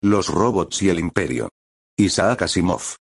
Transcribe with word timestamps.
Los 0.00 0.28
robots 0.28 0.80
y 0.82 0.90
el 0.90 1.00
imperio. 1.00 1.48
Isaac 1.96 2.42
Asimov. 2.42 2.94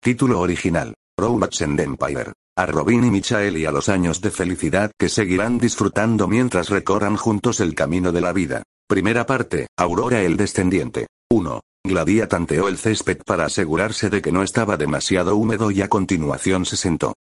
Título 0.00 0.38
original. 0.38 0.94
Robots 1.18 1.62
and 1.62 1.80
Empire. 1.80 2.32
A 2.56 2.66
Robin 2.66 3.02
y 3.02 3.10
Michael 3.10 3.56
y 3.56 3.66
a 3.66 3.72
los 3.72 3.88
años 3.88 4.20
de 4.20 4.30
felicidad 4.30 4.92
que 4.96 5.08
seguirán 5.08 5.58
disfrutando 5.58 6.28
mientras 6.28 6.68
recorran 6.68 7.16
juntos 7.16 7.58
el 7.58 7.74
camino 7.74 8.12
de 8.12 8.20
la 8.20 8.32
vida. 8.32 8.62
Primera 8.88 9.26
parte, 9.26 9.66
Aurora 9.76 10.22
el 10.22 10.36
descendiente. 10.36 11.08
1. 11.28 11.60
Gladia 11.82 12.28
tanteó 12.28 12.68
el 12.68 12.78
césped 12.78 13.18
para 13.26 13.46
asegurarse 13.46 14.08
de 14.08 14.22
que 14.22 14.30
no 14.30 14.44
estaba 14.44 14.76
demasiado 14.76 15.34
húmedo 15.34 15.72
y 15.72 15.82
a 15.82 15.88
continuación 15.88 16.66
se 16.66 16.76
sentó. 16.76 17.14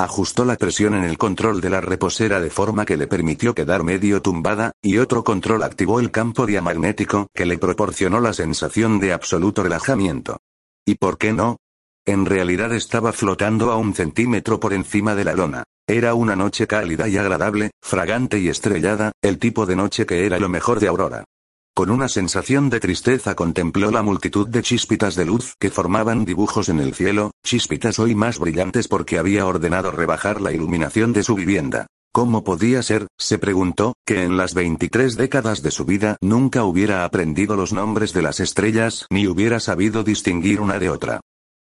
Ajustó 0.00 0.46
la 0.46 0.56
presión 0.56 0.94
en 0.94 1.04
el 1.04 1.18
control 1.18 1.60
de 1.60 1.68
la 1.68 1.82
reposera 1.82 2.40
de 2.40 2.48
forma 2.48 2.86
que 2.86 2.96
le 2.96 3.06
permitió 3.06 3.54
quedar 3.54 3.84
medio 3.84 4.22
tumbada, 4.22 4.72
y 4.80 4.96
otro 4.96 5.24
control 5.24 5.62
activó 5.62 6.00
el 6.00 6.10
campo 6.10 6.46
diamagnético 6.46 7.26
que 7.34 7.44
le 7.44 7.58
proporcionó 7.58 8.18
la 8.18 8.32
sensación 8.32 8.98
de 8.98 9.12
absoluto 9.12 9.62
relajamiento. 9.62 10.38
¿Y 10.86 10.94
por 10.94 11.18
qué 11.18 11.34
no? 11.34 11.58
En 12.06 12.24
realidad 12.24 12.72
estaba 12.72 13.12
flotando 13.12 13.72
a 13.72 13.76
un 13.76 13.92
centímetro 13.92 14.58
por 14.58 14.72
encima 14.72 15.14
de 15.14 15.24
la 15.24 15.34
lona. 15.34 15.64
Era 15.86 16.14
una 16.14 16.34
noche 16.34 16.66
cálida 16.66 17.06
y 17.06 17.18
agradable, 17.18 17.72
fragante 17.82 18.38
y 18.38 18.48
estrellada, 18.48 19.12
el 19.20 19.38
tipo 19.38 19.66
de 19.66 19.76
noche 19.76 20.06
que 20.06 20.24
era 20.24 20.38
lo 20.38 20.48
mejor 20.48 20.80
de 20.80 20.88
Aurora. 20.88 21.24
Con 21.74 21.90
una 21.90 22.08
sensación 22.08 22.68
de 22.68 22.80
tristeza 22.80 23.34
contempló 23.34 23.90
la 23.90 24.02
multitud 24.02 24.48
de 24.48 24.62
chispitas 24.62 25.14
de 25.14 25.24
luz 25.24 25.54
que 25.58 25.70
formaban 25.70 26.24
dibujos 26.24 26.68
en 26.68 26.80
el 26.80 26.94
cielo, 26.94 27.30
chispitas 27.44 27.98
hoy 27.98 28.14
más 28.14 28.38
brillantes 28.38 28.88
porque 28.88 29.18
había 29.18 29.46
ordenado 29.46 29.90
rebajar 29.90 30.40
la 30.40 30.52
iluminación 30.52 31.12
de 31.12 31.22
su 31.22 31.34
vivienda. 31.34 31.86
¿Cómo 32.12 32.42
podía 32.42 32.82
ser, 32.82 33.06
se 33.18 33.38
preguntó, 33.38 33.94
que 34.04 34.24
en 34.24 34.36
las 34.36 34.52
23 34.52 35.16
décadas 35.16 35.62
de 35.62 35.70
su 35.70 35.84
vida 35.84 36.16
nunca 36.20 36.64
hubiera 36.64 37.04
aprendido 37.04 37.54
los 37.54 37.72
nombres 37.72 38.12
de 38.12 38.22
las 38.22 38.40
estrellas 38.40 39.06
ni 39.10 39.28
hubiera 39.28 39.60
sabido 39.60 40.02
distinguir 40.02 40.60
una 40.60 40.80
de 40.80 40.90
otra? 40.90 41.20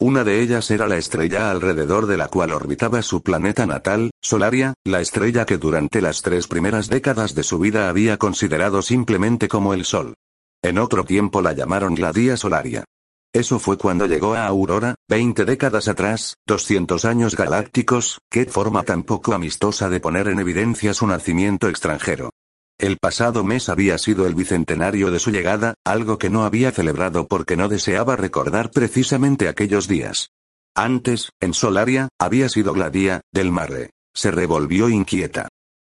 Una 0.02 0.24
de 0.24 0.40
ellas 0.40 0.70
era 0.70 0.88
la 0.88 0.96
estrella 0.96 1.50
alrededor 1.50 2.06
de 2.06 2.16
la 2.16 2.28
cual 2.28 2.52
orbitaba 2.52 3.02
su 3.02 3.22
planeta 3.22 3.66
natal, 3.66 4.10
Solaria, 4.22 4.72
la 4.82 5.02
estrella 5.02 5.44
que 5.44 5.58
durante 5.58 6.00
las 6.00 6.22
tres 6.22 6.46
primeras 6.46 6.88
décadas 6.88 7.34
de 7.34 7.42
su 7.42 7.58
vida 7.58 7.90
había 7.90 8.16
considerado 8.16 8.80
simplemente 8.80 9.46
como 9.46 9.74
el 9.74 9.84
Sol. 9.84 10.14
En 10.62 10.78
otro 10.78 11.04
tiempo 11.04 11.42
la 11.42 11.52
llamaron 11.52 11.94
Gladia 11.94 12.38
Solaria. 12.38 12.84
Eso 13.34 13.58
fue 13.58 13.76
cuando 13.76 14.06
llegó 14.06 14.32
a 14.34 14.46
Aurora, 14.46 14.94
20 15.10 15.44
décadas 15.44 15.86
atrás, 15.86 16.38
200 16.46 17.04
años 17.04 17.36
galácticos, 17.36 18.20
qué 18.30 18.46
forma 18.46 18.84
tan 18.84 19.02
poco 19.02 19.34
amistosa 19.34 19.90
de 19.90 20.00
poner 20.00 20.28
en 20.28 20.38
evidencia 20.38 20.94
su 20.94 21.06
nacimiento 21.06 21.68
extranjero. 21.68 22.30
El 22.80 22.96
pasado 22.96 23.44
mes 23.44 23.68
había 23.68 23.98
sido 23.98 24.26
el 24.26 24.34
bicentenario 24.34 25.10
de 25.10 25.18
su 25.18 25.30
llegada, 25.30 25.74
algo 25.84 26.16
que 26.16 26.30
no 26.30 26.44
había 26.44 26.72
celebrado 26.72 27.26
porque 27.28 27.54
no 27.54 27.68
deseaba 27.68 28.16
recordar 28.16 28.70
precisamente 28.70 29.48
aquellos 29.48 29.86
días. 29.86 30.30
Antes, 30.74 31.28
en 31.40 31.52
Solaria, 31.52 32.08
había 32.18 32.48
sido 32.48 32.72
Gladia, 32.72 33.20
del 33.34 33.50
Marre. 33.50 33.90
Se 34.14 34.30
revolvió 34.30 34.88
inquieta. 34.88 35.48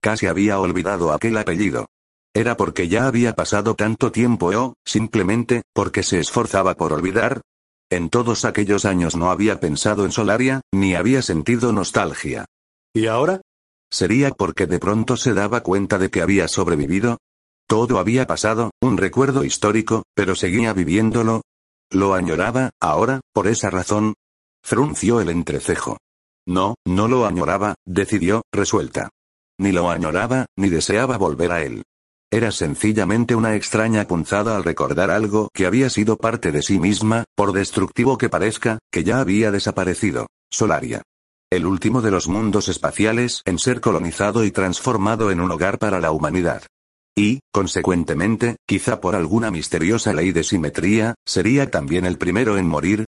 Casi 0.02 0.26
había 0.26 0.58
olvidado 0.58 1.12
aquel 1.12 1.36
apellido. 1.36 1.86
¿Era 2.34 2.56
porque 2.56 2.88
ya 2.88 3.06
había 3.06 3.34
pasado 3.36 3.76
tanto 3.76 4.10
tiempo 4.10 4.50
o, 4.52 4.74
simplemente, 4.84 5.62
porque 5.72 6.02
se 6.02 6.18
esforzaba 6.18 6.74
por 6.74 6.92
olvidar? 6.92 7.42
En 7.90 8.10
todos 8.10 8.44
aquellos 8.44 8.86
años 8.86 9.14
no 9.14 9.30
había 9.30 9.60
pensado 9.60 10.04
en 10.04 10.10
Solaria, 10.10 10.62
ni 10.72 10.96
había 10.96 11.22
sentido 11.22 11.72
nostalgia. 11.72 12.44
¿Y 12.92 13.06
ahora? 13.06 13.40
¿Sería 13.92 14.30
porque 14.30 14.66
de 14.66 14.78
pronto 14.78 15.18
se 15.18 15.34
daba 15.34 15.60
cuenta 15.60 15.98
de 15.98 16.10
que 16.10 16.22
había 16.22 16.48
sobrevivido? 16.48 17.18
Todo 17.68 17.98
había 17.98 18.26
pasado, 18.26 18.70
un 18.80 18.96
recuerdo 18.96 19.44
histórico, 19.44 20.04
pero 20.14 20.34
seguía 20.34 20.72
viviéndolo. 20.72 21.42
¿Lo 21.90 22.14
añoraba, 22.14 22.70
ahora, 22.80 23.20
por 23.34 23.48
esa 23.48 23.68
razón? 23.68 24.14
Frunció 24.64 25.20
el 25.20 25.28
entrecejo. 25.28 25.98
No, 26.46 26.74
no 26.86 27.06
lo 27.06 27.26
añoraba, 27.26 27.74
decidió, 27.84 28.40
resuelta. 28.50 29.10
Ni 29.58 29.72
lo 29.72 29.90
añoraba, 29.90 30.46
ni 30.56 30.70
deseaba 30.70 31.18
volver 31.18 31.52
a 31.52 31.62
él. 31.62 31.82
Era 32.30 32.50
sencillamente 32.50 33.34
una 33.34 33.56
extraña 33.56 34.08
punzada 34.08 34.56
al 34.56 34.64
recordar 34.64 35.10
algo 35.10 35.50
que 35.52 35.66
había 35.66 35.90
sido 35.90 36.16
parte 36.16 36.50
de 36.50 36.62
sí 36.62 36.80
misma, 36.80 37.24
por 37.36 37.52
destructivo 37.52 38.16
que 38.16 38.30
parezca, 38.30 38.78
que 38.90 39.04
ya 39.04 39.20
había 39.20 39.50
desaparecido. 39.50 40.28
Solaria 40.50 41.02
el 41.56 41.66
último 41.66 42.00
de 42.00 42.10
los 42.10 42.28
mundos 42.28 42.68
espaciales 42.68 43.42
en 43.44 43.58
ser 43.58 43.80
colonizado 43.80 44.44
y 44.44 44.50
transformado 44.50 45.30
en 45.30 45.40
un 45.40 45.50
hogar 45.50 45.78
para 45.78 46.00
la 46.00 46.10
humanidad. 46.10 46.62
Y, 47.14 47.40
consecuentemente, 47.52 48.56
quizá 48.66 49.00
por 49.00 49.14
alguna 49.14 49.50
misteriosa 49.50 50.14
ley 50.14 50.32
de 50.32 50.44
simetría, 50.44 51.14
sería 51.26 51.70
también 51.70 52.06
el 52.06 52.16
primero 52.16 52.56
en 52.56 52.66
morir. 52.66 53.04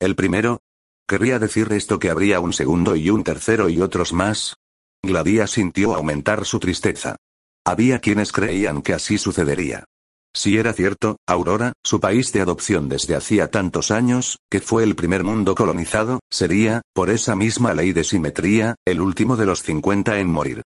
¿El 0.00 0.14
primero? 0.14 0.60
¿Querría 1.08 1.40
decir 1.40 1.72
esto 1.72 1.98
que 1.98 2.10
habría 2.10 2.38
un 2.38 2.52
segundo 2.52 2.94
y 2.94 3.10
un 3.10 3.24
tercero 3.24 3.68
y 3.68 3.80
otros 3.80 4.12
más? 4.12 4.54
Gladia 5.02 5.48
sintió 5.48 5.94
aumentar 5.96 6.44
su 6.44 6.60
tristeza. 6.60 7.16
Había 7.64 7.98
quienes 7.98 8.30
creían 8.30 8.80
que 8.80 8.94
así 8.94 9.18
sucedería. 9.18 9.84
Si 10.38 10.56
era 10.56 10.72
cierto, 10.72 11.16
Aurora, 11.26 11.72
su 11.82 11.98
país 11.98 12.32
de 12.32 12.40
adopción 12.40 12.88
desde 12.88 13.16
hacía 13.16 13.50
tantos 13.50 13.90
años, 13.90 14.38
que 14.48 14.60
fue 14.60 14.84
el 14.84 14.94
primer 14.94 15.24
mundo 15.24 15.56
colonizado, 15.56 16.20
sería, 16.30 16.80
por 16.94 17.10
esa 17.10 17.34
misma 17.34 17.74
ley 17.74 17.92
de 17.92 18.04
simetría, 18.04 18.76
el 18.86 19.00
último 19.00 19.36
de 19.36 19.46
los 19.46 19.64
50 19.64 20.20
en 20.20 20.30
morir. 20.30 20.62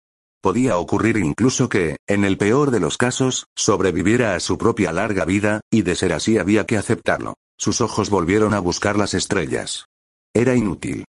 Podía 0.42 0.78
ocurrir 0.78 1.18
incluso 1.18 1.68
que, 1.68 1.98
en 2.08 2.24
el 2.24 2.38
peor 2.38 2.72
de 2.72 2.80
los 2.80 2.96
casos, 2.96 3.48
sobreviviera 3.58 4.36
a 4.36 4.40
su 4.40 4.58
propia 4.58 4.94
larga 4.94 5.26
vida, 5.26 5.60
y 5.70 5.82
de 5.82 5.96
ser 5.96 6.14
así 6.14 6.38
había 6.38 6.66
que 6.66 6.78
aceptarlo. 6.78 7.34
Sus 7.58 7.82
ojos 7.82 8.10
volvieron 8.10 8.54
a 8.54 8.60
buscar 8.60 8.98
las 8.98 9.14
estrellas. 9.14 9.88
Era 10.34 10.56
inútil. 10.56 11.04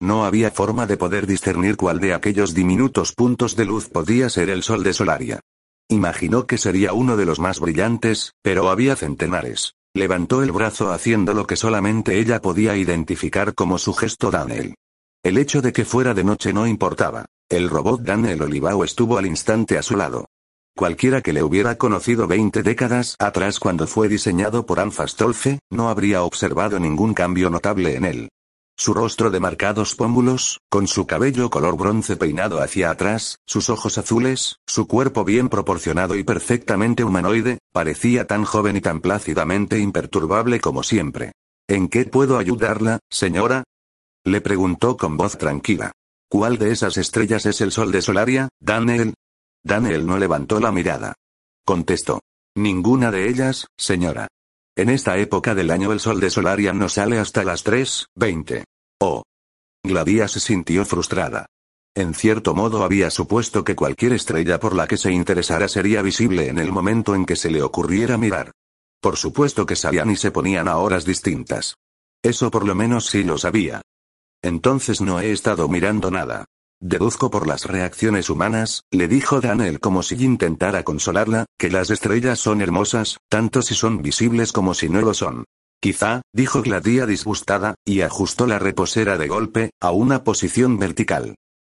No 0.00 0.24
había 0.24 0.52
forma 0.52 0.86
de 0.86 0.96
poder 0.96 1.26
discernir 1.26 1.76
cuál 1.76 1.98
de 1.98 2.14
aquellos 2.14 2.54
diminutos 2.54 3.12
puntos 3.12 3.56
de 3.56 3.64
luz 3.64 3.88
podía 3.88 4.30
ser 4.30 4.50
el 4.50 4.62
sol 4.62 4.84
de 4.84 4.92
Solaria. 4.92 5.40
Imaginó 5.88 6.46
que 6.46 6.58
sería 6.58 6.92
uno 6.92 7.16
de 7.16 7.26
los 7.26 7.40
más 7.40 7.60
brillantes, 7.60 8.32
pero 8.42 8.70
había 8.70 8.96
centenares. 8.96 9.74
Levantó 9.94 10.42
el 10.42 10.50
brazo 10.50 10.92
haciendo 10.92 11.34
lo 11.34 11.46
que 11.46 11.56
solamente 11.56 12.18
ella 12.18 12.40
podía 12.40 12.76
identificar 12.76 13.54
como 13.54 13.78
su 13.78 13.92
gesto 13.92 14.30
Daniel. 14.30 14.74
El 15.22 15.38
hecho 15.38 15.62
de 15.62 15.72
que 15.72 15.84
fuera 15.84 16.14
de 16.14 16.24
noche 16.24 16.52
no 16.52 16.66
importaba. 16.66 17.26
El 17.48 17.68
robot 17.68 18.00
Daniel 18.00 18.42
Olivao 18.42 18.82
estuvo 18.82 19.18
al 19.18 19.26
instante 19.26 19.78
a 19.78 19.82
su 19.82 19.96
lado. 19.96 20.26
Cualquiera 20.76 21.20
que 21.20 21.32
le 21.32 21.42
hubiera 21.42 21.76
conocido 21.76 22.26
20 22.26 22.62
décadas 22.62 23.14
atrás 23.20 23.60
cuando 23.60 23.86
fue 23.86 24.08
diseñado 24.08 24.66
por 24.66 24.80
Anfastolfe, 24.80 25.60
no 25.70 25.88
habría 25.88 26.24
observado 26.24 26.80
ningún 26.80 27.14
cambio 27.14 27.48
notable 27.48 27.94
en 27.94 28.04
él. 28.04 28.28
Su 28.76 28.92
rostro 28.92 29.30
de 29.30 29.38
marcados 29.38 29.94
pómulos, 29.94 30.60
con 30.68 30.88
su 30.88 31.06
cabello 31.06 31.48
color 31.48 31.76
bronce 31.76 32.16
peinado 32.16 32.60
hacia 32.60 32.90
atrás, 32.90 33.38
sus 33.46 33.70
ojos 33.70 33.98
azules, 33.98 34.56
su 34.66 34.88
cuerpo 34.88 35.24
bien 35.24 35.48
proporcionado 35.48 36.16
y 36.16 36.24
perfectamente 36.24 37.04
humanoide, 37.04 37.58
parecía 37.72 38.26
tan 38.26 38.44
joven 38.44 38.76
y 38.76 38.80
tan 38.80 39.00
plácidamente 39.00 39.78
imperturbable 39.78 40.60
como 40.60 40.82
siempre. 40.82 41.32
¿En 41.68 41.88
qué 41.88 42.04
puedo 42.04 42.36
ayudarla, 42.36 42.98
señora? 43.08 43.62
Le 44.24 44.40
preguntó 44.40 44.96
con 44.96 45.16
voz 45.16 45.38
tranquila. 45.38 45.92
¿Cuál 46.28 46.58
de 46.58 46.72
esas 46.72 46.96
estrellas 46.96 47.46
es 47.46 47.60
el 47.60 47.70
sol 47.70 47.92
de 47.92 48.02
Solaria, 48.02 48.48
Daniel? 48.58 49.14
Daniel 49.62 50.04
no 50.04 50.18
levantó 50.18 50.58
la 50.58 50.72
mirada. 50.72 51.14
Contestó. 51.64 52.20
Ninguna 52.56 53.10
de 53.10 53.28
ellas, 53.28 53.68
señora. 53.76 54.28
En 54.76 54.90
esta 54.90 55.16
época 55.18 55.54
del 55.54 55.70
año 55.70 55.92
el 55.92 56.00
sol 56.00 56.18
de 56.18 56.30
Solaria 56.30 56.72
no 56.72 56.88
sale 56.88 57.18
hasta 57.18 57.44
las 57.44 57.64
3.20. 57.64 58.64
Oh. 59.00 59.22
Gladia 59.84 60.26
se 60.26 60.40
sintió 60.40 60.84
frustrada. 60.84 61.46
En 61.94 62.12
cierto 62.12 62.54
modo 62.54 62.82
había 62.82 63.08
supuesto 63.10 63.62
que 63.62 63.76
cualquier 63.76 64.14
estrella 64.14 64.58
por 64.58 64.74
la 64.74 64.88
que 64.88 64.96
se 64.96 65.12
interesara 65.12 65.68
sería 65.68 66.02
visible 66.02 66.48
en 66.48 66.58
el 66.58 66.72
momento 66.72 67.14
en 67.14 67.24
que 67.24 67.36
se 67.36 67.50
le 67.50 67.62
ocurriera 67.62 68.18
mirar. 68.18 68.50
Por 69.00 69.16
supuesto 69.16 69.64
que 69.64 69.76
salían 69.76 70.10
y 70.10 70.16
se 70.16 70.32
ponían 70.32 70.66
a 70.66 70.78
horas 70.78 71.04
distintas. 71.04 71.76
Eso 72.20 72.50
por 72.50 72.66
lo 72.66 72.74
menos 72.74 73.06
sí 73.06 73.22
lo 73.22 73.38
sabía. 73.38 73.80
Entonces 74.42 75.00
no 75.00 75.20
he 75.20 75.30
estado 75.30 75.68
mirando 75.68 76.10
nada. 76.10 76.46
Deduzco 76.80 77.30
por 77.30 77.46
las 77.46 77.64
reacciones 77.64 78.28
humanas, 78.30 78.82
le 78.90 79.08
dijo 79.08 79.40
Daniel 79.40 79.80
como 79.80 80.02
si 80.02 80.22
intentara 80.22 80.82
consolarla, 80.82 81.46
que 81.58 81.70
las 81.70 81.90
estrellas 81.90 82.38
son 82.38 82.60
hermosas, 82.60 83.18
tanto 83.28 83.62
si 83.62 83.74
son 83.74 84.02
visibles 84.02 84.52
como 84.52 84.74
si 84.74 84.88
no 84.88 85.00
lo 85.00 85.14
son. 85.14 85.44
Quizá, 85.80 86.22
dijo 86.32 86.62
Gladia 86.62 87.06
disgustada, 87.06 87.74
y 87.84 88.00
ajustó 88.00 88.46
la 88.46 88.58
reposera 88.58 89.18
de 89.18 89.28
golpe, 89.28 89.70
a 89.80 89.90
una 89.90 90.24
posición 90.24 90.78
vertical. 90.78 91.34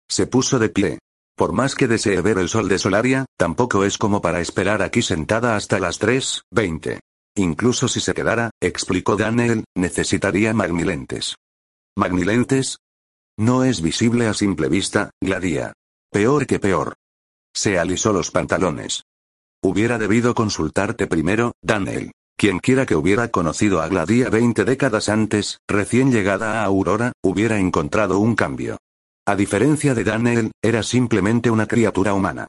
Se 0.09 0.27
puso 0.27 0.59
de 0.59 0.69
pie. 0.69 0.99
Por 1.35 1.53
más 1.53 1.75
que 1.75 1.87
desee 1.87 2.19
ver 2.21 2.37
el 2.37 2.49
sol 2.49 2.67
de 2.67 2.79
Solaria, 2.79 3.25
tampoco 3.37 3.85
es 3.85 3.97
como 3.97 4.21
para 4.21 4.41
esperar 4.41 4.81
aquí 4.81 5.01
sentada 5.01 5.55
hasta 5.55 5.79
las 5.79 6.01
3.20. 6.01 6.99
Incluso 7.35 7.87
si 7.87 7.99
se 7.99 8.13
quedara, 8.13 8.49
explicó 8.59 9.15
Daniel, 9.15 9.63
necesitaría 9.75 10.53
magnilentes. 10.53 11.35
¿Magnilentes? 11.95 12.77
No 13.39 13.63
es 13.63 13.81
visible 13.81 14.27
a 14.27 14.33
simple 14.33 14.67
vista, 14.67 15.11
Gladia. 15.21 15.71
Peor 16.11 16.45
que 16.45 16.59
peor. 16.59 16.95
Se 17.55 17.79
alisó 17.79 18.11
los 18.11 18.31
pantalones. 18.31 19.03
Hubiera 19.63 19.97
debido 19.97 20.35
consultarte 20.35 21.07
primero, 21.07 21.53
Daniel. 21.61 22.11
Quienquiera 22.37 22.85
que 22.85 22.97
hubiera 22.97 23.29
conocido 23.29 23.81
a 23.81 23.87
Gladia 23.87 24.29
20 24.29 24.65
décadas 24.65 25.07
antes, 25.07 25.59
recién 25.69 26.11
llegada 26.11 26.59
a 26.59 26.65
Aurora, 26.65 27.13
hubiera 27.23 27.57
encontrado 27.59 28.19
un 28.19 28.35
cambio. 28.35 28.77
A 29.25 29.37
diferencia 29.37 29.95
de 29.95 30.03
Daniel, 30.03 30.51
era 30.61 30.83
simplemente 30.83 31.49
una 31.49 31.65
criatura 31.65 32.13
humana. 32.13 32.47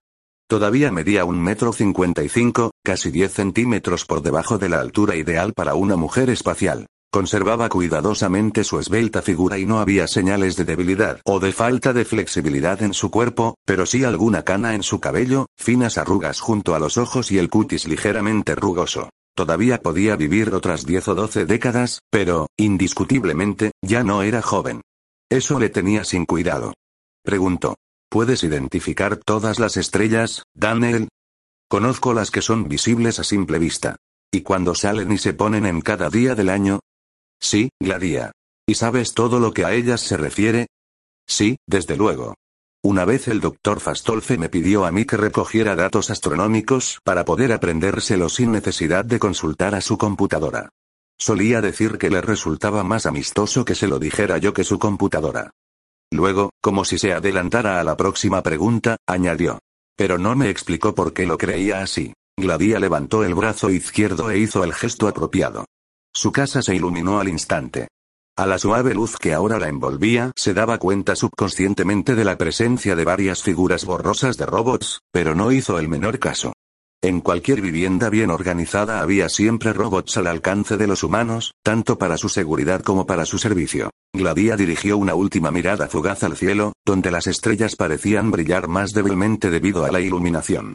Todavía 0.49 0.91
medía 0.91 1.25
un 1.25 1.41
metro 1.41 1.73
cincuenta 1.73 2.25
y 2.25 2.29
cinco, 2.29 2.73
casi 2.83 3.13
10 3.13 3.33
centímetros 3.33 4.07
por 4.07 4.23
debajo 4.23 4.59
de 4.59 4.69
la 4.69 4.81
altura 4.81 5.15
ideal 5.15 5.53
para 5.53 5.77
una 5.77 5.95
mujer 5.95 6.31
espacial. 6.31 6.89
Conservaba 7.13 7.69
cuidadosamente 7.69 8.63
su 8.63 8.79
esbelta 8.79 9.21
figura 9.21 9.59
y 9.59 9.67
no 9.67 9.81
había 9.81 10.07
señales 10.07 10.55
de 10.55 10.65
debilidad 10.65 11.21
o 11.25 11.41
de 11.41 11.53
falta 11.53 11.93
de 11.93 12.05
flexibilidad 12.05 12.81
en 12.83 12.95
su 12.95 13.11
cuerpo, 13.11 13.57
pero 13.65 13.85
sí 13.85 14.05
alguna 14.05 14.45
cana 14.45 14.77
en 14.77 14.85
su 14.85 15.01
cabello, 15.01 15.47
finas 15.59 15.99
arrugas 15.99 16.39
junto 16.39 16.77
a 16.77 16.79
los 16.79 16.99
ojos 16.99 17.33
y 17.33 17.39
el 17.39 17.51
cutis 17.51 17.89
ligeramente 17.89 18.55
rugoso. 18.55 19.11
Todavía 19.35 19.83
podía 19.83 20.15
vivir 20.15 20.55
otras 20.55 20.87
diez 20.87 21.09
o 21.09 21.17
doce 21.17 21.47
décadas, 21.47 21.99
pero, 22.11 22.47
indiscutiblemente, 22.57 23.73
ya 23.83 24.05
no 24.05 24.23
era 24.23 24.41
joven. 24.41 24.81
Eso 25.29 25.59
le 25.59 25.69
tenía 25.69 26.05
sin 26.05 26.27
cuidado. 26.27 26.75
Preguntó. 27.25 27.75
¿Puedes 28.09 28.45
identificar 28.45 29.17
todas 29.17 29.59
las 29.59 29.77
estrellas, 29.77 30.45
Daniel? 30.55 31.09
Conozco 31.69 32.13
las 32.13 32.31
que 32.31 32.43
son 32.43 32.69
visibles 32.69 33.19
a 33.19 33.25
simple 33.25 33.59
vista. 33.59 33.97
¿Y 34.33 34.43
cuando 34.43 34.75
salen 34.75 35.11
y 35.11 35.19
se 35.19 35.33
ponen 35.33 35.67
en 35.67 35.81
cada 35.81 36.11
día 36.11 36.35
del 36.35 36.51
año? 36.51 36.81
Sí, 37.41 37.71
Gladia. 37.81 38.33
¿Y 38.67 38.75
sabes 38.75 39.15
todo 39.15 39.41
lo 39.41 39.53
que 39.53 39.65
a 39.65 39.73
ellas 39.73 40.01
se 40.01 40.17
refiere? 40.17 40.69
Sí, 41.27 41.57
desde 41.67 41.97
luego. 41.97 42.35
Una 42.83 43.05
vez 43.05 43.29
el 43.29 43.41
doctor 43.41 43.81
Fastolfe 43.81 44.39
me 44.39 44.49
pidió 44.49 44.85
a 44.85 44.93
mí 44.93 45.05
que 45.05 45.17
recogiera 45.17 45.77
datos 45.77 46.11
astronómicos 46.11 46.99
para 47.05 47.25
poder 47.25 47.53
aprendérselos 47.53 48.35
sin 48.35 48.53
necesidad 48.53 49.05
de 49.05 49.19
consultar 49.19 49.75
a 49.75 49.81
su 49.81 49.99
computadora. 49.99 50.71
Solía 51.19 51.61
decir 51.61 51.99
que 51.99 52.09
le 52.09 52.23
resultaba 52.23 52.83
más 52.83 53.05
amistoso 53.05 53.65
que 53.65 53.75
se 53.75 53.87
lo 53.87 53.99
dijera 53.99 54.39
yo 54.39 54.55
que 54.55 54.65
su 54.65 54.79
computadora. 54.79 55.51
Luego, 56.11 56.51
como 56.63 56.85
si 56.85 56.99
se 56.99 57.13
adelantara 57.13 57.81
a 57.81 57.85
la 57.85 57.97
próxima 57.97 58.43
pregunta, 58.43 58.97
añadió. 59.07 59.59
Pero 59.97 60.17
no 60.17 60.35
me 60.35 60.49
explicó 60.49 60.95
por 60.95 61.13
qué 61.13 61.27
lo 61.27 61.37
creía 61.37 61.83
así. 61.83 62.15
Gladia 62.39 62.81
levantó 62.81 63.23
el 63.25 63.35
brazo 63.35 63.69
izquierdo 63.71 64.31
e 64.31 64.39
hizo 64.39 64.65
el 64.65 64.73
gesto 64.73 65.07
apropiado. 65.07 65.67
Su 66.13 66.33
casa 66.33 66.63
se 66.63 66.75
iluminó 66.75 67.21
al 67.21 67.29
instante. 67.29 67.89
A 68.37 68.47
la 68.47 68.59
suave 68.59 68.95
luz 68.95 69.17
que 69.17 69.35
ahora 69.35 69.59
la 69.59 69.69
envolvía, 69.69 70.33
se 70.35 70.55
daba 70.55 70.79
cuenta 70.79 71.15
subconscientemente 71.15 72.15
de 72.15 72.25
la 72.25 72.39
presencia 72.39 72.97
de 72.97 73.05
varias 73.05 73.43
figuras 73.43 73.85
borrosas 73.85 74.37
de 74.37 74.47
robots, 74.47 75.01
pero 75.13 75.35
no 75.35 75.53
hizo 75.53 75.79
el 75.79 75.89
menor 75.89 76.19
caso. 76.19 76.53
En 77.03 77.21
cualquier 77.21 77.63
vivienda 77.63 78.11
bien 78.11 78.31
organizada 78.31 79.01
había 79.01 79.29
siempre 79.29 79.73
robots 79.73 80.17
al 80.19 80.27
alcance 80.27 80.77
de 80.77 80.87
los 80.87 81.03
humanos, 81.03 81.53
tanto 81.63 81.97
para 81.97 82.19
su 82.19 82.29
seguridad 82.29 82.83
como 82.83 83.07
para 83.07 83.25
su 83.25 83.39
servicio. 83.39 83.91
Gladia 84.13 84.57
dirigió 84.57 84.99
una 84.99 85.15
última 85.15 85.51
mirada 85.51 85.89
fugaz 85.89 86.23
al 86.25 86.37
cielo, 86.37 86.73
donde 86.85 87.11
las 87.11 87.27
estrellas 87.27 87.77
parecían 87.77 88.31
brillar 88.31 88.69
más 88.69 88.93
débilmente 88.93 89.51
debido 89.51 89.85
a 89.85 89.93
la 89.93 90.01
iluminación. 90.01 90.75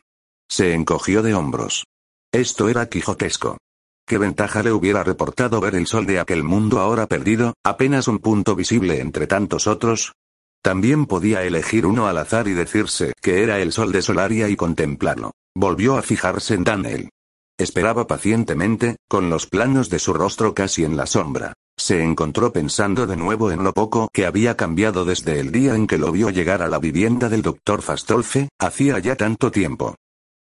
Se 0.50 0.74
encogió 0.74 1.22
de 1.22 1.36
hombros. 1.36 1.86
Esto 2.32 2.70
era 2.70 2.88
quijotesco. 2.88 3.58
¿Qué 4.07 4.19
ventaja 4.19 4.62
le 4.62 4.72
hubiera 4.72 5.04
reportado 5.04 5.60
ver 5.60 5.74
el 5.74 5.88
sol 5.88 6.06
de 6.06 6.19
aquel 6.19 6.44
mundo 6.44 6.80
ahora 6.80 7.07
perdido, 7.07 7.56
apenas 7.63 8.07
un 8.07 8.19
punto 8.19 8.56
visible 8.56 9.00
entre 9.02 9.25
tantos 9.25 9.66
otros? 9.66 10.13
También 10.62 11.07
podía 11.07 11.42
elegir 11.44 11.88
uno 11.88 12.07
al 12.07 12.19
azar 12.19 12.48
y 12.48 12.54
decirse 12.54 13.13
que 13.19 13.42
era 13.42 13.60
el 13.60 13.72
sol 13.72 13.92
de 13.92 14.04
Solaria 14.04 14.48
y 14.48 14.56
contemplarlo. 14.56 15.31
Volvió 15.56 15.98
a 15.98 16.04
fijarse 16.04 16.54
en 16.54 16.63
Daniel. 16.63 17.10
Esperaba 17.57 18.06
pacientemente, 18.06 18.98
con 19.10 19.31
los 19.31 19.48
planos 19.48 19.90
de 19.90 19.98
su 19.98 20.13
rostro 20.13 20.54
casi 20.54 20.84
en 20.84 20.98
la 20.98 21.08
sombra. 21.08 21.54
Se 21.75 22.04
encontró 22.04 22.54
pensando 22.54 23.08
de 23.08 23.18
nuevo 23.18 23.50
en 23.50 23.63
lo 23.63 23.74
poco 23.74 24.10
que 24.13 24.28
había 24.28 24.56
cambiado 24.56 25.04
desde 25.06 25.40
el 25.40 25.51
día 25.51 25.74
en 25.74 25.88
que 25.88 25.98
lo 25.98 26.12
vio 26.12 26.30
llegar 26.30 26.62
a 26.62 26.68
la 26.68 26.78
vivienda 26.78 27.28
del 27.28 27.42
doctor 27.42 27.81
Fastolfe, 27.81 28.50
hacía 28.60 29.00
ya 29.00 29.16
tanto 29.16 29.51
tiempo. 29.51 29.96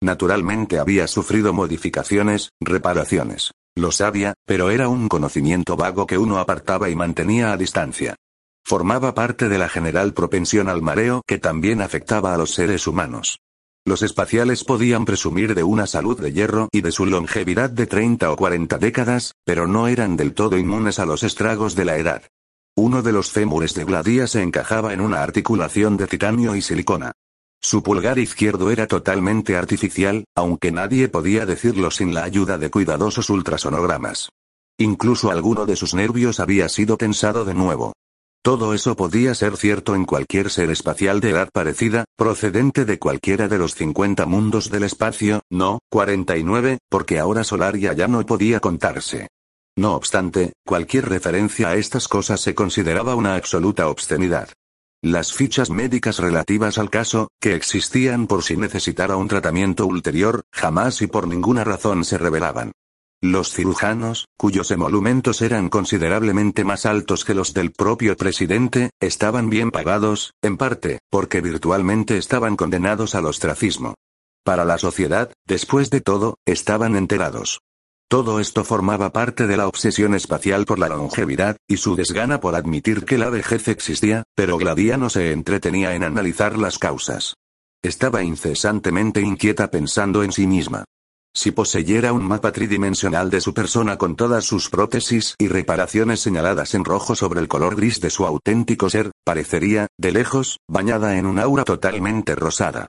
Naturalmente 0.02 0.80
había 0.80 1.06
sufrido 1.06 1.52
modificaciones, 1.52 2.50
reparaciones. 2.60 3.52
Lo 3.76 3.92
sabía, 3.92 4.34
pero 4.44 4.70
era 4.70 4.88
un 4.88 5.08
conocimiento 5.08 5.76
vago 5.76 6.08
que 6.08 6.18
uno 6.18 6.38
apartaba 6.38 6.90
y 6.90 6.96
mantenía 6.96 7.52
a 7.52 7.56
distancia. 7.56 8.16
Formaba 8.64 9.14
parte 9.14 9.48
de 9.48 9.58
la 9.58 9.68
general 9.68 10.12
propensión 10.12 10.68
al 10.68 10.82
mareo 10.82 11.22
que 11.24 11.38
también 11.38 11.80
afectaba 11.80 12.34
a 12.34 12.36
los 12.36 12.52
seres 12.52 12.88
humanos. 12.88 13.38
Los 13.84 14.02
espaciales 14.02 14.64
podían 14.64 15.04
presumir 15.04 15.54
de 15.54 15.62
una 15.62 15.86
salud 15.86 16.20
de 16.20 16.32
hierro 16.32 16.68
y 16.72 16.80
de 16.80 16.90
su 16.90 17.06
longevidad 17.06 17.70
de 17.70 17.86
30 17.86 18.32
o 18.32 18.36
40 18.36 18.78
décadas, 18.78 19.34
pero 19.44 19.68
no 19.68 19.86
eran 19.86 20.16
del 20.16 20.34
todo 20.34 20.58
inmunes 20.58 20.98
a 20.98 21.06
los 21.06 21.22
estragos 21.22 21.76
de 21.76 21.84
la 21.84 21.96
edad. 21.96 22.24
Uno 22.74 23.02
de 23.02 23.12
los 23.12 23.30
fémures 23.30 23.74
de 23.74 23.84
Gladia 23.84 24.26
se 24.26 24.42
encajaba 24.42 24.94
en 24.94 25.00
una 25.00 25.22
articulación 25.22 25.96
de 25.96 26.08
titanio 26.08 26.56
y 26.56 26.62
silicona. 26.62 27.12
Su 27.64 27.84
pulgar 27.84 28.18
izquierdo 28.18 28.72
era 28.72 28.88
totalmente 28.88 29.56
artificial, 29.56 30.24
aunque 30.34 30.72
nadie 30.72 31.08
podía 31.08 31.46
decirlo 31.46 31.92
sin 31.92 32.12
la 32.12 32.24
ayuda 32.24 32.58
de 32.58 32.70
cuidadosos 32.70 33.30
ultrasonogramas. 33.30 34.30
Incluso 34.78 35.30
alguno 35.30 35.64
de 35.64 35.76
sus 35.76 35.94
nervios 35.94 36.40
había 36.40 36.68
sido 36.68 36.96
tensado 36.96 37.44
de 37.44 37.54
nuevo. 37.54 37.92
Todo 38.42 38.74
eso 38.74 38.96
podía 38.96 39.36
ser 39.36 39.56
cierto 39.56 39.94
en 39.94 40.04
cualquier 40.04 40.50
ser 40.50 40.70
espacial 40.70 41.20
de 41.20 41.30
edad 41.30 41.50
parecida, 41.52 42.04
procedente 42.16 42.84
de 42.84 42.98
cualquiera 42.98 43.46
de 43.46 43.58
los 43.58 43.76
50 43.76 44.26
mundos 44.26 44.68
del 44.68 44.82
espacio, 44.82 45.42
no, 45.48 45.78
49, 45.90 46.78
porque 46.90 47.20
ahora 47.20 47.44
Solaria 47.44 47.92
ya 47.92 48.08
no 48.08 48.26
podía 48.26 48.58
contarse. 48.58 49.28
No 49.78 49.94
obstante, 49.94 50.52
cualquier 50.66 51.08
referencia 51.08 51.68
a 51.68 51.76
estas 51.76 52.08
cosas 52.08 52.40
se 52.40 52.56
consideraba 52.56 53.14
una 53.14 53.36
absoluta 53.36 53.88
obscenidad. 53.88 54.48
Las 55.04 55.32
fichas 55.32 55.68
médicas 55.68 56.20
relativas 56.20 56.78
al 56.78 56.88
caso, 56.88 57.26
que 57.40 57.56
existían 57.56 58.28
por 58.28 58.44
si 58.44 58.56
necesitara 58.56 59.16
un 59.16 59.26
tratamiento 59.26 59.84
ulterior, 59.84 60.42
jamás 60.52 61.02
y 61.02 61.08
por 61.08 61.26
ninguna 61.26 61.64
razón 61.64 62.04
se 62.04 62.18
revelaban. 62.18 62.70
Los 63.20 63.52
cirujanos, 63.52 64.28
cuyos 64.36 64.70
emolumentos 64.70 65.42
eran 65.42 65.70
considerablemente 65.70 66.62
más 66.62 66.86
altos 66.86 67.24
que 67.24 67.34
los 67.34 67.52
del 67.52 67.72
propio 67.72 68.16
presidente, 68.16 68.90
estaban 69.00 69.50
bien 69.50 69.72
pagados, 69.72 70.34
en 70.40 70.56
parte, 70.56 71.00
porque 71.10 71.40
virtualmente 71.40 72.16
estaban 72.16 72.54
condenados 72.54 73.16
al 73.16 73.26
ostracismo. 73.26 73.96
Para 74.44 74.64
la 74.64 74.78
sociedad, 74.78 75.32
después 75.48 75.90
de 75.90 76.00
todo, 76.00 76.36
estaban 76.46 76.94
enterados. 76.94 77.60
Todo 78.12 78.40
esto 78.40 78.62
formaba 78.62 79.10
parte 79.10 79.46
de 79.46 79.56
la 79.56 79.66
obsesión 79.66 80.14
espacial 80.14 80.66
por 80.66 80.78
la 80.78 80.90
longevidad, 80.90 81.56
y 81.66 81.78
su 81.78 81.96
desgana 81.96 82.40
por 82.40 82.54
admitir 82.54 83.06
que 83.06 83.16
la 83.16 83.30
vejez 83.30 83.68
existía, 83.68 84.24
pero 84.34 84.58
Gladia 84.58 84.98
no 84.98 85.08
se 85.08 85.32
entretenía 85.32 85.94
en 85.94 86.04
analizar 86.04 86.58
las 86.58 86.78
causas. 86.78 87.36
Estaba 87.82 88.22
incesantemente 88.22 89.22
inquieta 89.22 89.70
pensando 89.70 90.22
en 90.24 90.32
sí 90.32 90.46
misma. 90.46 90.84
Si 91.34 91.52
poseyera 91.52 92.12
un 92.12 92.28
mapa 92.28 92.52
tridimensional 92.52 93.30
de 93.30 93.40
su 93.40 93.54
persona 93.54 93.96
con 93.96 94.14
todas 94.14 94.44
sus 94.44 94.68
prótesis 94.68 95.34
y 95.38 95.48
reparaciones 95.48 96.20
señaladas 96.20 96.74
en 96.74 96.84
rojo 96.84 97.14
sobre 97.14 97.40
el 97.40 97.48
color 97.48 97.76
gris 97.76 98.02
de 98.02 98.10
su 98.10 98.26
auténtico 98.26 98.90
ser, 98.90 99.10
parecería, 99.24 99.86
de 99.96 100.12
lejos, 100.12 100.58
bañada 100.68 101.16
en 101.16 101.24
un 101.24 101.38
aura 101.38 101.64
totalmente 101.64 102.34
rosada. 102.34 102.88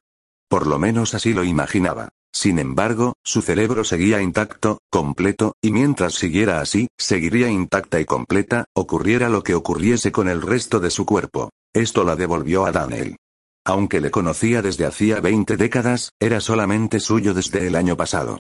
Por 0.49 0.67
lo 0.67 0.79
menos 0.79 1.13
así 1.13 1.31
lo 1.31 1.45
imaginaba. 1.45 2.09
Sin 2.33 2.57
embargo, 2.57 3.13
su 3.23 3.41
cerebro 3.41 3.83
seguía 3.83 4.21
intacto, 4.21 4.79
completo, 4.89 5.53
y 5.61 5.71
mientras 5.71 6.15
siguiera 6.15 6.61
así, 6.61 6.87
seguiría 6.97 7.47
intacta 7.49 7.99
y 7.99 8.05
completa, 8.05 8.65
ocurriera 8.73 9.29
lo 9.29 9.43
que 9.43 9.53
ocurriese 9.53 10.11
con 10.11 10.27
el 10.27 10.41
resto 10.41 10.79
de 10.79 10.89
su 10.89 11.05
cuerpo. 11.05 11.51
Esto 11.73 12.03
la 12.03 12.15
devolvió 12.15 12.65
a 12.65 12.71
Daniel. 12.71 13.17
Aunque 13.65 14.01
le 14.01 14.11
conocía 14.11 14.61
desde 14.61 14.85
hacía 14.85 15.21
20 15.21 15.57
décadas, 15.57 16.11
era 16.19 16.41
solamente 16.41 16.99
suyo 16.99 17.33
desde 17.33 17.67
el 17.67 17.75
año 17.75 17.95
pasado. 17.95 18.39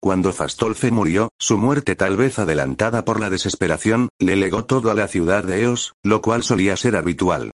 Cuando 0.00 0.32
Fastolfe 0.32 0.90
murió, 0.90 1.28
su 1.38 1.56
muerte 1.56 1.96
tal 1.96 2.16
vez 2.16 2.38
adelantada 2.38 3.04
por 3.04 3.20
la 3.20 3.30
desesperación, 3.30 4.08
le 4.18 4.36
legó 4.36 4.64
todo 4.64 4.90
a 4.90 4.94
la 4.94 5.08
ciudad 5.08 5.44
de 5.44 5.62
Eos, 5.62 5.94
lo 6.02 6.20
cual 6.20 6.42
solía 6.42 6.76
ser 6.76 6.96
habitual. 6.96 7.52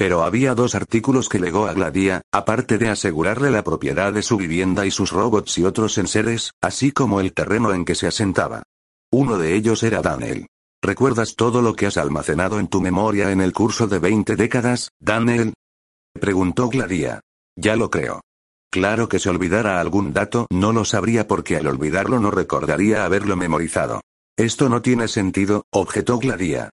Pero 0.00 0.24
había 0.24 0.54
dos 0.54 0.74
artículos 0.74 1.28
que 1.28 1.38
legó 1.38 1.66
a 1.66 1.74
Gladia, 1.74 2.22
aparte 2.32 2.78
de 2.78 2.88
asegurarle 2.88 3.50
la 3.50 3.62
propiedad 3.62 4.14
de 4.14 4.22
su 4.22 4.38
vivienda 4.38 4.86
y 4.86 4.90
sus 4.90 5.12
robots 5.12 5.58
y 5.58 5.64
otros 5.64 5.98
enseres, 5.98 6.52
así 6.62 6.90
como 6.90 7.20
el 7.20 7.34
terreno 7.34 7.74
en 7.74 7.84
que 7.84 7.94
se 7.94 8.06
asentaba. 8.06 8.62
Uno 9.12 9.36
de 9.36 9.54
ellos 9.54 9.82
era 9.82 10.00
Daniel. 10.00 10.46
¿Recuerdas 10.82 11.34
todo 11.36 11.60
lo 11.60 11.74
que 11.74 11.84
has 11.84 11.98
almacenado 11.98 12.58
en 12.58 12.68
tu 12.68 12.80
memoria 12.80 13.30
en 13.30 13.42
el 13.42 13.52
curso 13.52 13.88
de 13.88 13.98
20 13.98 14.36
décadas, 14.36 14.88
Daniel? 15.00 15.52
Preguntó 16.18 16.70
Gladia. 16.70 17.20
Ya 17.54 17.76
lo 17.76 17.90
creo. 17.90 18.22
Claro 18.72 19.06
que 19.06 19.18
si 19.18 19.28
olvidara 19.28 19.82
algún 19.82 20.14
dato 20.14 20.46
no 20.50 20.72
lo 20.72 20.86
sabría 20.86 21.28
porque 21.28 21.58
al 21.58 21.66
olvidarlo 21.66 22.20
no 22.20 22.30
recordaría 22.30 23.04
haberlo 23.04 23.36
memorizado. 23.36 24.00
Esto 24.38 24.70
no 24.70 24.80
tiene 24.80 25.08
sentido, 25.08 25.64
objetó 25.70 26.16
Gladia. 26.16 26.70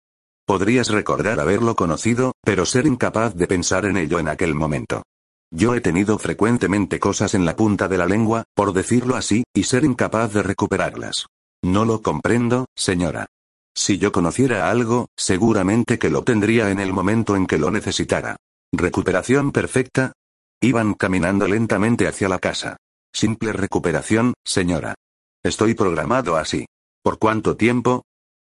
Podrías 0.46 0.90
recordar 0.90 1.40
haberlo 1.40 1.74
conocido, 1.74 2.32
pero 2.44 2.66
ser 2.66 2.86
incapaz 2.86 3.34
de 3.34 3.48
pensar 3.48 3.84
en 3.84 3.96
ello 3.96 4.20
en 4.20 4.28
aquel 4.28 4.54
momento. 4.54 5.02
Yo 5.50 5.74
he 5.74 5.80
tenido 5.80 6.18
frecuentemente 6.18 7.00
cosas 7.00 7.34
en 7.34 7.44
la 7.44 7.56
punta 7.56 7.88
de 7.88 7.98
la 7.98 8.06
lengua, 8.06 8.44
por 8.54 8.72
decirlo 8.72 9.16
así, 9.16 9.42
y 9.52 9.64
ser 9.64 9.84
incapaz 9.84 10.32
de 10.32 10.44
recuperarlas. 10.44 11.26
No 11.64 11.84
lo 11.84 12.00
comprendo, 12.00 12.66
señora. 12.76 13.26
Si 13.74 13.98
yo 13.98 14.12
conociera 14.12 14.70
algo, 14.70 15.08
seguramente 15.16 15.98
que 15.98 16.10
lo 16.10 16.22
tendría 16.22 16.70
en 16.70 16.78
el 16.78 16.92
momento 16.92 17.34
en 17.34 17.46
que 17.46 17.58
lo 17.58 17.72
necesitara. 17.72 18.36
¿Recuperación 18.72 19.50
perfecta? 19.50 20.12
Iban 20.60 20.94
caminando 20.94 21.48
lentamente 21.48 22.06
hacia 22.06 22.28
la 22.28 22.38
casa. 22.38 22.76
Simple 23.12 23.52
recuperación, 23.52 24.34
señora. 24.44 24.94
Estoy 25.42 25.74
programado 25.74 26.36
así. 26.36 26.66
¿Por 27.02 27.18
cuánto 27.18 27.56
tiempo? 27.56 28.04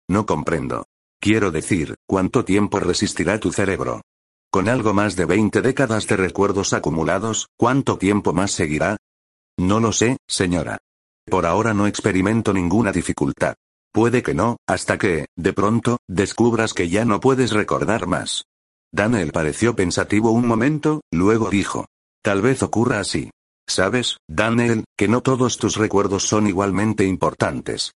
No 0.09 0.25
comprendo. 0.25 0.85
Quiero 1.23 1.53
decir, 1.53 1.95
¿cuánto 2.05 2.45
tiempo 2.45 2.81
resistirá 2.81 3.39
tu 3.39 3.53
cerebro? 3.53 4.01
Con 4.51 4.69
algo 4.69 4.93
más 4.93 5.15
de 5.15 5.25
20 5.25 5.63
décadas 5.63 6.09
de 6.09 6.17
recuerdos 6.17 6.73
acumulados, 6.73 7.47
¿cuánto 7.57 7.97
tiempo 7.97 8.33
más 8.33 8.51
seguirá? 8.51 8.97
No 9.57 9.79
lo 9.79 9.93
sé, 9.93 10.17
señora. 10.27 10.79
Por 11.25 11.47
ahora 11.47 11.75
no 11.75 11.87
experimento 11.87 12.53
ninguna 12.53 12.91
dificultad. 12.91 13.55
Puede 13.93 14.25
que 14.25 14.35
no, 14.35 14.57
hasta 14.67 14.99
que, 14.99 15.27
de 15.37 15.53
pronto, 15.53 15.99
descubras 16.09 16.75
que 16.75 16.89
ya 16.89 17.05
no 17.05 17.21
puedes 17.21 17.53
recordar 17.53 18.09
más. 18.09 18.43
Daniel 18.91 19.31
pareció 19.31 19.77
pensativo 19.77 20.33
un 20.33 20.49
momento, 20.49 21.03
luego 21.13 21.51
dijo. 21.51 21.87
Tal 22.21 22.43
vez 22.43 22.65
ocurra 22.65 22.99
así. 22.99 23.31
Sabes, 23.69 24.17
Daniel, 24.27 24.83
que 24.99 25.07
no 25.07 25.21
todos 25.21 25.57
tus 25.57 25.77
recuerdos 25.77 26.27
son 26.27 26.49
igualmente 26.49 27.05
importantes. 27.05 27.93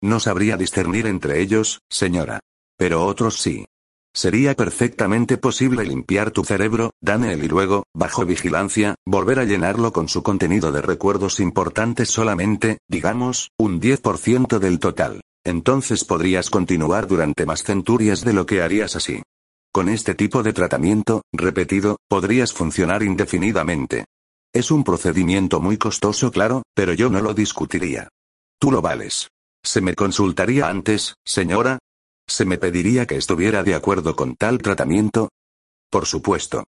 No 0.00 0.20
sabría 0.20 0.56
discernir 0.56 1.06
entre 1.06 1.42
ellos, 1.42 1.80
señora. 1.90 2.40
Pero 2.82 3.06
otros 3.06 3.36
sí. 3.36 3.64
Sería 4.12 4.56
perfectamente 4.56 5.38
posible 5.38 5.84
limpiar 5.84 6.32
tu 6.32 6.42
cerebro, 6.42 6.90
Daniel, 7.00 7.44
y 7.44 7.46
luego, 7.46 7.84
bajo 7.94 8.26
vigilancia, 8.26 8.96
volver 9.06 9.38
a 9.38 9.44
llenarlo 9.44 9.92
con 9.92 10.08
su 10.08 10.24
contenido 10.24 10.72
de 10.72 10.82
recuerdos 10.82 11.38
importantes 11.38 12.10
solamente, 12.10 12.78
digamos, 12.88 13.50
un 13.56 13.80
10% 13.80 14.58
del 14.58 14.80
total. 14.80 15.20
Entonces 15.44 16.04
podrías 16.04 16.50
continuar 16.50 17.06
durante 17.06 17.46
más 17.46 17.62
centurias 17.62 18.24
de 18.24 18.32
lo 18.32 18.46
que 18.46 18.62
harías 18.62 18.96
así. 18.96 19.22
Con 19.72 19.88
este 19.88 20.16
tipo 20.16 20.42
de 20.42 20.52
tratamiento, 20.52 21.22
repetido, 21.32 21.98
podrías 22.08 22.52
funcionar 22.52 23.04
indefinidamente. 23.04 24.06
Es 24.52 24.72
un 24.72 24.82
procedimiento 24.82 25.60
muy 25.60 25.78
costoso, 25.78 26.32
claro, 26.32 26.64
pero 26.74 26.94
yo 26.94 27.10
no 27.10 27.20
lo 27.20 27.32
discutiría. 27.32 28.08
Tú 28.58 28.72
lo 28.72 28.82
vales. 28.82 29.28
¿Se 29.62 29.80
me 29.80 29.94
consultaría 29.94 30.68
antes, 30.68 31.14
señora? 31.24 31.78
¿Se 32.26 32.44
me 32.44 32.58
pediría 32.58 33.06
que 33.06 33.16
estuviera 33.16 33.62
de 33.62 33.74
acuerdo 33.74 34.16
con 34.16 34.36
tal 34.36 34.58
tratamiento? 34.58 35.30
Por 35.90 36.06
supuesto. 36.06 36.64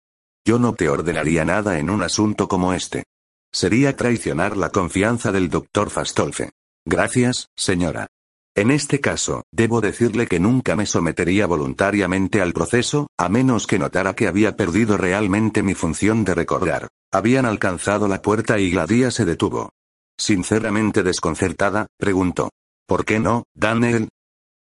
Yo 0.47 0.59
no 0.59 0.75
te 0.75 0.89
ordenaría 0.89 1.45
nada 1.45 1.79
en 1.79 1.89
un 1.89 2.03
asunto 2.03 2.49
como 2.49 2.75
este. 2.75 3.05
Sería 3.53 3.97
traicionar 3.97 4.57
la 4.57 4.71
confianza 4.71 5.33
del 5.33 5.49
doctor 5.49 5.91
Fastolfe. 5.91 6.51
Gracias, 6.85 7.49
señora. 7.57 8.09
En 8.57 8.71
este 8.71 9.01
caso, 9.01 9.43
debo 9.51 9.81
decirle 9.81 10.27
que 10.27 10.39
nunca 10.39 10.77
me 10.77 10.87
sometería 10.87 11.47
voluntariamente 11.47 12.41
al 12.41 12.53
proceso, 12.53 13.09
a 13.19 13.29
menos 13.29 13.67
que 13.67 13.79
notara 13.79 14.15
que 14.15 14.29
había 14.29 14.55
perdido 14.55 14.97
realmente 14.97 15.63
mi 15.63 15.75
función 15.75 16.25
de 16.25 16.35
recordar. 16.35 16.89
Habían 17.11 17.47
alcanzado 17.47 18.07
la 18.07 18.23
puerta 18.23 18.59
y 18.59 18.71
Gladia 18.71 19.11
se 19.11 19.25
detuvo. 19.25 19.71
Sinceramente 20.19 21.03
desconcertada, 21.03 21.87
preguntó. 21.97 22.51
¿Por 22.87 23.05
qué 23.05 23.19
no, 23.19 23.45
Daniel? 23.55 24.09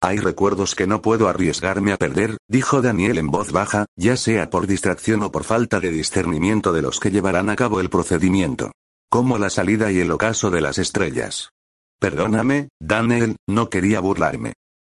Hay 0.06 0.18
recuerdos 0.18 0.76
que 0.76 0.86
no 0.86 1.02
puedo 1.02 1.26
arriesgarme 1.26 1.92
a 1.92 1.96
perder, 1.96 2.36
dijo 2.46 2.80
Daniel 2.80 3.18
en 3.18 3.26
voz 3.26 3.50
baja, 3.50 3.86
ya 3.96 4.16
sea 4.16 4.50
por 4.50 4.68
distracción 4.68 5.20
o 5.24 5.32
por 5.32 5.42
falta 5.42 5.80
de 5.80 5.90
discernimiento 5.90 6.72
de 6.72 6.80
los 6.80 7.00
que 7.00 7.10
llevarán 7.10 7.50
a 7.50 7.56
cabo 7.56 7.80
el 7.80 7.90
procedimiento. 7.90 8.70
Como 9.10 9.36
la 9.36 9.50
salida 9.50 9.90
y 9.90 9.98
el 9.98 10.12
ocaso 10.12 10.52
de 10.52 10.60
las 10.60 10.78
estrellas. 10.78 11.50
Perdóname, 11.98 12.68
Daniel, 12.80 13.34
no 13.48 13.68
quería 13.68 13.98
burlarme. 13.98 14.52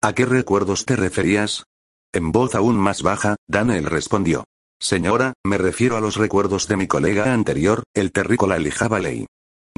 ¿A 0.03 0.13
qué 0.13 0.27
recuerdos 0.27 0.85
te 0.85 0.97
referías? 0.97 1.67
En 2.13 2.33
voz 2.33 2.57
aún 2.57 2.77
más 2.77 3.03
baja, 3.03 3.37
Daniel 3.47 3.85
respondió. 3.85 4.43
Señora, 4.81 5.35
me 5.45 5.57
refiero 5.57 5.97
a 5.97 6.01
los 6.01 6.17
recuerdos 6.17 6.67
de 6.67 6.79
mi 6.79 6.89
colega 6.89 7.33
anterior, 7.33 7.85
el 7.95 8.11
terrícola 8.11 8.57
Elijah 8.57 8.89
Ley. 8.99 9.27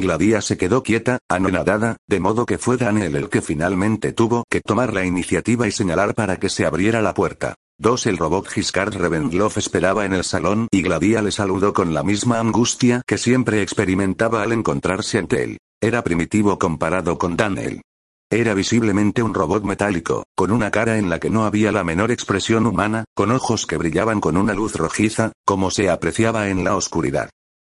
Gladia 0.00 0.40
se 0.40 0.56
quedó 0.56 0.82
quieta, 0.82 1.18
anonadada, 1.28 1.96
de 2.06 2.20
modo 2.20 2.46
que 2.46 2.58
fue 2.58 2.76
Daniel 2.76 3.16
el 3.16 3.28
que 3.28 3.42
finalmente 3.42 4.12
tuvo 4.12 4.44
que 4.48 4.60
tomar 4.60 4.92
la 4.92 5.04
iniciativa 5.04 5.66
y 5.66 5.72
señalar 5.72 6.14
para 6.14 6.38
que 6.38 6.48
se 6.48 6.66
abriera 6.66 7.02
la 7.02 7.14
puerta. 7.14 7.54
Dos 7.80 8.06
El 8.06 8.18
robot 8.18 8.48
Giscard 8.48 8.94
Revendloff 8.96 9.56
esperaba 9.56 10.04
en 10.04 10.12
el 10.12 10.24
salón 10.24 10.66
y 10.72 10.82
Gladia 10.82 11.22
le 11.22 11.30
saludó 11.30 11.72
con 11.72 11.94
la 11.94 12.02
misma 12.02 12.40
angustia 12.40 13.02
que 13.06 13.18
siempre 13.18 13.62
experimentaba 13.62 14.42
al 14.42 14.52
encontrarse 14.52 15.18
ante 15.18 15.44
él. 15.44 15.58
Era 15.80 16.02
primitivo 16.02 16.58
comparado 16.58 17.18
con 17.18 17.36
Daniel. 17.36 17.82
Era 18.30 18.52
visiblemente 18.52 19.22
un 19.22 19.32
robot 19.32 19.62
metálico, 19.62 20.24
con 20.36 20.50
una 20.50 20.70
cara 20.70 20.98
en 20.98 21.08
la 21.08 21.18
que 21.18 21.30
no 21.30 21.44
había 21.44 21.72
la 21.72 21.84
menor 21.84 22.10
expresión 22.10 22.66
humana, 22.66 23.04
con 23.14 23.30
ojos 23.30 23.64
que 23.64 23.78
brillaban 23.78 24.20
con 24.20 24.36
una 24.36 24.54
luz 24.54 24.74
rojiza, 24.74 25.32
como 25.46 25.70
se 25.70 25.88
apreciaba 25.88 26.48
en 26.48 26.64
la 26.64 26.76
oscuridad. 26.76 27.30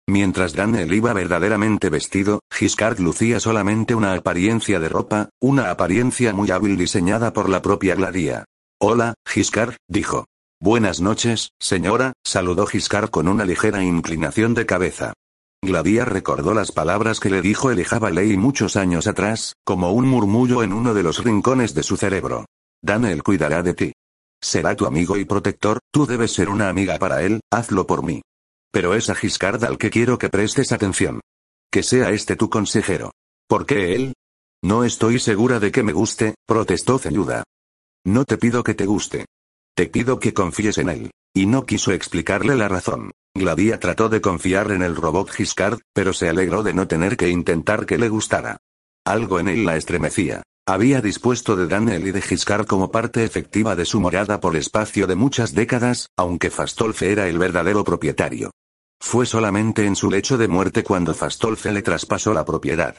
Mientras 0.09 0.53
Daniel 0.55 0.93
iba 0.93 1.13
verdaderamente 1.13 1.91
vestido, 1.91 2.41
Giscard 2.53 3.01
lucía 3.01 3.41
solamente 3.41 3.95
una 3.95 4.15
apariencia 4.15 4.79
de 4.79 4.89
ropa, 4.89 5.31
una 5.41 5.71
apariencia 5.71 6.33
muy 6.33 6.51
hábil 6.53 6.77
diseñada 6.77 7.33
por 7.33 7.49
la 7.49 7.61
propia 7.61 7.97
Gladia. 7.97 8.45
Hola, 8.81 9.15
Giscard, 9.27 9.75
dijo. 9.89 10.27
Buenas 10.61 11.01
noches, 11.01 11.51
señora, 11.59 12.13
saludó 12.25 12.67
Giscard 12.67 13.11
con 13.11 13.27
una 13.27 13.45
ligera 13.45 13.83
inclinación 13.83 14.55
de 14.55 14.65
cabeza. 14.65 15.13
Gladia 15.61 16.05
recordó 16.05 16.55
las 16.55 16.71
palabras 16.71 17.19
que 17.19 17.29
le 17.29 17.43
dijo 17.43 17.73
el 17.73 17.85
Ley 18.13 18.37
muchos 18.37 18.77
años 18.77 19.09
atrás, 19.09 19.55
como 19.65 19.91
un 19.91 20.07
murmullo 20.07 20.63
en 20.63 20.73
uno 20.73 20.95
de 20.95 21.03
los 21.03 21.25
rincones 21.25 21.75
de 21.75 21.83
su 21.83 21.97
cerebro. 21.97 22.47
Daniel 22.81 23.25
cuidará 23.25 23.65
de 23.65 23.75
ti. 23.75 23.93
Será 24.41 24.77
tu 24.77 24.87
amigo 24.87 25.17
y 25.17 25.25
protector, 25.25 25.81
tú 25.91 26.07
debes 26.07 26.33
ser 26.33 26.49
una 26.49 26.69
amiga 26.69 26.99
para 26.99 27.23
él, 27.23 27.41
hazlo 27.51 27.87
por 27.87 28.05
mí. 28.05 28.23
Pero 28.71 28.95
es 28.95 29.11
a 29.11 29.15
Giscard 29.15 29.65
al 29.65 29.79
que 29.79 29.91
quiero 29.91 30.19
que 30.19 30.29
prestes 30.29 30.73
atención. 30.73 31.21
Que 31.71 31.83
sea 31.83 32.11
este 32.11 32.37
tu 32.37 32.51
consejero. 32.51 33.13
¿Por 33.49 33.67
qué 33.67 33.95
él? 33.95 34.15
No 34.63 34.85
estoy 34.85 35.19
segura 35.19 35.61
de 35.61 35.71
que 35.71 35.83
me 35.83 35.93
guste, 35.93 36.35
protestó 36.47 36.99
Celuda. 36.99 37.45
No 38.05 38.25
te 38.25 38.39
pido 38.39 38.65
que 38.65 38.75
te 38.75 38.87
guste. 38.87 39.27
Te 39.75 39.87
pido 39.87 40.19
que 40.19 40.33
confíes 40.33 40.79
en 40.79 40.89
él. 40.89 41.11
Y 41.35 41.47
no 41.47 41.67
quiso 41.67 41.93
explicarle 41.93 42.57
la 42.57 42.69
razón. 42.69 43.11
Gladia 43.35 43.79
trató 43.79 44.09
de 44.09 44.21
confiar 44.21 44.71
en 44.73 44.83
el 44.83 44.97
robot 44.97 45.31
Giscard, 45.31 45.81
pero 45.93 46.13
se 46.13 46.29
alegró 46.29 46.63
de 46.63 46.73
no 46.73 46.89
tener 46.89 47.17
que 47.17 47.29
intentar 47.29 47.85
que 47.85 47.99
le 47.99 48.09
gustara. 48.09 48.57
Algo 49.05 49.39
en 49.39 49.49
él 49.49 49.65
la 49.65 49.77
estremecía. 49.77 50.43
Había 50.69 51.01
dispuesto 51.01 51.55
de 51.55 51.69
Daniel 51.69 52.09
y 52.09 52.11
de 52.11 52.21
Giscard 52.21 52.67
como 52.67 52.91
parte 52.91 53.23
efectiva 53.23 53.77
de 53.77 53.85
su 53.85 54.01
morada 54.01 54.41
por 54.41 54.57
espacio 54.57 55.07
de 55.07 55.15
muchas 55.15 55.55
décadas, 55.55 56.09
aunque 56.17 56.51
Fastolfe 56.51 57.13
era 57.13 57.29
el 57.29 57.39
verdadero 57.39 57.85
propietario. 57.85 58.51
Fue 59.01 59.27
solamente 59.27 59.87
en 59.87 59.95
su 59.95 60.11
lecho 60.11 60.37
de 60.37 60.49
muerte 60.49 60.83
cuando 60.83 61.15
Fastolfe 61.15 61.71
le 61.71 61.83
traspasó 61.83 62.35
la 62.35 62.45
propiedad. 62.45 62.97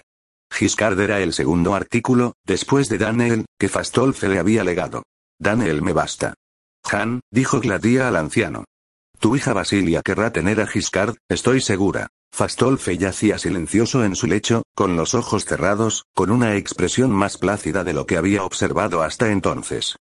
Giscard 0.50 0.98
era 1.02 1.20
el 1.20 1.34
segundo 1.34 1.76
artículo, 1.76 2.36
después 2.46 2.88
de 2.88 3.00
Daniel, 3.00 3.46
que 3.60 3.68
Fastolfe 3.68 4.30
le 4.30 4.40
había 4.40 4.64
legado. 4.64 5.04
Daniel 5.38 5.82
me 5.82 5.92
basta. 5.92 6.36
Han, 6.90 7.20
dijo 7.32 7.60
Gladia 7.60 8.08
al 8.08 8.16
anciano. 8.16 8.64
Tu 9.20 9.36
hija 9.36 9.52
Basilia 9.52 10.02
querrá 10.04 10.32
tener 10.32 10.62
a 10.62 10.68
Giscard, 10.68 11.16
estoy 11.28 11.60
segura. 11.60 12.08
Fastolfe 12.32 12.98
yacía 12.98 13.38
silencioso 13.38 14.04
en 14.04 14.16
su 14.16 14.28
lecho, 14.28 14.64
con 14.76 14.96
los 14.96 15.16
ojos 15.16 15.46
cerrados, 15.46 16.06
con 16.14 16.30
una 16.30 16.56
expresión 16.56 17.12
más 17.12 17.38
plácida 17.38 17.84
de 17.84 17.94
lo 17.94 18.06
que 18.06 18.18
había 18.18 18.44
observado 18.44 19.02
hasta 19.02 19.32
entonces. 19.32 19.96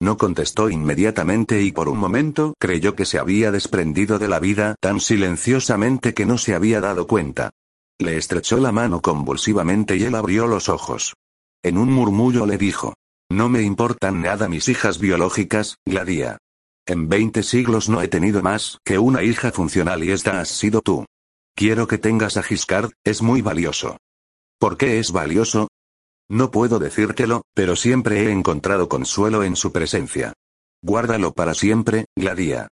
No 0.00 0.16
contestó 0.16 0.68
inmediatamente 0.68 1.62
y 1.62 1.70
por 1.70 1.88
un 1.88 1.98
momento 1.98 2.54
creyó 2.58 2.96
que 2.96 3.04
se 3.04 3.18
había 3.18 3.52
desprendido 3.52 4.18
de 4.18 4.26
la 4.26 4.40
vida 4.40 4.74
tan 4.80 5.00
silenciosamente 5.00 6.12
que 6.12 6.26
no 6.26 6.38
se 6.38 6.54
había 6.54 6.80
dado 6.80 7.06
cuenta. 7.06 7.50
Le 7.98 8.16
estrechó 8.16 8.56
la 8.56 8.72
mano 8.72 9.00
convulsivamente 9.00 9.96
y 9.96 10.02
él 10.02 10.16
abrió 10.16 10.48
los 10.48 10.68
ojos. 10.68 11.14
En 11.62 11.78
un 11.78 11.92
murmullo 11.92 12.46
le 12.46 12.58
dijo. 12.58 12.94
No 13.30 13.48
me 13.48 13.62
importan 13.62 14.20
nada 14.20 14.48
mis 14.48 14.68
hijas 14.68 14.98
biológicas, 14.98 15.76
Gladia. 15.86 16.38
En 16.84 17.08
veinte 17.08 17.44
siglos 17.44 17.88
no 17.88 18.02
he 18.02 18.08
tenido 18.08 18.42
más 18.42 18.78
que 18.84 18.98
una 18.98 19.22
hija 19.22 19.52
funcional 19.52 20.02
y 20.02 20.10
esta 20.10 20.40
has 20.40 20.48
sido 20.48 20.80
tú. 20.80 21.04
Quiero 21.54 21.86
que 21.86 21.98
tengas 21.98 22.36
a 22.36 22.42
Giscard, 22.42 22.92
es 23.04 23.22
muy 23.22 23.42
valioso. 23.42 23.98
¿Por 24.58 24.76
qué 24.76 24.98
es 24.98 25.12
valioso? 25.12 25.68
No 26.28 26.50
puedo 26.50 26.78
decírtelo, 26.78 27.42
pero 27.54 27.76
siempre 27.76 28.22
he 28.22 28.30
encontrado 28.30 28.88
consuelo 28.88 29.42
en 29.42 29.56
su 29.56 29.72
presencia. 29.72 30.32
Guárdalo 30.82 31.32
para 31.32 31.54
siempre, 31.54 32.06
Gladia. 32.16 32.68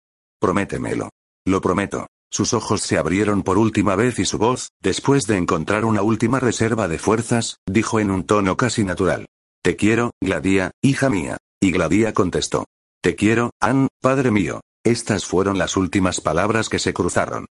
Prométemelo. 0.41 1.11
Lo 1.47 1.61
prometo. 1.61 2.07
Sus 2.31 2.53
ojos 2.53 2.81
se 2.81 2.99
abrieron 2.99 3.45
por 3.45 3.59
última 3.59 3.95
vez 3.95 4.19
y 4.19 4.25
su 4.25 4.39
voz, 4.39 4.71
después 4.81 5.27
de 5.27 5.37
encontrar 5.37 5.85
una 5.85 6.03
última 6.03 6.41
reserva 6.41 6.89
de 6.89 6.99
fuerzas, 6.99 7.59
dijo 7.65 8.01
en 8.01 8.11
un 8.11 8.25
tono 8.25 8.57
casi 8.57 8.83
natural. 8.83 9.27
Te 9.63 9.77
quiero, 9.77 10.11
Gladia, 10.21 10.73
hija 10.83 11.09
mía. 11.09 11.37
Y 11.61 11.71
Gladia 11.71 12.13
contestó. 12.13 12.65
Te 13.01 13.15
quiero, 13.15 13.51
Ann, 13.61 13.89
padre 14.01 14.33
mío. 14.33 14.63
Estas 14.85 15.25
fueron 15.25 15.59
las 15.59 15.77
últimas 15.77 16.21
palabras 16.21 16.69
que 16.69 16.79
se 16.79 16.93
cruzaron. 16.93 17.47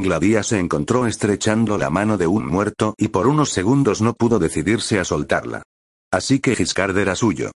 Gladia 0.00 0.44
se 0.44 0.60
encontró 0.60 1.06
estrechando 1.06 1.76
la 1.76 1.90
mano 1.90 2.16
de 2.16 2.28
un 2.28 2.46
muerto 2.46 2.94
y 2.96 3.08
por 3.08 3.26
unos 3.26 3.50
segundos 3.50 4.00
no 4.00 4.14
pudo 4.14 4.38
decidirse 4.38 5.00
a 5.00 5.04
soltarla. 5.04 5.62
Así 6.12 6.38
que 6.38 6.54
Giscard 6.54 6.96
era 6.96 7.16
suyo. 7.16 7.50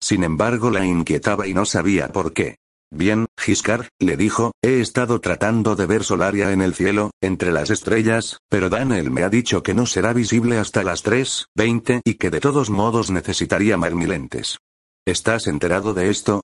Sin 0.00 0.22
embargo, 0.22 0.70
la 0.70 0.86
inquietaba 0.86 1.48
y 1.48 1.54
no 1.54 1.64
sabía 1.64 2.08
por 2.08 2.32
qué. 2.32 2.56
Bien, 2.90 3.26
Giscard, 3.36 3.88
le 3.98 4.16
dijo, 4.16 4.52
he 4.62 4.80
estado 4.80 5.20
tratando 5.20 5.76
de 5.76 5.86
ver 5.86 6.04
Solaria 6.04 6.52
en 6.52 6.62
el 6.62 6.74
cielo, 6.74 7.10
entre 7.20 7.52
las 7.52 7.68
estrellas, 7.68 8.38
pero 8.48 8.70
Daniel 8.70 9.10
me 9.10 9.24
ha 9.24 9.28
dicho 9.28 9.62
que 9.62 9.74
no 9.74 9.84
será 9.84 10.12
visible 10.12 10.58
hasta 10.58 10.84
las 10.84 11.04
3.20 11.04 12.00
y 12.04 12.14
que 12.14 12.30
de 12.30 12.40
todos 12.40 12.70
modos 12.70 13.10
necesitaría 13.10 13.76
más 13.76 13.92
lentes. 13.92 14.58
¿Estás 15.04 15.48
enterado 15.48 15.94
de 15.94 16.10
esto? 16.10 16.42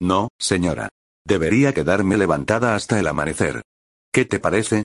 No, 0.00 0.28
señora. 0.38 0.88
Debería 1.24 1.74
quedarme 1.74 2.16
levantada 2.16 2.74
hasta 2.74 2.98
el 2.98 3.06
amanecer. 3.06 3.62
¿Qué 4.16 4.24
te 4.24 4.40
parece? 4.40 4.84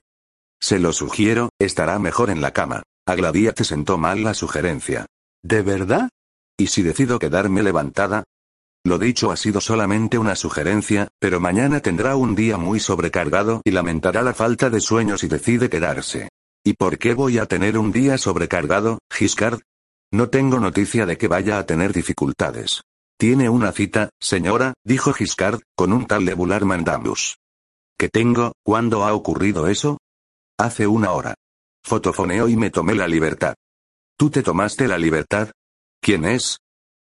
Se 0.60 0.78
lo 0.78 0.92
sugiero, 0.92 1.48
estará 1.58 1.98
mejor 1.98 2.28
en 2.28 2.42
la 2.42 2.52
cama. 2.52 2.82
A 3.06 3.14
Gladia 3.14 3.54
te 3.54 3.64
sentó 3.64 3.96
mal 3.96 4.22
la 4.22 4.34
sugerencia. 4.34 5.06
¿De 5.42 5.62
verdad? 5.62 6.10
¿Y 6.58 6.66
si 6.66 6.82
decido 6.82 7.18
quedarme 7.18 7.62
levantada? 7.62 8.24
Lo 8.84 8.98
dicho 8.98 9.30
ha 9.30 9.38
sido 9.38 9.62
solamente 9.62 10.18
una 10.18 10.36
sugerencia, 10.36 11.08
pero 11.18 11.40
mañana 11.40 11.80
tendrá 11.80 12.14
un 12.14 12.34
día 12.34 12.58
muy 12.58 12.78
sobrecargado 12.78 13.62
y 13.64 13.70
lamentará 13.70 14.20
la 14.20 14.34
falta 14.34 14.68
de 14.68 14.82
sueño 14.82 15.16
si 15.16 15.28
decide 15.28 15.70
quedarse. 15.70 16.28
¿Y 16.62 16.74
por 16.74 16.98
qué 16.98 17.14
voy 17.14 17.38
a 17.38 17.46
tener 17.46 17.78
un 17.78 17.90
día 17.90 18.18
sobrecargado, 18.18 18.98
Giscard? 19.10 19.60
No 20.10 20.28
tengo 20.28 20.60
noticia 20.60 21.06
de 21.06 21.16
que 21.16 21.28
vaya 21.28 21.56
a 21.56 21.64
tener 21.64 21.94
dificultades. 21.94 22.82
Tiene 23.16 23.48
una 23.48 23.72
cita, 23.72 24.10
señora, 24.20 24.74
dijo 24.84 25.14
Giscard, 25.14 25.62
con 25.74 25.94
un 25.94 26.06
tal 26.06 26.26
Lebular 26.26 26.66
Mandamus. 26.66 27.38
¿Qué 28.02 28.08
tengo? 28.08 28.54
¿Cuándo 28.64 29.04
ha 29.04 29.14
ocurrido 29.14 29.68
eso? 29.68 29.98
Hace 30.58 30.88
una 30.88 31.12
hora. 31.12 31.36
Fotofoneo 31.84 32.48
y 32.48 32.56
me 32.56 32.68
tomé 32.68 32.96
la 32.96 33.06
libertad. 33.06 33.54
¿Tú 34.18 34.28
te 34.28 34.42
tomaste 34.42 34.88
la 34.88 34.98
libertad? 34.98 35.52
¿Quién 36.00 36.24
es? 36.24 36.58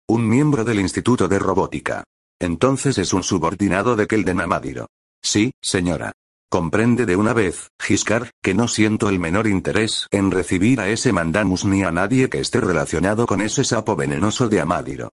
Un 0.06 0.28
miembro 0.28 0.64
del 0.64 0.80
Instituto 0.80 1.28
de 1.28 1.38
Robótica. 1.38 2.04
Entonces 2.38 2.98
es 2.98 3.14
un 3.14 3.22
subordinado 3.22 3.96
de 3.96 4.06
Kelden 4.06 4.42
Amadiro. 4.42 4.88
Sí, 5.22 5.52
señora. 5.62 6.12
Comprende 6.50 7.06
de 7.06 7.16
una 7.16 7.32
vez, 7.32 7.70
Giscard, 7.80 8.28
que 8.42 8.52
no 8.52 8.68
siento 8.68 9.08
el 9.08 9.18
menor 9.18 9.46
interés 9.46 10.08
en 10.10 10.30
recibir 10.30 10.78
a 10.78 10.90
ese 10.90 11.10
Mandamus 11.10 11.64
ni 11.64 11.84
a 11.84 11.90
nadie 11.90 12.28
que 12.28 12.40
esté 12.40 12.60
relacionado 12.60 13.24
con 13.24 13.40
ese 13.40 13.64
sapo 13.64 13.96
venenoso 13.96 14.50
de 14.50 14.60
Amadiro. 14.60 15.08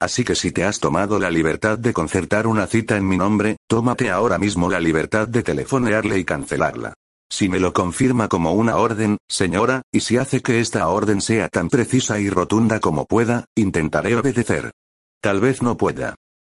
Así 0.00 0.24
que 0.24 0.34
si 0.34 0.50
te 0.52 0.64
has 0.64 0.80
tomado 0.80 1.18
la 1.18 1.30
libertad 1.30 1.78
de 1.78 1.92
concertar 1.92 2.46
una 2.46 2.66
cita 2.66 2.96
en 2.96 3.08
mi 3.08 3.16
nombre, 3.16 3.56
tómate 3.68 4.10
ahora 4.10 4.38
mismo 4.38 4.70
la 4.70 4.80
libertad 4.80 5.28
de 5.28 5.42
telefonearle 5.42 6.18
y 6.18 6.24
cancelarla. 6.24 6.94
Si 7.30 7.48
me 7.48 7.58
lo 7.58 7.72
confirma 7.72 8.28
como 8.28 8.52
una 8.52 8.76
orden, 8.76 9.16
señora, 9.28 9.82
y 9.92 10.00
si 10.00 10.18
hace 10.18 10.40
que 10.40 10.60
esta 10.60 10.86
orden 10.88 11.20
sea 11.20 11.48
tan 11.48 11.68
precisa 11.68 12.20
y 12.20 12.28
rotunda 12.28 12.80
como 12.80 13.06
pueda, 13.06 13.46
intentaré 13.56 14.14
obedecer. 14.14 14.72
Tal 15.20 15.40
vez 15.40 15.62
no 15.62 15.76
pueda. 15.76 16.14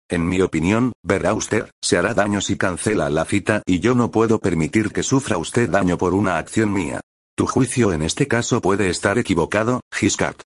En 0.09 0.27
mi 0.27 0.41
opinión, 0.41 0.93
verá 1.03 1.33
usted, 1.33 1.69
se 1.81 1.97
hará 1.97 2.13
daño 2.13 2.41
si 2.41 2.57
cancela 2.57 3.09
la 3.09 3.25
cita 3.25 3.61
y 3.65 3.79
yo 3.79 3.93
no 3.93 4.09
puedo 4.09 4.39
permitir 4.39 4.91
que 4.91 5.03
sufra 5.03 5.37
usted 5.37 5.69
daño 5.69 5.97
por 5.97 6.13
una 6.13 6.37
acción 6.37 6.71
mía. 6.71 7.01
Tu 7.35 7.45
juicio 7.45 7.93
en 7.93 8.01
este 8.01 8.27
caso 8.27 8.59
puede 8.59 8.89
estar 8.89 9.17
equivocado, 9.17 9.81
Giscard. 9.93 10.37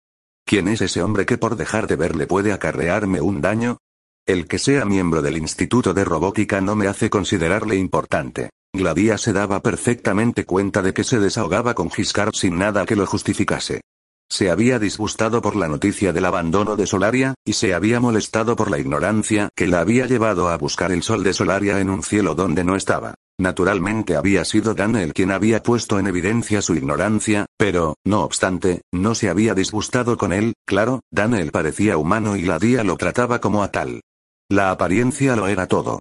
¿Quién 0.53 0.67
es 0.67 0.81
ese 0.81 1.01
hombre 1.01 1.25
que 1.25 1.39
por 1.39 1.55
dejar 1.55 1.88
de 1.88 1.95
verle 1.95 2.27
puede 2.27 2.53
acarrearme 2.53 3.22
un 3.22 3.41
daño? 3.41 3.79
El 4.24 4.45
que 4.45 4.60
sea 4.60 4.86
miembro 4.86 5.24
del 5.24 5.39
Instituto 5.39 5.95
de 5.95 6.05
Robótica 6.05 6.62
no 6.62 6.75
me 6.75 6.86
hace 6.86 7.10
considerarle 7.10 7.75
importante. 7.75 8.51
Gladia 8.72 9.17
se 9.17 9.33
daba 9.33 9.63
perfectamente 9.63 10.45
cuenta 10.45 10.83
de 10.83 10.93
que 10.93 11.03
se 11.03 11.19
desahogaba 11.19 11.74
con 11.74 11.89
Giscard 11.89 12.36
sin 12.36 12.60
nada 12.60 12.86
que 12.86 12.95
lo 12.95 13.07
justificase. 13.07 13.81
Se 14.29 14.51
había 14.51 14.77
disgustado 14.77 15.41
por 15.41 15.55
la 15.55 15.67
noticia 15.67 16.13
del 16.13 16.25
abandono 16.25 16.75
de 16.75 16.86
Solaria, 16.86 17.33
y 17.43 17.53
se 17.53 17.74
había 17.74 18.00
molestado 18.00 18.55
por 18.55 18.69
la 18.69 18.77
ignorancia 18.77 19.50
que 19.55 19.65
la 19.65 19.79
había 19.79 20.05
llevado 20.05 20.50
a 20.50 20.57
buscar 20.60 20.91
el 20.91 21.01
sol 21.01 21.24
de 21.24 21.33
Solaria 21.33 21.79
en 21.79 21.89
un 21.89 22.03
cielo 22.03 22.36
donde 22.36 22.63
no 22.63 22.75
estaba. 22.75 23.16
Naturalmente 23.39 24.15
había 24.15 24.46
sido 24.46 24.74
Daniel 24.74 25.13
quien 25.13 25.31
había 25.31 25.63
puesto 25.63 26.00
en 26.00 26.07
evidencia 26.07 26.61
su 26.61 26.75
ignorancia, 26.75 27.46
pero, 27.57 27.96
no 28.05 28.24
obstante, 28.24 28.81
no 28.91 29.15
se 29.15 29.29
había 29.29 29.55
disgustado 29.55 30.17
con 30.17 30.33
él, 30.33 30.53
claro, 30.65 31.01
Daniel 31.11 31.51
parecía 31.51 31.98
humano 31.98 32.35
y 32.35 32.43
Gladia 32.43 32.83
lo 32.83 32.96
trataba 32.96 33.41
como 33.41 33.63
a 33.63 33.72
tal. 33.72 34.01
La 34.50 34.72
apariencia 34.72 35.35
lo 35.35 35.48
era 35.48 35.67
todo. 35.67 36.00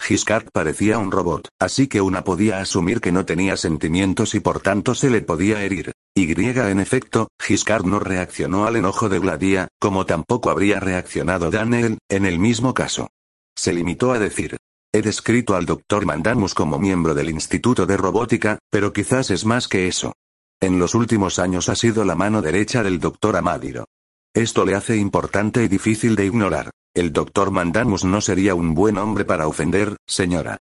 Giscard 0.00 0.48
parecía 0.52 0.98
un 0.98 1.10
robot, 1.10 1.48
así 1.58 1.86
que 1.86 2.02
una 2.02 2.24
podía 2.24 2.58
asumir 2.58 3.00
que 3.00 3.12
no 3.12 3.24
tenía 3.24 3.56
sentimientos 3.56 4.34
y 4.34 4.40
por 4.40 4.60
tanto 4.60 4.94
se 4.94 5.08
le 5.08 5.22
podía 5.22 5.62
herir. 5.62 5.92
Y 6.14 6.30
en 6.30 6.80
efecto, 6.80 7.28
Giscard 7.40 7.86
no 7.86 7.98
reaccionó 8.00 8.66
al 8.66 8.76
enojo 8.76 9.08
de 9.08 9.18
Gladia, 9.18 9.68
como 9.80 10.04
tampoco 10.04 10.50
habría 10.50 10.80
reaccionado 10.80 11.50
Daniel, 11.50 11.98
en 12.08 12.26
el 12.26 12.38
mismo 12.38 12.74
caso. 12.74 13.08
Se 13.56 13.72
limitó 13.72 14.12
a 14.12 14.18
decir. 14.18 14.56
He 14.94 15.02
descrito 15.02 15.56
al 15.56 15.66
Dr. 15.66 16.06
Mandamus 16.06 16.54
como 16.54 16.78
miembro 16.78 17.14
del 17.14 17.28
Instituto 17.28 17.84
de 17.84 17.96
Robótica, 17.96 18.60
pero 18.70 18.92
quizás 18.92 19.32
es 19.32 19.44
más 19.44 19.66
que 19.66 19.88
eso. 19.88 20.12
En 20.60 20.78
los 20.78 20.94
últimos 20.94 21.40
años 21.40 21.68
ha 21.68 21.74
sido 21.74 22.04
la 22.04 22.14
mano 22.14 22.40
derecha 22.40 22.84
del 22.84 23.00
Dr. 23.00 23.34
Amadiro. 23.34 23.86
Esto 24.32 24.64
le 24.64 24.76
hace 24.76 24.96
importante 24.96 25.64
y 25.64 25.68
difícil 25.68 26.14
de 26.14 26.26
ignorar. 26.26 26.70
El 26.94 27.12
doctor 27.12 27.50
Mandamus 27.50 28.04
no 28.04 28.20
sería 28.20 28.54
un 28.54 28.72
buen 28.72 28.96
hombre 28.96 29.24
para 29.24 29.48
ofender, 29.48 29.96
señora. 30.06 30.58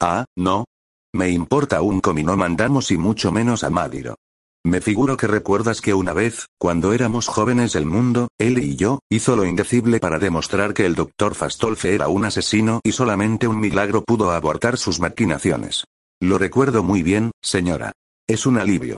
Ah, 0.00 0.24
no. 0.38 0.64
Me 1.12 1.28
importa 1.28 1.82
un 1.82 2.00
comino 2.00 2.34
Mandamus 2.34 2.90
y 2.92 2.96
mucho 2.96 3.30
menos 3.30 3.62
a 3.62 3.68
Madiro. 3.68 4.16
Me 4.66 4.80
figuro 4.80 5.16
que 5.16 5.28
recuerdas 5.28 5.80
que 5.80 5.94
una 5.94 6.12
vez, 6.12 6.48
cuando 6.58 6.92
éramos 6.92 7.28
jóvenes 7.28 7.76
el 7.76 7.86
mundo, 7.86 8.26
él 8.36 8.58
y 8.58 8.74
yo, 8.74 8.98
hizo 9.08 9.36
lo 9.36 9.44
indecible 9.44 10.00
para 10.00 10.18
demostrar 10.18 10.74
que 10.74 10.84
el 10.86 10.96
doctor 10.96 11.36
Fastolfe 11.36 11.94
era 11.94 12.08
un 12.08 12.24
asesino 12.24 12.80
y 12.82 12.90
solamente 12.90 13.46
un 13.46 13.60
milagro 13.60 14.02
pudo 14.02 14.32
abortar 14.32 14.76
sus 14.76 14.98
maquinaciones. 14.98 15.84
Lo 16.20 16.36
recuerdo 16.36 16.82
muy 16.82 17.04
bien, 17.04 17.30
señora. 17.40 17.92
Es 18.26 18.44
un 18.44 18.58
alivio. 18.58 18.96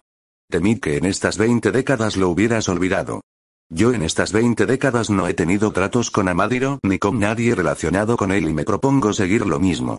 Temí 0.49 0.81
que 0.81 0.97
en 0.97 1.05
estas 1.05 1.37
veinte 1.37 1.71
décadas 1.71 2.17
lo 2.17 2.31
hubieras 2.31 2.71
olvidado. 2.71 3.21
Yo 3.69 3.93
en 3.93 4.03
estas 4.03 4.33
20 4.33 4.65
décadas 4.65 5.11
no 5.11 5.29
he 5.29 5.35
tenido 5.35 5.71
tratos 5.73 6.11
con 6.11 6.31
Amadiro 6.31 6.79
ni 6.83 6.99
con 6.99 7.19
nadie 7.19 7.55
relacionado 7.55 8.17
con 8.17 8.33
él 8.33 8.49
y 8.49 8.55
me 8.55 8.65
propongo 8.65 9.13
seguir 9.13 9.45
lo 9.45 9.61
mismo. 9.61 9.99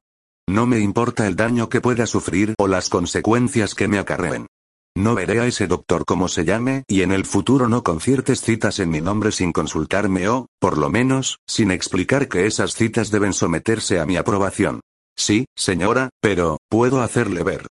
No 0.49 0.65
me 0.65 0.79
importa 0.79 1.27
el 1.27 1.36
daño 1.36 1.69
que 1.69 1.79
pueda 1.79 2.08
sufrir 2.08 2.55
o 2.58 2.67
las 2.67 2.89
consecuencias 2.89 3.75
que 3.75 3.88
me 3.88 3.99
acarreen. 3.99 4.47
No 4.95 5.15
veré 5.15 5.39
a 5.39 5.45
ese 5.45 5.67
doctor 5.67 6.04
como 6.06 6.28
se 6.28 6.45
llame 6.45 6.84
y 6.88 7.04
en 7.04 7.12
el 7.12 7.25
futuro 7.25 7.67
no 7.69 7.84
conciertes 7.84 8.41
citas 8.41 8.80
en 8.80 8.89
mi 8.89 9.02
nombre 9.02 9.32
sin 9.32 9.52
consultarme 9.52 10.28
o, 10.28 10.47
por 10.60 10.78
lo 10.78 10.89
menos, 10.89 11.39
sin 11.47 11.71
explicar 11.71 12.28
que 12.28 12.45
esas 12.45 12.73
citas 12.73 13.12
deben 13.12 13.34
someterse 13.34 13.99
a 13.99 14.06
mi 14.06 14.17
aprobación. 14.17 14.82
Sí, 15.15 15.45
señora, 15.56 16.10
pero, 16.21 16.58
puedo 16.69 17.02
hacerle 17.02 17.43
ver. 17.43 17.67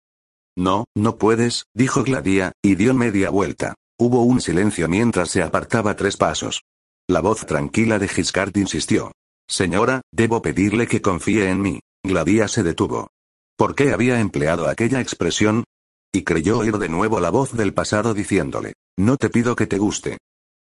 No, 0.58 0.86
no 0.96 1.18
puedes, 1.18 1.66
dijo 1.74 2.04
Gladia, 2.04 2.52
y 2.64 2.76
dio 2.76 2.94
media 2.94 3.30
vuelta. 3.30 3.76
Hubo 4.00 4.24
un 4.24 4.42
silencio 4.42 4.88
mientras 4.88 5.30
se 5.30 5.42
apartaba 5.42 5.96
tres 5.96 6.18
pasos. 6.18 6.62
La 7.08 7.22
voz 7.22 7.46
tranquila 7.46 8.00
de 8.00 8.08
Giscard 8.08 8.56
insistió. 8.58 9.12
Señora, 9.48 10.02
debo 10.12 10.42
pedirle 10.42 10.88
que 10.88 11.02
confíe 11.02 11.50
en 11.50 11.62
mí. 11.62 11.80
Gladia 12.04 12.48
se 12.48 12.64
detuvo. 12.64 13.10
¿Por 13.58 13.76
qué 13.76 13.92
había 13.92 14.20
empleado 14.20 14.68
aquella 14.68 15.00
expresión? 15.00 15.64
Y 16.12 16.24
creyó 16.24 16.60
oír 16.60 16.78
de 16.78 16.90
nuevo 16.90 17.20
la 17.20 17.30
voz 17.30 17.54
del 17.54 17.74
pasado 17.74 18.14
diciéndole. 18.14 18.74
No 18.98 19.18
te 19.18 19.30
pido 19.30 19.56
que 19.56 19.68
te 19.68 19.78
guste. 19.78 20.18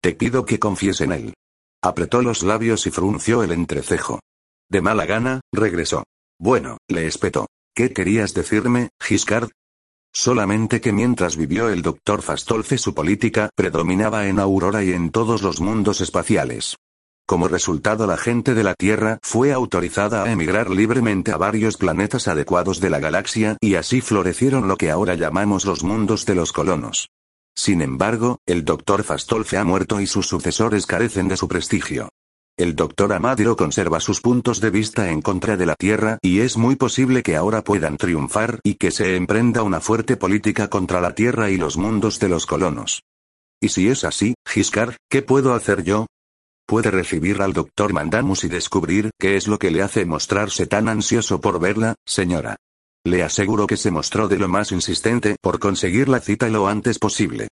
Te 0.01 0.13
pido 0.13 0.45
que 0.45 0.60
confíes 0.60 1.01
en 1.01 1.12
él. 1.12 1.34
Apretó 1.84 2.21
los 2.21 2.43
labios 2.43 2.86
y 2.88 2.91
frunció 2.91 3.43
el 3.43 3.51
entrecejo. 3.51 4.19
De 4.69 4.82
mala 4.82 5.06
gana, 5.06 5.41
regresó. 5.51 6.04
Bueno, 6.39 6.77
le 6.88 7.08
espetó. 7.08 7.47
¿Qué 7.75 7.91
querías 7.93 8.34
decirme, 8.34 8.89
Giscard? 8.99 9.49
Solamente 10.13 10.82
que 10.82 10.91
mientras 10.91 11.38
vivió 11.38 11.69
el 11.69 11.82
Dr. 11.82 12.21
Fastolfe 12.21 12.77
su 12.77 12.93
política 12.93 13.49
predominaba 13.56 14.27
en 14.27 14.39
Aurora 14.39 14.84
y 14.84 14.91
en 14.91 15.10
todos 15.10 15.41
los 15.41 15.62
mundos 15.62 16.01
espaciales. 16.01 16.75
Como 17.25 17.47
resultado 17.47 18.07
la 18.07 18.17
gente 18.17 18.53
de 18.53 18.63
la 18.63 18.73
Tierra 18.73 19.19
fue 19.21 19.53
autorizada 19.53 20.23
a 20.23 20.31
emigrar 20.31 20.69
libremente 20.69 21.31
a 21.31 21.38
varios 21.38 21.77
planetas 21.77 22.27
adecuados 22.27 22.79
de 22.79 22.89
la 22.89 22.99
galaxia 22.99 23.57
y 23.62 23.75
así 23.75 24.01
florecieron 24.01 24.67
lo 24.67 24.77
que 24.77 24.91
ahora 24.91 25.15
llamamos 25.15 25.65
los 25.65 25.84
mundos 25.84 26.25
de 26.25 26.36
los 26.36 26.51
colonos. 26.51 27.10
Sin 27.55 27.81
embargo, 27.81 28.39
el 28.45 28.65
Dr. 28.65 29.03
Fastolfe 29.03 29.57
ha 29.57 29.63
muerto 29.63 30.01
y 30.01 30.07
sus 30.07 30.27
sucesores 30.27 30.86
carecen 30.86 31.27
de 31.27 31.38
su 31.38 31.47
prestigio. 31.47 32.10
El 32.57 32.75
doctor 32.75 33.13
Amadiro 33.13 33.55
conserva 33.55 33.99
sus 33.99 34.21
puntos 34.21 34.60
de 34.62 34.69
vista 34.69 35.10
en 35.10 35.21
contra 35.21 35.57
de 35.57 35.65
la 35.65 35.75
Tierra 35.75 36.19
y 36.21 36.41
es 36.41 36.57
muy 36.57 36.75
posible 36.75 37.23
que 37.23 37.36
ahora 37.36 37.63
puedan 37.63 37.97
triunfar 37.97 38.60
y 38.63 38.75
que 38.75 38.91
se 38.91 39.15
emprenda 39.15 39.63
una 39.63 39.79
fuerte 39.79 40.17
política 40.17 40.69
contra 40.69 41.01
la 41.01 41.15
Tierra 41.15 41.49
y 41.49 41.57
los 41.57 41.77
mundos 41.77 42.19
de 42.19 42.29
los 42.29 42.45
colonos. 42.45 43.01
Y 43.62 43.69
si 43.69 43.89
es 43.89 44.03
así, 44.03 44.36
Giscard, 44.47 44.95
¿qué 45.10 45.21
puedo 45.21 45.53
hacer 45.53 45.84
yo? 45.84 46.07
Puede 46.71 46.89
recibir 46.89 47.41
al 47.41 47.51
doctor 47.51 47.91
Mandamus 47.91 48.45
y 48.45 48.47
descubrir 48.47 49.12
qué 49.19 49.36
es 49.36 49.49
lo 49.49 49.60
que 49.60 49.71
le 49.71 49.81
hace 49.81 50.05
mostrarse 50.05 50.67
tan 50.67 50.88
ansioso 50.88 51.41
por 51.41 51.60
verla, 51.60 51.95
señora. 52.05 52.55
Le 53.03 53.23
aseguro 53.23 53.67
que 53.67 53.75
se 53.75 53.91
mostró 53.91 54.29
de 54.29 54.39
lo 54.39 54.47
más 54.47 54.71
insistente 54.71 55.36
por 55.41 55.60
conseguir 55.60 56.07
la 56.07 56.21
cita 56.21 56.47
lo 56.47 56.69
antes 56.69 56.97
posible. 56.97 57.49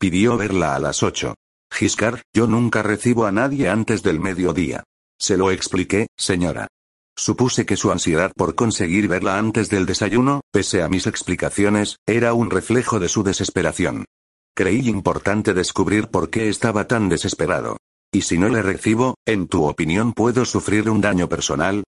Pidió 0.00 0.38
verla 0.38 0.74
a 0.74 0.78
las 0.78 1.02
ocho. 1.02 1.34
Giscard, 1.70 2.22
yo 2.32 2.46
nunca 2.46 2.82
recibo 2.82 3.26
a 3.26 3.30
nadie 3.30 3.68
antes 3.68 4.02
del 4.02 4.20
mediodía. 4.20 4.84
Se 5.20 5.36
lo 5.36 5.50
expliqué, 5.50 6.06
señora. 6.16 6.68
Supuse 7.14 7.66
que 7.66 7.76
su 7.76 7.92
ansiedad 7.92 8.32
por 8.34 8.54
conseguir 8.54 9.06
verla 9.06 9.36
antes 9.36 9.68
del 9.68 9.84
desayuno, 9.84 10.40
pese 10.50 10.82
a 10.82 10.88
mis 10.88 11.06
explicaciones, 11.06 11.98
era 12.06 12.32
un 12.32 12.48
reflejo 12.48 13.00
de 13.00 13.10
su 13.10 13.22
desesperación. 13.22 14.06
Creí 14.56 14.88
importante 14.88 15.52
descubrir 15.52 16.08
por 16.08 16.30
qué 16.30 16.48
estaba 16.48 16.86
tan 16.86 17.10
desesperado. 17.10 17.76
Y 18.12 18.22
si 18.22 18.38
no 18.38 18.48
le 18.50 18.60
recibo, 18.60 19.16
en 19.26 19.48
tu 19.48 19.64
opinión 19.64 20.12
puedo 20.12 20.44
sufrir 20.44 20.90
un 20.90 21.00
daño 21.00 21.28
personal. 21.28 21.82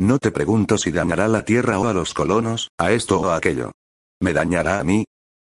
No 0.00 0.18
te 0.18 0.32
pregunto 0.32 0.76
si 0.76 0.90
dañará 0.90 1.28
la 1.28 1.44
Tierra 1.44 1.78
o 1.78 1.86
a 1.86 1.94
los 1.94 2.14
colonos, 2.14 2.70
a 2.78 2.90
esto 2.90 3.20
o 3.20 3.28
a 3.28 3.36
aquello. 3.36 3.70
¿Me 4.20 4.32
dañará 4.32 4.80
a 4.80 4.84
mí? 4.84 5.04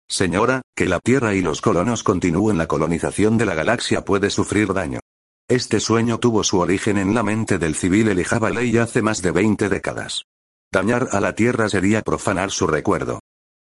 Señora, 0.07 0.61
que 0.75 0.85
la 0.85 0.99
Tierra 0.99 1.33
y 1.33 1.41
los 1.41 1.61
colonos 1.61 2.03
continúen 2.03 2.57
la 2.57 2.67
colonización 2.67 3.37
de 3.37 3.45
la 3.45 3.55
galaxia 3.55 4.05
puede 4.05 4.29
sufrir 4.29 4.73
daño. 4.73 4.99
Este 5.47 5.79
sueño 5.79 6.19
tuvo 6.19 6.43
su 6.43 6.59
origen 6.59 6.97
en 6.97 7.15
la 7.15 7.23
mente 7.23 7.57
del 7.57 7.75
civil 7.75 8.09
Elijah 8.09 8.49
Ley 8.51 8.77
hace 8.77 9.01
más 9.01 9.21
de 9.21 9.31
20 9.31 9.69
décadas. 9.69 10.25
Dañar 10.71 11.09
a 11.11 11.19
la 11.19 11.33
Tierra 11.33 11.67
sería 11.67 12.01
profanar 12.01 12.51
su 12.51 12.67
recuerdo. 12.67 13.19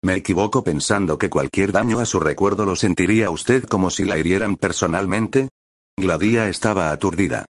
Me 0.04 0.16
equivoco 0.16 0.64
pensando 0.64 1.18
que 1.18 1.30
cualquier 1.30 1.72
daño 1.72 2.00
a 2.00 2.06
su 2.06 2.20
recuerdo 2.20 2.66
lo 2.66 2.76
sentiría 2.76 3.30
usted 3.30 3.66
como 3.66 3.90
si 3.90 4.06
la 4.06 4.18
hirieran 4.18 4.56
personalmente. 4.56 5.50
Gladia 5.98 6.50
estaba 6.50 6.92
aturdida. 6.92 7.46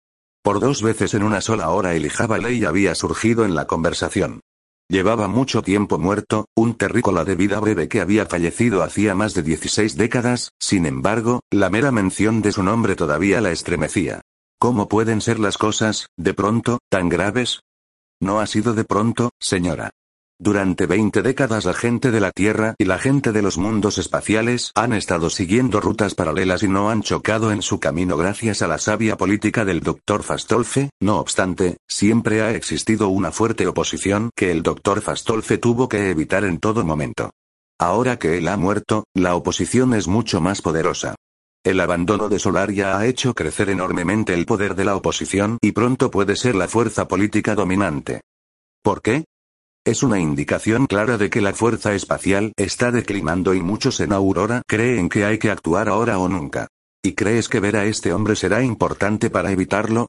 Por 0.43 0.60
dos 0.60 0.82
veces 0.82 1.13
en 1.13 1.23
una 1.23 1.39
sola 1.39 1.69
hora 1.69 1.93
Elijah 1.93 2.27
Ley 2.38 2.65
había 2.65 2.93
surgido 2.93 3.45
en 3.45 3.56
la 3.56 3.67
conversación. 3.67 4.41
Llevaba 4.89 5.29
mucho 5.29 5.62
tiempo 5.62 5.97
muerto, 5.97 6.47
un 6.53 6.75
terrícola 6.75 7.23
de 7.23 7.36
vida 7.36 7.60
breve 7.62 7.88
que 7.88 8.01
había 8.01 8.25
fallecido 8.25 8.84
hacía 8.84 9.15
más 9.15 9.34
de 9.34 9.43
16 9.43 9.95
décadas, 9.95 10.51
sin 10.60 10.86
embargo, 10.86 11.39
la 11.51 11.69
mera 11.69 11.91
mención 11.91 12.41
de 12.41 12.51
su 12.51 12.63
nombre 12.63 12.97
todavía 12.97 13.39
la 13.39 13.51
estremecía. 13.51 14.21
¿Cómo 14.60 14.89
pueden 14.89 15.21
ser 15.21 15.39
las 15.39 15.58
cosas, 15.58 16.08
de 16.17 16.34
pronto, 16.34 16.79
tan 16.89 17.08
graves? 17.08 17.62
No 18.21 18.41
ha 18.41 18.45
sido 18.45 18.73
de 18.73 18.84
pronto, 18.84 19.32
señora. 19.39 19.91
Durante 20.39 20.88
20 20.88 21.22
décadas 21.22 21.65
la 21.65 21.74
gente 21.74 22.10
de 22.10 22.19
la 22.19 22.32
Tierra 22.32 22.76
y 22.78 22.86
la 22.86 22.98
gente 22.98 23.32
de 23.32 23.41
los 23.41 23.58
mundos 23.58 23.98
espaciales 23.98 24.72
han 24.76 24.91
estado 24.93 25.30
siguiendo 25.30 25.80
rutas 25.80 26.15
paralelas 26.15 26.63
y 26.63 26.67
no 26.67 26.89
han 26.89 27.04
chocado 27.04 27.52
en 27.52 27.62
su 27.62 27.80
camino 27.80 28.17
gracias 28.17 28.62
a 28.62 28.67
la 28.67 28.80
sabia 28.80 29.15
política 29.15 29.63
del 29.63 29.82
Dr. 29.82 30.24
Fastolfe, 30.24 30.89
no 31.00 31.19
obstante, 31.19 31.78
siempre 31.88 32.41
ha 32.41 32.52
existido 32.52 33.10
una 33.10 33.32
fuerte 33.32 33.67
oposición 33.67 34.32
que 34.36 34.52
el 34.52 34.63
Dr. 34.63 35.02
Fastolfe 35.02 35.60
tuvo 35.60 35.88
que 35.88 36.10
evitar 36.10 36.43
en 36.43 36.60
todo 36.60 36.84
momento. 36.84 37.32
Ahora 37.80 38.17
que 38.17 38.38
él 38.38 38.48
ha 38.48 38.58
muerto, 38.58 39.06
la 39.13 39.36
oposición 39.36 39.93
es 39.93 40.08
mucho 40.08 40.41
más 40.41 40.62
poderosa. 40.62 41.15
El 41.63 41.80
abandono 41.80 42.28
de 42.28 42.39
Solaria 42.39 42.98
ha 42.98 43.06
hecho 43.06 43.34
crecer 43.34 43.69
enormemente 43.69 44.34
el 44.34 44.46
poder 44.46 44.76
de 44.76 44.84
la 44.84 44.96
oposición 44.96 45.58
y 45.62 45.72
pronto 45.72 46.12
puede 46.12 46.36
ser 46.36 46.56
la 46.56 46.67
fuerza 46.67 47.08
política 47.08 47.56
dominante. 47.56 48.22
¿Por 48.82 49.02
qué? 49.02 49.24
Es 49.86 50.02
una 50.02 50.17
indicación 50.17 50.86
clara 50.86 51.17
de 51.17 51.30
que 51.30 51.41
la 51.41 51.54
fuerza 51.54 51.93
espacial 51.93 52.54
está 52.56 52.89
declinando 52.89 53.54
y 53.54 53.62
muchos 53.62 54.00
en 54.00 54.13
Aurora 54.13 54.62
creen 54.65 55.10
que 55.10 55.26
hay 55.26 55.39
que 55.39 55.52
actuar 55.52 55.89
ahora 55.89 56.19
o 56.19 56.30
nunca. 56.30 56.69
¿Y 57.04 57.15
crees 57.15 57.50
que 57.50 57.60
ver 57.60 57.76
a 57.76 57.84
este 57.84 58.13
hombre 58.13 58.38
será 58.38 58.63
importante 58.63 59.30
para 59.30 59.52
evitarlo? 59.52 60.08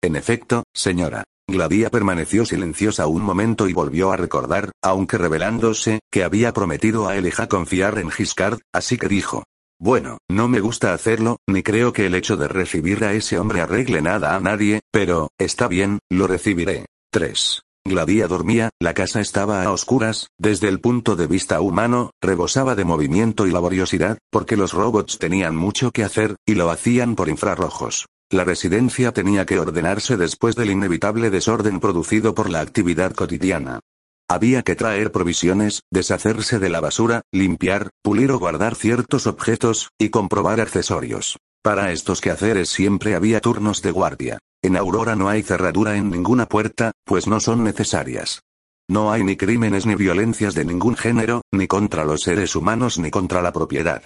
En 0.00 0.14
efecto, 0.14 0.62
señora. 0.72 1.24
Gladia 1.48 1.90
permaneció 1.90 2.44
silenciosa 2.44 3.08
un 3.08 3.22
momento 3.22 3.68
y 3.68 3.72
volvió 3.72 4.12
a 4.12 4.16
recordar, 4.16 4.70
aunque 4.84 5.18
revelándose, 5.18 5.98
que 6.12 6.22
había 6.22 6.52
prometido 6.52 7.08
a 7.08 7.16
Elijah 7.16 7.48
confiar 7.48 7.98
en 7.98 8.10
Giscard, 8.10 8.60
así 8.72 8.98
que 8.98 9.08
dijo. 9.08 9.42
Bueno, 9.80 10.18
no 10.30 10.46
me 10.46 10.60
gusta 10.60 10.92
hacerlo, 10.92 11.38
ni 11.48 11.64
creo 11.64 11.92
que 11.92 12.06
el 12.06 12.14
hecho 12.14 12.36
de 12.36 12.46
recibir 12.46 13.02
a 13.04 13.14
ese 13.14 13.38
hombre 13.38 13.62
arregle 13.62 14.00
nada 14.00 14.36
a 14.36 14.40
nadie, 14.40 14.80
pero, 14.92 15.30
está 15.38 15.66
bien, 15.66 15.98
lo 16.08 16.28
recibiré. 16.28 16.86
3. 17.10 17.62
Gladia 17.88 18.28
dormía, 18.28 18.70
la 18.80 18.94
casa 18.94 19.20
estaba 19.20 19.62
a 19.62 19.72
oscuras, 19.72 20.28
desde 20.38 20.68
el 20.68 20.80
punto 20.80 21.16
de 21.16 21.26
vista 21.26 21.60
humano, 21.60 22.10
rebosaba 22.20 22.74
de 22.74 22.84
movimiento 22.84 23.46
y 23.46 23.50
laboriosidad, 23.50 24.18
porque 24.30 24.56
los 24.56 24.72
robots 24.72 25.18
tenían 25.18 25.56
mucho 25.56 25.90
que 25.90 26.04
hacer, 26.04 26.36
y 26.46 26.54
lo 26.54 26.70
hacían 26.70 27.16
por 27.16 27.28
infrarrojos. 27.28 28.06
La 28.30 28.44
residencia 28.44 29.12
tenía 29.12 29.46
que 29.46 29.58
ordenarse 29.58 30.16
después 30.16 30.54
del 30.54 30.70
inevitable 30.70 31.30
desorden 31.30 31.80
producido 31.80 32.34
por 32.34 32.50
la 32.50 32.60
actividad 32.60 33.14
cotidiana. 33.14 33.80
Había 34.28 34.62
que 34.62 34.76
traer 34.76 35.10
provisiones, 35.10 35.80
deshacerse 35.90 36.58
de 36.58 36.68
la 36.68 36.80
basura, 36.80 37.22
limpiar, 37.32 37.88
pulir 38.02 38.30
o 38.30 38.38
guardar 38.38 38.74
ciertos 38.74 39.26
objetos, 39.26 39.88
y 39.98 40.10
comprobar 40.10 40.60
accesorios. 40.60 41.38
Para 41.62 41.92
estos 41.92 42.20
quehaceres 42.20 42.68
siempre 42.68 43.14
había 43.14 43.40
turnos 43.40 43.80
de 43.80 43.90
guardia. 43.90 44.38
En 44.62 44.76
Aurora 44.76 45.14
no 45.14 45.28
hay 45.28 45.42
cerradura 45.42 45.96
en 45.96 46.10
ninguna 46.10 46.46
puerta, 46.46 46.92
pues 47.04 47.26
no 47.26 47.38
son 47.38 47.62
necesarias. 47.62 48.42
No 48.88 49.12
hay 49.12 49.22
ni 49.22 49.36
crímenes 49.36 49.86
ni 49.86 49.94
violencias 49.94 50.54
de 50.54 50.64
ningún 50.64 50.96
género, 50.96 51.42
ni 51.52 51.68
contra 51.68 52.04
los 52.04 52.22
seres 52.22 52.56
humanos 52.56 52.98
ni 52.98 53.10
contra 53.10 53.42
la 53.42 53.52
propiedad. 53.52 54.02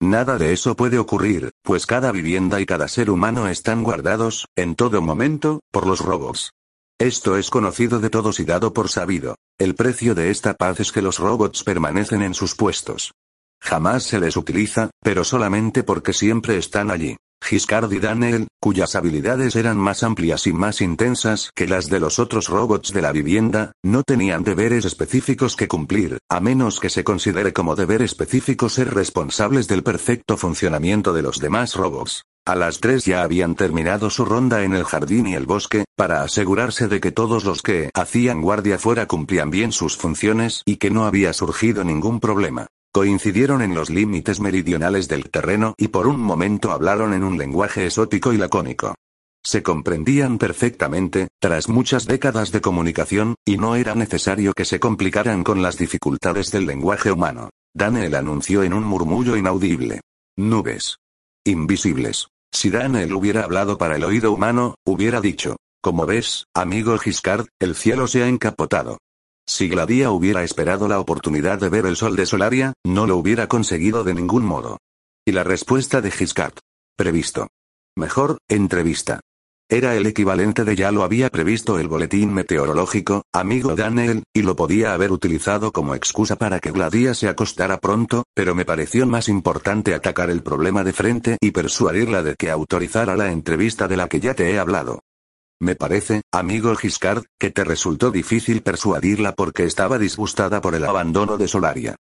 Nada 0.00 0.38
de 0.38 0.52
eso 0.52 0.74
puede 0.74 0.98
ocurrir, 0.98 1.52
pues 1.62 1.86
cada 1.86 2.10
vivienda 2.10 2.60
y 2.60 2.66
cada 2.66 2.88
ser 2.88 3.10
humano 3.10 3.46
están 3.46 3.84
guardados, 3.84 4.46
en 4.56 4.74
todo 4.74 5.00
momento, 5.00 5.60
por 5.70 5.86
los 5.86 6.00
robots. 6.00 6.50
Esto 6.98 7.36
es 7.36 7.50
conocido 7.50 8.00
de 8.00 8.10
todos 8.10 8.40
y 8.40 8.44
dado 8.44 8.72
por 8.72 8.88
sabido. 8.88 9.36
El 9.58 9.76
precio 9.76 10.16
de 10.16 10.30
esta 10.30 10.54
paz 10.54 10.80
es 10.80 10.90
que 10.90 11.02
los 11.02 11.18
robots 11.18 11.62
permanecen 11.62 12.22
en 12.22 12.34
sus 12.34 12.56
puestos. 12.56 13.12
Jamás 13.60 14.02
se 14.02 14.18
les 14.18 14.36
utiliza, 14.36 14.90
pero 15.00 15.22
solamente 15.22 15.84
porque 15.84 16.12
siempre 16.12 16.56
están 16.56 16.90
allí. 16.90 17.16
Giscard 17.42 17.92
y 17.92 17.98
Daniel, 17.98 18.46
cuyas 18.60 18.94
habilidades 18.94 19.56
eran 19.56 19.76
más 19.76 20.04
amplias 20.04 20.46
y 20.46 20.52
más 20.52 20.80
intensas 20.80 21.50
que 21.54 21.66
las 21.66 21.88
de 21.88 21.98
los 21.98 22.18
otros 22.18 22.48
robots 22.48 22.92
de 22.92 23.02
la 23.02 23.10
vivienda, 23.10 23.72
no 23.82 24.04
tenían 24.04 24.44
deberes 24.44 24.84
específicos 24.84 25.56
que 25.56 25.68
cumplir, 25.68 26.18
a 26.30 26.40
menos 26.40 26.78
que 26.78 26.88
se 26.88 27.04
considere 27.04 27.52
como 27.52 27.74
deber 27.74 28.00
específico 28.00 28.68
ser 28.68 28.94
responsables 28.94 29.66
del 29.66 29.82
perfecto 29.82 30.36
funcionamiento 30.36 31.12
de 31.12 31.22
los 31.22 31.40
demás 31.40 31.74
robots. 31.74 32.22
A 32.44 32.56
las 32.56 32.80
tres 32.80 33.04
ya 33.04 33.22
habían 33.22 33.54
terminado 33.54 34.10
su 34.10 34.24
ronda 34.24 34.62
en 34.62 34.74
el 34.74 34.84
jardín 34.84 35.26
y 35.26 35.34
el 35.34 35.46
bosque, 35.46 35.84
para 35.96 36.22
asegurarse 36.22 36.88
de 36.88 37.00
que 37.00 37.12
todos 37.12 37.44
los 37.44 37.62
que 37.62 37.90
hacían 37.94 38.40
guardia 38.40 38.78
fuera 38.78 39.06
cumplían 39.06 39.50
bien 39.50 39.72
sus 39.72 39.96
funciones 39.96 40.62
y 40.64 40.76
que 40.76 40.90
no 40.90 41.04
había 41.06 41.32
surgido 41.32 41.84
ningún 41.84 42.18
problema. 42.18 42.66
Coincidieron 42.92 43.62
en 43.62 43.74
los 43.74 43.88
límites 43.88 44.38
meridionales 44.38 45.08
del 45.08 45.30
terreno 45.30 45.74
y 45.78 45.88
por 45.88 46.06
un 46.06 46.20
momento 46.20 46.72
hablaron 46.72 47.14
en 47.14 47.24
un 47.24 47.38
lenguaje 47.38 47.86
exótico 47.86 48.34
y 48.34 48.36
lacónico. 48.36 48.94
Se 49.42 49.62
comprendían 49.62 50.36
perfectamente, 50.36 51.28
tras 51.40 51.70
muchas 51.70 52.06
décadas 52.06 52.52
de 52.52 52.60
comunicación, 52.60 53.34
y 53.46 53.56
no 53.56 53.76
era 53.76 53.94
necesario 53.94 54.52
que 54.52 54.66
se 54.66 54.78
complicaran 54.78 55.42
con 55.42 55.62
las 55.62 55.78
dificultades 55.78 56.50
del 56.50 56.66
lenguaje 56.66 57.10
humano. 57.10 57.48
Daniel 57.74 58.14
anunció 58.14 58.62
en 58.62 58.74
un 58.74 58.84
murmullo 58.84 59.38
inaudible. 59.38 60.02
Nubes. 60.36 60.98
Invisibles. 61.44 62.28
Si 62.52 62.68
Daniel 62.68 63.14
hubiera 63.14 63.44
hablado 63.44 63.78
para 63.78 63.96
el 63.96 64.04
oído 64.04 64.32
humano, 64.32 64.74
hubiera 64.84 65.22
dicho, 65.22 65.56
como 65.80 66.04
ves, 66.04 66.44
amigo 66.54 66.96
Giscard, 66.98 67.46
el 67.58 67.74
cielo 67.74 68.06
se 68.06 68.22
ha 68.22 68.28
encapotado. 68.28 68.98
Si 69.46 69.68
Gladia 69.68 70.10
hubiera 70.10 70.44
esperado 70.44 70.88
la 70.88 71.00
oportunidad 71.00 71.58
de 71.58 71.68
ver 71.68 71.86
el 71.86 71.96
sol 71.96 72.16
de 72.16 72.26
Solaria, 72.26 72.74
no 72.84 73.06
lo 73.06 73.16
hubiera 73.16 73.48
conseguido 73.48 74.04
de 74.04 74.14
ningún 74.14 74.44
modo. 74.44 74.78
Y 75.26 75.32
la 75.32 75.44
respuesta 75.44 76.00
de 76.00 76.10
Giscard. 76.10 76.54
Previsto. 76.96 77.48
Mejor, 77.96 78.38
entrevista. 78.48 79.20
Era 79.68 79.96
el 79.96 80.06
equivalente 80.06 80.64
de 80.64 80.76
ya 80.76 80.92
lo 80.92 81.02
había 81.02 81.30
previsto 81.30 81.78
el 81.78 81.88
boletín 81.88 82.32
meteorológico, 82.34 83.22
amigo 83.32 83.74
Daniel, 83.74 84.22
y 84.34 84.42
lo 84.42 84.54
podía 84.54 84.92
haber 84.92 85.12
utilizado 85.12 85.72
como 85.72 85.94
excusa 85.94 86.36
para 86.36 86.60
que 86.60 86.72
Gladia 86.72 87.14
se 87.14 87.28
acostara 87.28 87.78
pronto, 87.78 88.24
pero 88.34 88.54
me 88.54 88.66
pareció 88.66 89.06
más 89.06 89.28
importante 89.28 89.94
atacar 89.94 90.28
el 90.28 90.42
problema 90.42 90.84
de 90.84 90.92
frente 90.92 91.36
y 91.40 91.52
persuadirla 91.52 92.22
de 92.22 92.34
que 92.36 92.50
autorizara 92.50 93.16
la 93.16 93.32
entrevista 93.32 93.88
de 93.88 93.96
la 93.96 94.08
que 94.08 94.20
ya 94.20 94.34
te 94.34 94.50
he 94.50 94.58
hablado. 94.58 95.00
Me 95.62 95.76
parece, 95.76 96.22
amigo 96.32 96.74
Giscard, 96.74 97.22
que 97.38 97.52
te 97.52 97.62
resultó 97.62 98.10
difícil 98.10 98.62
persuadirla 98.62 99.30
porque 99.30 99.62
estaba 99.62 99.96
disgustada 99.96 100.60
por 100.60 100.74
el 100.74 100.84
abandono 100.84 101.38
de 101.38 101.46
Solaria. 101.46 101.94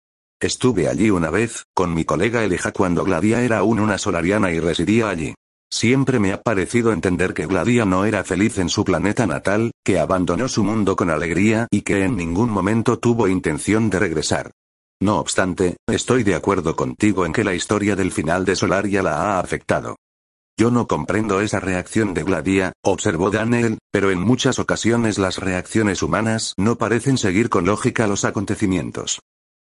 Estuve 0.41 0.87
allí 0.87 1.11
una 1.11 1.31
vez, 1.31 1.65
con 1.75 1.93
mi 1.93 2.05
colega 2.05 2.45
Eleja 2.45 2.71
cuando 2.71 3.03
Gladia 3.03 3.43
era 3.43 3.59
aún 3.59 3.81
una 3.81 3.99
solariana 3.99 4.53
y 4.53 4.61
residía 4.61 5.09
allí. 5.09 5.35
Siempre 5.69 6.21
me 6.21 6.33
ha 6.33 6.41
parecido 6.41 6.93
entender 6.93 7.35
que 7.35 7.47
Gladia 7.47 7.85
no 7.85 8.05
era 8.05 8.23
feliz 8.23 8.59
en 8.59 8.69
su 8.69 8.85
planeta 8.85 9.27
natal, 9.27 9.73
que 9.85 9.99
abandonó 9.99 10.47
su 10.47 10.63
mundo 10.63 10.95
con 10.95 11.11
alegría 11.11 11.67
y 11.73 11.81
que 11.81 12.05
en 12.05 12.17
ningún 12.17 12.51
momento 12.51 13.01
tuvo 13.01 13.27
intención 13.27 13.91
de 13.91 13.99
regresar. 13.99 14.53
No 15.01 15.19
obstante, 15.19 15.79
estoy 15.89 16.23
de 16.23 16.37
acuerdo 16.37 16.77
contigo 16.77 17.27
en 17.27 17.33
que 17.33 17.43
la 17.43 17.55
historia 17.55 17.97
del 17.97 18.13
final 18.13 18.45
de 18.45 18.55
Solaria 18.55 19.03
la 19.03 19.17
ha 19.17 19.41
afectado. 19.41 19.97
Yo 20.61 20.73
no 20.73 20.89
comprendo 20.89 21.41
esa 21.41 21.61
reacción 21.61 22.15
de 22.15 22.25
Gladia, 22.25 22.73
observó 22.83 23.31
Daniel, 23.31 23.79
pero 23.93 24.11
en 24.11 24.19
muchas 24.19 24.59
ocasiones 24.59 25.17
las 25.17 25.39
reacciones 25.39 26.03
humanas 26.03 26.53
no 26.57 26.77
parecen 26.79 27.17
seguir 27.17 27.49
con 27.49 27.65
lógica 27.65 28.09
los 28.09 28.25
acontecimientos. 28.25 29.21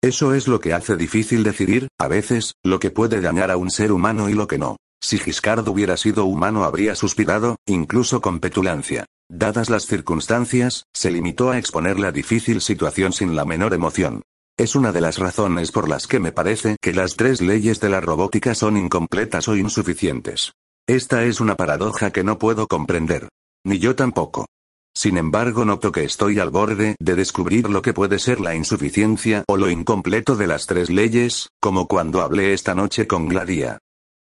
Eso 0.02 0.34
es 0.34 0.48
lo 0.48 0.62
que 0.62 0.72
hace 0.72 0.96
difícil 0.96 1.44
decidir, 1.44 1.90
a 2.00 2.08
veces, 2.08 2.54
lo 2.64 2.80
que 2.80 2.92
puede 2.92 3.20
dañar 3.20 3.52
a 3.52 3.58
un 3.58 3.72
ser 3.72 3.92
humano 3.92 4.30
y 4.30 4.34
lo 4.34 4.48
que 4.48 4.58
no. 4.58 4.78
Si 5.02 5.18
Giscard 5.18 5.68
hubiera 5.68 5.98
sido 5.98 6.24
humano 6.24 6.64
habría 6.64 6.96
suspirado, 6.96 7.58
incluso 7.66 8.22
con 8.22 8.40
petulancia. 8.40 9.06
Dadas 9.30 9.70
las 9.70 9.86
circunstancias, 9.86 10.86
se 10.94 11.12
limitó 11.12 11.52
a 11.52 11.58
exponer 11.58 12.00
la 12.00 12.14
difícil 12.14 12.62
situación 12.62 13.12
sin 13.12 13.36
la 13.36 13.44
menor 13.44 13.74
emoción. 13.74 14.22
Es 14.58 14.76
una 14.76 14.94
de 14.94 15.02
las 15.02 15.18
razones 15.18 15.74
por 15.74 15.90
las 15.90 16.08
que 16.08 16.22
me 16.22 16.32
parece 16.32 16.78
que 16.82 16.94
las 16.94 17.18
tres 17.18 17.42
leyes 17.42 17.82
de 17.82 17.90
la 17.90 18.00
robótica 18.00 18.56
son 18.56 18.78
incompletas 18.78 19.50
o 19.50 19.58
insuficientes. 19.58 20.54
Esta 20.90 21.24
es 21.24 21.40
una 21.40 21.54
paradoja 21.54 22.10
que 22.10 22.24
no 22.24 22.40
puedo 22.40 22.66
comprender. 22.66 23.30
Ni 23.64 23.78
yo 23.78 23.96
tampoco. 23.96 24.48
Sin 24.92 25.20
embargo, 25.20 25.64
noto 25.64 25.92
que 25.92 26.04
estoy 26.04 26.40
al 26.40 26.50
borde 26.50 26.96
de 27.00 27.14
descubrir 27.14 27.70
lo 27.70 27.84
que 27.84 27.94
puede 27.94 28.18
ser 28.18 28.42
la 28.42 28.56
insuficiencia 28.56 29.44
o 29.48 29.56
lo 29.56 29.70
incompleto 29.70 30.36
de 30.36 30.48
las 30.48 30.66
tres 30.66 30.90
leyes, 30.90 31.50
como 31.62 31.88
cuando 31.88 32.22
hablé 32.22 32.54
esta 32.54 32.74
noche 32.74 33.06
con 33.06 33.28
Gladia. 33.28 33.78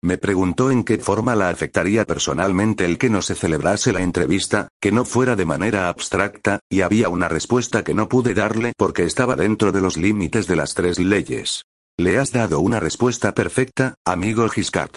Me 0.03 0.17
preguntó 0.17 0.71
en 0.71 0.85
qué 0.85 0.97
forma 0.97 1.35
la 1.35 1.51
afectaría 1.51 2.07
personalmente 2.07 2.87
el 2.87 2.97
que 2.97 3.11
no 3.11 3.21
se 3.21 3.35
celebrase 3.35 3.93
la 3.93 4.01
entrevista, 4.01 4.69
que 4.81 4.91
no 4.91 5.05
fuera 5.05 5.37
de 5.37 5.45
manera 5.45 5.91
abstracta, 5.91 6.61
y 6.71 6.81
había 6.81 7.11
una 7.11 7.29
respuesta 7.29 7.85
que 7.85 7.93
no 7.93 8.09
pude 8.09 8.33
darle 8.33 8.73
porque 8.79 9.05
estaba 9.05 9.37
dentro 9.37 9.71
de 9.71 9.83
los 9.83 9.99
límites 9.99 10.47
de 10.47 10.57
las 10.57 10.73
tres 10.73 10.99
leyes. 10.99 11.65
Le 11.99 12.19
has 12.19 12.33
dado 12.33 12.61
una 12.61 12.81
respuesta 12.81 13.35
perfecta, 13.35 13.97
amigo 14.07 14.49
Giscard. 14.49 14.97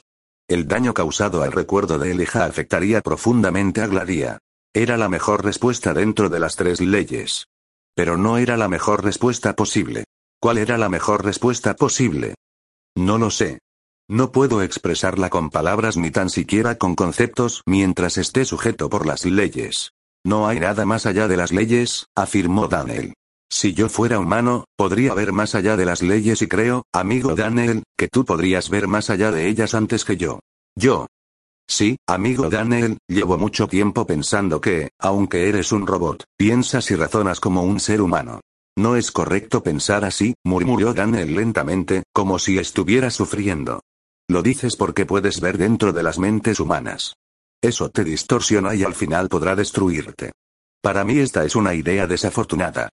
El 0.50 0.66
daño 0.66 0.94
causado 0.94 1.44
al 1.44 1.52
recuerdo 1.52 2.00
de 2.00 2.12
Elija 2.12 2.46
afectaría 2.46 3.02
profundamente 3.02 3.82
a 3.82 3.88
Gladia. 3.88 4.40
Era 4.74 4.96
la 4.96 5.10
mejor 5.10 5.44
respuesta 5.44 5.94
dentro 5.94 6.30
de 6.30 6.40
las 6.40 6.56
tres 6.56 6.80
leyes. 6.80 7.48
Pero 7.96 8.18
no 8.18 8.38
era 8.38 8.56
la 8.56 8.70
mejor 8.70 9.04
respuesta 9.04 9.58
posible. 9.58 10.06
¿Cuál 10.40 10.58
era 10.58 10.78
la 10.78 10.88
mejor 10.88 11.26
respuesta 11.26 11.76
posible? 11.76 12.36
No 12.96 13.18
lo 13.18 13.30
sé. 13.30 13.60
No 14.08 14.32
puedo 14.32 14.62
expresarla 14.62 15.30
con 15.30 15.50
palabras 15.50 15.98
ni 15.98 16.12
tan 16.12 16.30
siquiera 16.30 16.78
con 16.78 16.96
conceptos 16.96 17.62
mientras 17.66 18.18
esté 18.18 18.46
sujeto 18.46 18.90
por 18.90 19.06
las 19.06 19.26
leyes. 19.26 19.92
No 20.24 20.48
hay 20.48 20.62
nada 20.62 20.86
más 20.86 21.06
allá 21.06 21.28
de 21.28 21.36
las 21.36 21.52
leyes, 21.52 22.08
afirmó 22.16 22.70
Daniel. 22.70 23.16
Si 23.50 23.74
yo 23.74 23.90
fuera 23.90 24.20
humano, 24.20 24.66
podría 24.76 25.14
ver 25.14 25.32
más 25.32 25.56
allá 25.56 25.78
de 25.78 25.86
las 25.86 26.02
leyes 26.02 26.42
y 26.42 26.48
creo, 26.48 26.84
amigo 26.94 27.36
Daniel, 27.36 27.84
que 27.98 28.08
tú 28.08 28.26
podrías 28.26 28.70
ver 28.70 28.88
más 28.88 29.10
allá 29.10 29.32
de 29.32 29.48
ellas 29.48 29.74
antes 29.74 30.04
que 30.04 30.18
yo. 30.18 30.40
Yo. 30.76 31.08
Sí, 31.70 31.98
amigo 32.08 32.50
Daniel, 32.50 32.98
llevo 33.08 33.38
mucho 33.38 33.68
tiempo 33.68 34.06
pensando 34.06 34.62
que, 34.62 34.90
aunque 35.00 35.50
eres 35.50 35.72
un 35.72 35.86
robot, 35.86 36.24
piensas 36.38 36.92
y 36.92 36.96
razonas 36.96 37.40
como 37.40 37.64
un 37.64 37.80
ser 37.80 38.02
humano. 38.02 38.42
No 38.78 38.96
es 38.96 39.12
correcto 39.12 39.64
pensar 39.64 40.06
así, 40.06 40.36
murmuró 40.46 40.94
Daniel 40.94 41.36
lentamente, 41.36 42.04
como 42.14 42.40
si 42.40 42.60
estuviera 42.60 43.10
sufriendo. 43.10 43.82
Lo 44.30 44.44
dices 44.44 44.76
porque 44.76 45.06
puedes 45.06 45.42
ver 45.42 45.58
dentro 45.58 45.94
de 45.94 46.04
las 46.04 46.20
mentes 46.20 46.60
humanas. 46.60 47.16
Eso 47.62 47.90
te 47.90 48.04
distorsiona 48.04 48.76
y 48.76 48.84
al 48.84 48.94
final 48.94 49.30
podrá 49.30 49.56
destruirte. 49.56 50.32
Para 50.82 51.04
mí 51.04 51.18
esta 51.20 51.44
es 51.44 51.56
una 51.56 51.74
idea 51.74 52.06
desafortunada. 52.08 52.90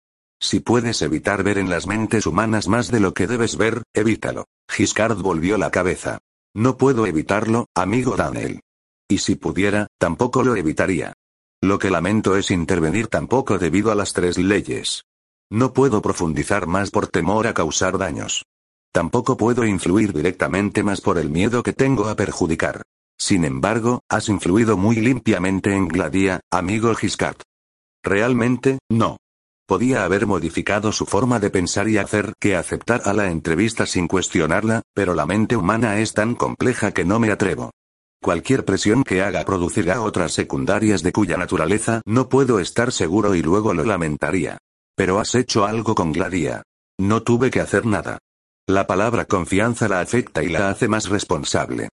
Si 0.41 0.61
puedes 0.61 1.01
evitar 1.01 1.43
ver 1.43 1.57
en 1.57 1.69
las 1.69 1.85
mentes 1.85 2.25
humanas 2.25 2.67
más 2.67 2.89
de 2.89 2.99
lo 2.99 3.13
que 3.13 3.27
debes 3.27 3.57
ver, 3.57 3.83
evítalo. 3.93 4.45
Giscard 4.69 5.17
volvió 5.17 5.57
la 5.57 5.69
cabeza. 5.69 6.19
No 6.55 6.77
puedo 6.77 7.05
evitarlo, 7.05 7.67
amigo 7.75 8.15
Daniel. 8.15 8.61
Y 9.09 9.17
si 9.17 9.35
pudiera, 9.35 9.87
tampoco 9.97 10.43
lo 10.43 10.55
evitaría. 10.55 11.13
Lo 11.61 11.77
que 11.77 11.89
lamento 11.89 12.37
es 12.37 12.51
intervenir 12.51 13.07
tampoco 13.07 13.59
debido 13.59 13.91
a 13.91 13.95
las 13.95 14.13
tres 14.13 14.37
leyes. 14.37 15.03
No 15.51 15.73
puedo 15.73 16.01
profundizar 16.01 16.67
más 16.67 16.89
por 16.89 17.07
temor 17.07 17.47
a 17.47 17.53
causar 17.53 17.97
daños. 17.97 18.45
Tampoco 18.93 19.35
puedo 19.35 19.65
influir 19.65 20.13
directamente 20.13 20.83
más 20.83 21.01
por 21.01 21.17
el 21.17 21.29
miedo 21.29 21.63
que 21.63 21.73
tengo 21.73 22.07
a 22.07 22.15
perjudicar. 22.15 22.83
Sin 23.17 23.43
embargo, 23.43 24.01
has 24.09 24.29
influido 24.29 24.77
muy 24.77 24.95
limpiamente 24.95 25.73
en 25.73 25.87
Gladia, 25.87 26.39
amigo 26.49 26.95
Giscard. 26.95 27.37
Realmente, 28.03 28.79
no. 28.89 29.17
Podía 29.69 30.03
haber 30.03 30.25
modificado 30.25 30.91
su 30.91 31.05
forma 31.05 31.39
de 31.39 31.51
pensar 31.51 31.87
y 31.89 31.99
hacer 31.99 32.33
que 32.39 32.55
aceptara 32.55 33.13
la 33.13 33.29
entrevista 33.29 33.85
sin 33.85 34.07
cuestionarla, 34.07 34.81
pero 34.95 35.13
la 35.13 35.27
mente 35.27 35.55
humana 35.55 35.99
es 35.99 36.13
tan 36.15 36.33
compleja 36.33 36.91
que 36.91 37.05
no 37.05 37.19
me 37.19 37.29
atrevo. 37.29 37.69
Cualquier 38.19 38.65
presión 38.65 39.03
que 39.03 39.21
haga 39.21 39.45
producirá 39.45 40.01
otras 40.01 40.31
secundarias 40.31 41.03
de 41.03 41.11
cuya 41.11 41.37
naturaleza 41.37 42.01
no 42.07 42.29
puedo 42.29 42.59
estar 42.59 42.91
seguro 42.91 43.35
y 43.35 43.43
luego 43.43 43.75
lo 43.75 43.83
lamentaría. 43.83 44.57
Pero 44.95 45.19
has 45.19 45.35
hecho 45.35 45.65
algo 45.65 45.93
con 45.93 46.13
Gladia. 46.13 46.63
No 46.99 47.21
tuve 47.21 47.51
que 47.51 47.61
hacer 47.61 47.85
nada. 47.85 48.17
La 48.67 48.87
palabra 48.87 49.25
confianza 49.25 49.87
la 49.87 49.99
afecta 49.99 50.41
y 50.41 50.49
la 50.49 50.71
hace 50.71 50.87
más 50.87 51.09
responsable. 51.09 51.89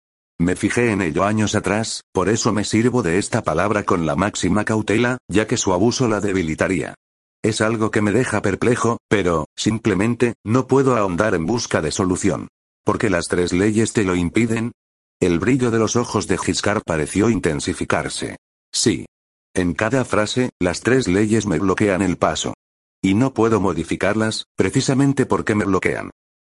Me 0.40 0.56
fijé 0.56 0.90
en 0.90 1.02
ello 1.02 1.22
años 1.22 1.54
atrás, 1.54 2.02
por 2.12 2.30
eso 2.30 2.52
me 2.52 2.64
sirvo 2.64 3.04
de 3.04 3.18
esta 3.18 3.44
palabra 3.44 3.84
con 3.84 4.06
la 4.06 4.16
máxima 4.16 4.64
cautela, 4.64 5.18
ya 5.28 5.46
que 5.46 5.56
su 5.56 5.72
abuso 5.72 6.08
la 6.08 6.20
debilitaría. 6.20 6.96
Es 7.42 7.62
algo 7.62 7.90
que 7.90 8.02
me 8.02 8.12
deja 8.12 8.42
perplejo, 8.42 8.98
pero, 9.08 9.46
simplemente, 9.56 10.34
no 10.44 10.66
puedo 10.66 10.96
ahondar 10.96 11.34
en 11.34 11.46
busca 11.46 11.80
de 11.80 11.90
solución. 11.90 12.48
¿Porque 12.84 13.08
las 13.08 13.28
tres 13.28 13.52
leyes 13.52 13.92
te 13.94 14.04
lo 14.04 14.14
impiden? 14.14 14.72
El 15.20 15.38
brillo 15.38 15.70
de 15.70 15.78
los 15.78 15.96
ojos 15.96 16.26
de 16.26 16.36
Giscard 16.36 16.82
pareció 16.84 17.30
intensificarse. 17.30 18.36
Sí. 18.72 19.06
En 19.54 19.74
cada 19.74 20.04
frase, 20.04 20.50
las 20.60 20.80
tres 20.80 21.08
leyes 21.08 21.46
me 21.46 21.58
bloquean 21.58 22.02
el 22.02 22.18
paso. 22.18 22.54
Y 23.02 23.14
no 23.14 23.32
puedo 23.32 23.60
modificarlas, 23.60 24.44
precisamente 24.54 25.24
porque 25.24 25.54
me 25.54 25.64
bloquean. 25.64 26.10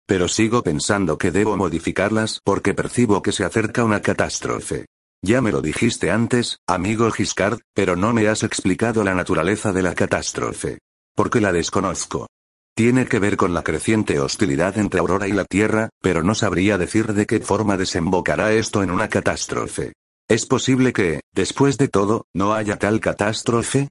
Pero 0.06 0.28
sigo 0.28 0.62
pensando 0.62 1.18
que 1.18 1.32
debo 1.32 1.56
modificarlas 1.56 2.40
porque 2.44 2.74
percibo 2.74 3.22
que 3.22 3.32
se 3.32 3.44
acerca 3.44 3.82
una 3.82 4.02
catástrofe. 4.02 4.86
Ya 5.26 5.40
me 5.40 5.50
lo 5.50 5.60
dijiste 5.60 6.12
antes, 6.12 6.60
amigo 6.68 7.10
Giscard, 7.10 7.58
pero 7.74 7.96
no 7.96 8.12
me 8.12 8.28
has 8.28 8.44
explicado 8.44 9.02
la 9.02 9.12
naturaleza 9.12 9.72
de 9.72 9.82
la 9.82 9.92
catástrofe. 9.92 10.78
Porque 11.16 11.40
la 11.40 11.50
desconozco. 11.50 12.28
Tiene 12.76 13.06
que 13.06 13.18
ver 13.18 13.36
con 13.36 13.52
la 13.52 13.64
creciente 13.64 14.20
hostilidad 14.20 14.78
entre 14.78 15.00
Aurora 15.00 15.26
y 15.26 15.32
la 15.32 15.44
Tierra, 15.44 15.88
pero 16.00 16.22
no 16.22 16.36
sabría 16.36 16.78
decir 16.78 17.12
de 17.12 17.26
qué 17.26 17.40
forma 17.40 17.76
desembocará 17.76 18.52
esto 18.52 18.84
en 18.84 18.92
una 18.92 19.08
catástrofe. 19.08 19.94
¿Es 20.28 20.46
posible 20.46 20.92
que, 20.92 21.22
después 21.34 21.76
de 21.76 21.88
todo, 21.88 22.26
no 22.32 22.54
haya 22.54 22.78
tal 22.78 23.00
catástrofe? 23.00 23.88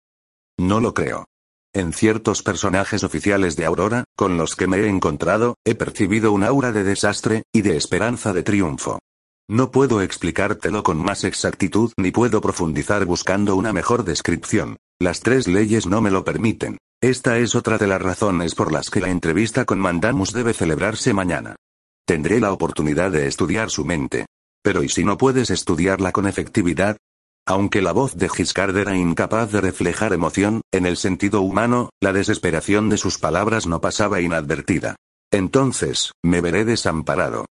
No 0.57 0.79
lo 0.79 0.93
creo. 0.93 1.25
En 1.73 1.91
ciertos 1.91 2.43
personajes 2.43 3.03
oficiales 3.03 3.57
de 3.57 3.65
Aurora, 3.65 4.05
con 4.15 4.37
los 4.37 4.55
que 4.55 4.67
me 4.67 4.77
he 4.77 4.87
encontrado, 4.87 5.55
he 5.65 5.75
percibido 5.75 6.31
un 6.31 6.45
aura 6.45 6.71
de 6.71 6.85
desastre, 6.85 7.43
y 7.53 7.61
de 7.61 7.75
esperanza 7.75 8.31
de 8.31 8.43
triunfo. 8.43 8.99
No 9.47 9.69
puedo 9.69 10.01
explicártelo 10.01 10.81
con 10.81 10.97
más 10.97 11.23
exactitud 11.23 11.91
ni 11.97 12.09
puedo 12.09 12.41
profundizar 12.41 13.05
buscando 13.05 13.55
una 13.55 13.73
mejor 13.73 14.03
descripción. 14.03 14.77
Las 14.99 15.19
tres 15.19 15.47
leyes 15.47 15.85
no 15.85 16.01
me 16.01 16.09
lo 16.09 16.23
permiten. 16.23 16.79
Esta 16.99 17.37
es 17.37 17.53
otra 17.53 17.77
de 17.77 17.85
las 17.85 18.01
razones 18.01 18.55
por 18.55 18.71
las 18.71 18.89
que 18.89 19.01
la 19.01 19.09
entrevista 19.09 19.65
con 19.65 19.77
Mandamus 19.77 20.33
debe 20.33 20.53
celebrarse 20.53 21.13
mañana. 21.13 21.55
Tendré 22.07 22.39
la 22.39 22.51
oportunidad 22.51 23.11
de 23.11 23.27
estudiar 23.27 23.69
su 23.69 23.85
mente. 23.85 24.25
Pero 24.63 24.81
¿y 24.81 24.89
si 24.89 25.03
no 25.03 25.15
puedes 25.15 25.51
estudiarla 25.51 26.11
con 26.11 26.27
efectividad? 26.27 26.97
Aunque 27.45 27.83
la 27.83 27.91
voz 27.91 28.15
de 28.15 28.29
Giscard 28.29 28.75
era 28.75 28.97
incapaz 28.97 29.51
de 29.51 29.61
reflejar 29.61 30.13
emoción, 30.13 30.61
en 30.71 30.87
el 30.87 30.97
sentido 30.97 31.41
humano, 31.41 31.91
la 32.01 32.13
desesperación 32.13 32.89
de 32.89 32.97
sus 32.97 33.19
palabras 33.19 33.67
no 33.67 33.79
pasaba 33.79 34.21
inadvertida. 34.21 34.95
Entonces, 35.31 36.13
me 36.23 36.41
veré 36.41 36.65
desamparado. 36.65 37.45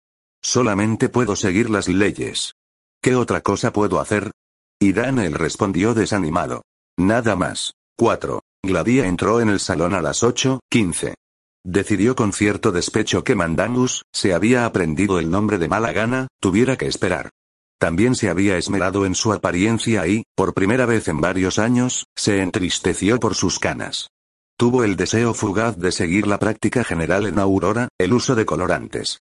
Solamente 0.43 1.08
puedo 1.08 1.36
seguir 1.36 1.69
las 1.69 1.88
leyes. 1.88 2.56
¿Qué 3.01 3.15
otra 3.15 3.41
cosa 3.41 3.71
puedo 3.71 3.99
hacer? 3.99 4.32
Y 4.79 4.91
Daniel 4.91 5.34
respondió 5.34 5.93
desanimado. 5.93 6.63
Nada 6.97 7.36
más. 7.36 7.73
4. 7.97 8.41
Gladia 8.62 9.08
entró 9.08 9.39
en 9.39 9.49
el 9.49 9.60
salón 9.60 9.93
a 9.93 10.01
las 10.01 10.23
8.15. 10.23 11.13
Decidió 11.65 12.15
con 12.15 12.34
cierto 12.34 12.73
despecho 12.73 13.23
que 13.23 13.36
Mandangus, 13.36 14.03
se 14.12 14.34
había 14.34 14.65
aprendido 14.65 15.19
el 15.19 15.32
nombre 15.32 15.58
de 15.58 15.69
mala 15.69 15.93
gana, 15.93 16.27
tuviera 16.41 16.75
que 16.75 16.88
esperar. 16.88 17.29
También 17.79 18.15
se 18.15 18.29
había 18.29 18.58
esmerado 18.58 19.06
en 19.06 19.15
su 19.15 19.32
apariencia 19.32 20.06
y, 20.08 20.23
por 20.36 20.53
primera 20.53 20.86
vez 20.86 21.08
en 21.08 21.21
varios 21.21 21.60
años, 21.60 22.06
se 22.15 22.41
entristeció 22.41 23.19
por 23.19 23.36
sus 23.36 23.60
canas. 23.60 24.10
Tuvo 24.58 24.84
el 24.84 24.97
deseo 24.97 25.34
fugaz 25.34 25.77
de 25.77 25.91
seguir 25.91 26.27
la 26.27 26.39
práctica 26.39 26.84
general 26.84 27.25
en 27.25 27.39
Aurora, 27.39 27.88
el 27.97 28.13
uso 28.13 28.36
de 28.36 28.45
colorantes. 28.45 29.19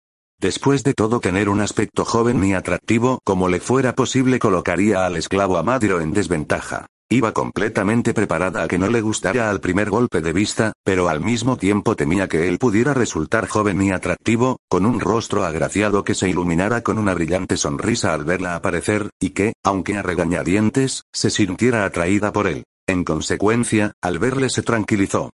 Después 0.41 0.85
de 0.85 0.95
todo 0.95 1.21
tener 1.21 1.49
un 1.49 1.61
aspecto 1.61 2.05
joven 2.05 2.45
y 2.45 2.55
atractivo 2.55 3.21
como 3.25 3.49
le 3.49 3.61
fuera 3.61 3.95
posible 3.95 4.39
colocaría 4.39 5.07
al 5.07 5.17
esclavo 5.17 5.57
Amadiro 5.57 6.01
en 6.01 6.13
desventaja. 6.13 6.87
Iba 7.11 7.33
completamente 7.33 8.15
preparada 8.15 8.63
a 8.63 8.69
que 8.69 8.79
no 8.79 8.89
le 8.89 9.01
gustara 9.03 9.51
al 9.51 9.61
primer 9.61 9.91
golpe 9.91 10.21
de 10.21 10.33
vista, 10.33 10.73
pero 10.85 11.09
al 11.09 11.21
mismo 11.21 11.57
tiempo 11.57 11.97
temía 11.97 12.29
que 12.29 12.49
él 12.49 12.59
pudiera 12.59 12.95
resultar 12.95 13.47
joven 13.47 13.81
y 13.83 13.93
atractivo, 13.93 14.59
con 14.69 14.87
un 14.87 15.01
rostro 15.01 15.45
agraciado 15.45 16.03
que 16.03 16.15
se 16.15 16.29
iluminara 16.29 16.81
con 16.81 16.99
una 16.99 17.15
brillante 17.15 17.57
sonrisa 17.57 18.15
al 18.15 18.25
verla 18.25 18.57
aparecer, 18.57 19.11
y 19.21 19.31
que, 19.31 19.53
aunque 19.63 19.97
a 19.97 20.03
regañadientes, 20.03 21.03
se 21.13 21.31
sintiera 21.31 21.85
atraída 21.85 22.33
por 22.33 22.47
él. 22.47 22.65
En 22.87 23.05
consecuencia, 23.05 23.93
al 24.03 24.19
verle 24.19 24.49
se 24.49 24.63
tranquilizó. 24.63 25.31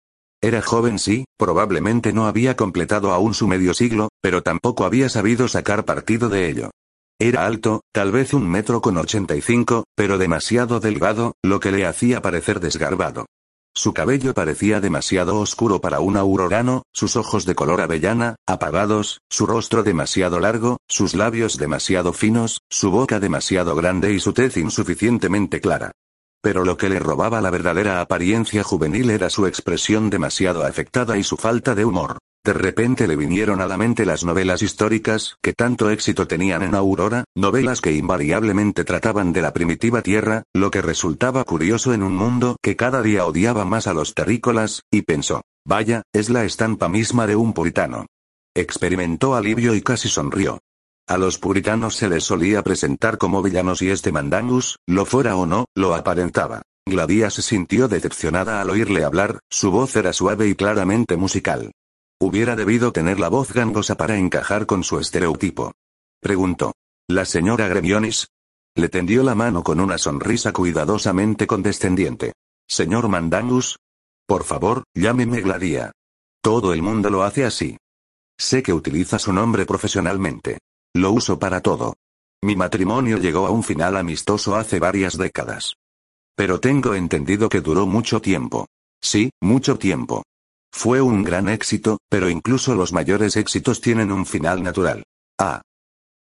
Era 0.48 0.62
joven 0.62 0.98
sí, 0.98 1.26
probablemente 1.38 2.14
no 2.14 2.26
había 2.26 2.56
completado 2.56 3.12
aún 3.12 3.34
su 3.34 3.50
medio 3.50 3.74
siglo, 3.74 4.08
pero 4.22 4.44
tampoco 4.44 4.86
había 4.86 5.10
sabido 5.10 5.50
sacar 5.50 5.84
partido 5.84 6.30
de 6.30 6.50
ello. 6.50 6.72
Era 7.20 7.46
alto, 7.46 7.82
tal 7.92 8.14
vez 8.14 8.34
un 8.34 8.50
metro 8.50 8.80
con 8.80 8.96
ochenta 8.96 9.36
y 9.36 9.42
cinco, 9.42 9.84
pero 9.94 10.18
demasiado 10.18 10.80
delgado, 10.80 11.34
lo 11.44 11.60
que 11.60 11.74
le 11.74 11.86
hacía 11.86 12.22
parecer 12.22 12.62
desgarbado. 12.62 13.26
Su 13.76 13.94
cabello 13.94 14.34
parecía 14.34 14.80
demasiado 14.80 15.38
oscuro 15.38 15.82
para 15.82 16.00
un 16.00 16.16
aurorano, 16.16 16.84
sus 16.94 17.18
ojos 17.18 17.46
de 17.46 17.54
color 17.54 17.82
avellana, 17.82 18.38
apagados, 18.48 19.20
su 19.30 19.48
rostro 19.48 19.84
demasiado 19.84 20.40
largo, 20.40 20.78
sus 20.88 21.14
labios 21.14 21.58
demasiado 21.58 22.14
finos, 22.14 22.62
su 22.70 22.90
boca 22.90 23.20
demasiado 23.20 23.76
grande 23.76 24.14
y 24.14 24.22
su 24.22 24.32
tez 24.32 24.56
insuficientemente 24.56 25.60
clara. 25.60 25.92
Pero 26.48 26.64
lo 26.64 26.78
que 26.78 26.88
le 26.88 27.00
robaba 27.00 27.42
la 27.42 27.50
verdadera 27.50 28.00
apariencia 28.00 28.64
juvenil 28.64 29.10
era 29.10 29.30
su 29.30 29.48
expresión 29.48 30.10
demasiado 30.10 30.64
afectada 30.64 31.18
y 31.18 31.24
su 31.24 31.36
falta 31.36 31.76
de 31.76 31.84
humor. 31.84 32.20
De 32.42 32.54
repente 32.54 33.06
le 33.06 33.18
vinieron 33.18 33.60
a 33.60 33.68
la 33.68 33.76
mente 33.76 34.06
las 34.06 34.24
novelas 34.24 34.62
históricas, 34.62 35.36
que 35.42 35.52
tanto 35.52 35.90
éxito 35.90 36.26
tenían 36.26 36.64
en 36.64 36.74
Aurora, 36.74 37.26
novelas 37.36 37.82
que 37.82 37.92
invariablemente 37.92 38.86
trataban 38.86 39.34
de 39.34 39.42
la 39.42 39.52
primitiva 39.52 40.02
tierra, 40.02 40.44
lo 40.54 40.72
que 40.72 40.82
resultaba 40.82 41.44
curioso 41.44 41.94
en 41.94 42.02
un 42.02 42.16
mundo 42.16 42.56
que 42.62 42.78
cada 42.78 43.02
día 43.02 43.26
odiaba 43.26 43.66
más 43.66 43.86
a 43.88 43.94
los 43.94 44.14
terrícolas, 44.14 44.84
y 44.90 45.02
pensó, 45.02 45.42
vaya, 45.66 46.04
es 46.14 46.30
la 46.30 46.46
estampa 46.46 46.88
misma 46.88 47.28
de 47.28 47.36
un 47.36 47.52
puritano. 47.52 48.06
Experimentó 48.56 49.36
alivio 49.36 49.76
y 49.76 49.82
casi 49.82 50.08
sonrió. 50.08 50.60
A 51.08 51.18
los 51.18 51.38
puritanos 51.38 51.96
se 51.96 52.10
les 52.10 52.26
solía 52.26 52.62
presentar 52.64 53.18
como 53.18 53.42
villanos 53.42 53.82
y 53.82 53.90
este 53.90 54.12
Mandangus, 54.12 54.76
lo 54.86 55.06
fuera 55.06 55.38
o 55.38 55.46
no, 55.46 55.66
lo 55.74 55.96
aparentaba. 55.96 56.64
Gladia 56.86 57.30
se 57.30 57.42
sintió 57.42 57.88
decepcionada 57.88 58.60
al 58.60 58.70
oírle 58.70 59.06
hablar, 59.06 59.40
su 59.50 59.72
voz 59.72 59.96
era 59.96 60.12
suave 60.12 60.50
y 60.50 60.56
claramente 60.56 61.16
musical. 61.16 61.72
Hubiera 62.20 62.58
debido 62.58 62.92
tener 62.92 63.22
la 63.22 63.30
voz 63.30 63.54
gangosa 63.54 63.96
para 63.96 64.18
encajar 64.18 64.66
con 64.66 64.84
su 64.84 65.00
estereotipo. 65.00 65.72
Preguntó. 66.20 66.74
¿La 67.08 67.24
señora 67.24 67.70
Gremionis? 67.70 68.28
Le 68.76 68.90
tendió 68.90 69.24
la 69.24 69.34
mano 69.34 69.64
con 69.64 69.80
una 69.80 69.98
sonrisa 69.98 70.52
cuidadosamente 70.52 71.48
condescendiente. 71.48 72.34
Señor 72.68 73.08
Mandangus. 73.08 73.78
Por 74.28 74.44
favor, 74.44 74.84
llámeme 74.94 75.40
Gladia. 75.40 75.94
Todo 76.42 76.74
el 76.74 76.82
mundo 76.82 77.10
lo 77.10 77.24
hace 77.24 77.46
así. 77.46 77.78
Sé 78.38 78.62
que 78.62 78.74
utiliza 78.74 79.20
su 79.20 79.32
nombre 79.32 79.66
profesionalmente. 79.66 80.60
Lo 80.98 81.12
uso 81.12 81.38
para 81.38 81.62
todo. 81.62 81.94
Mi 82.42 82.56
matrimonio 82.56 83.20
llegó 83.20 83.46
a 83.46 83.52
un 83.52 83.62
final 83.62 83.98
amistoso 83.98 84.56
hace 84.56 84.80
varias 84.80 85.16
décadas. 85.16 85.76
Pero 86.36 86.60
tengo 86.60 86.96
entendido 86.96 87.50
que 87.50 87.62
duró 87.62 87.86
mucho 87.86 88.20
tiempo. 88.20 88.66
Sí, 89.00 89.30
mucho 89.40 89.78
tiempo. 89.78 90.24
Fue 90.72 91.00
un 91.00 91.24
gran 91.24 91.50
éxito, 91.50 92.00
pero 92.10 92.32
incluso 92.32 92.74
los 92.74 92.94
mayores 92.94 93.36
éxitos 93.38 93.80
tienen 93.80 94.12
un 94.12 94.26
final 94.26 94.64
natural. 94.64 95.04
Ah. 95.40 95.62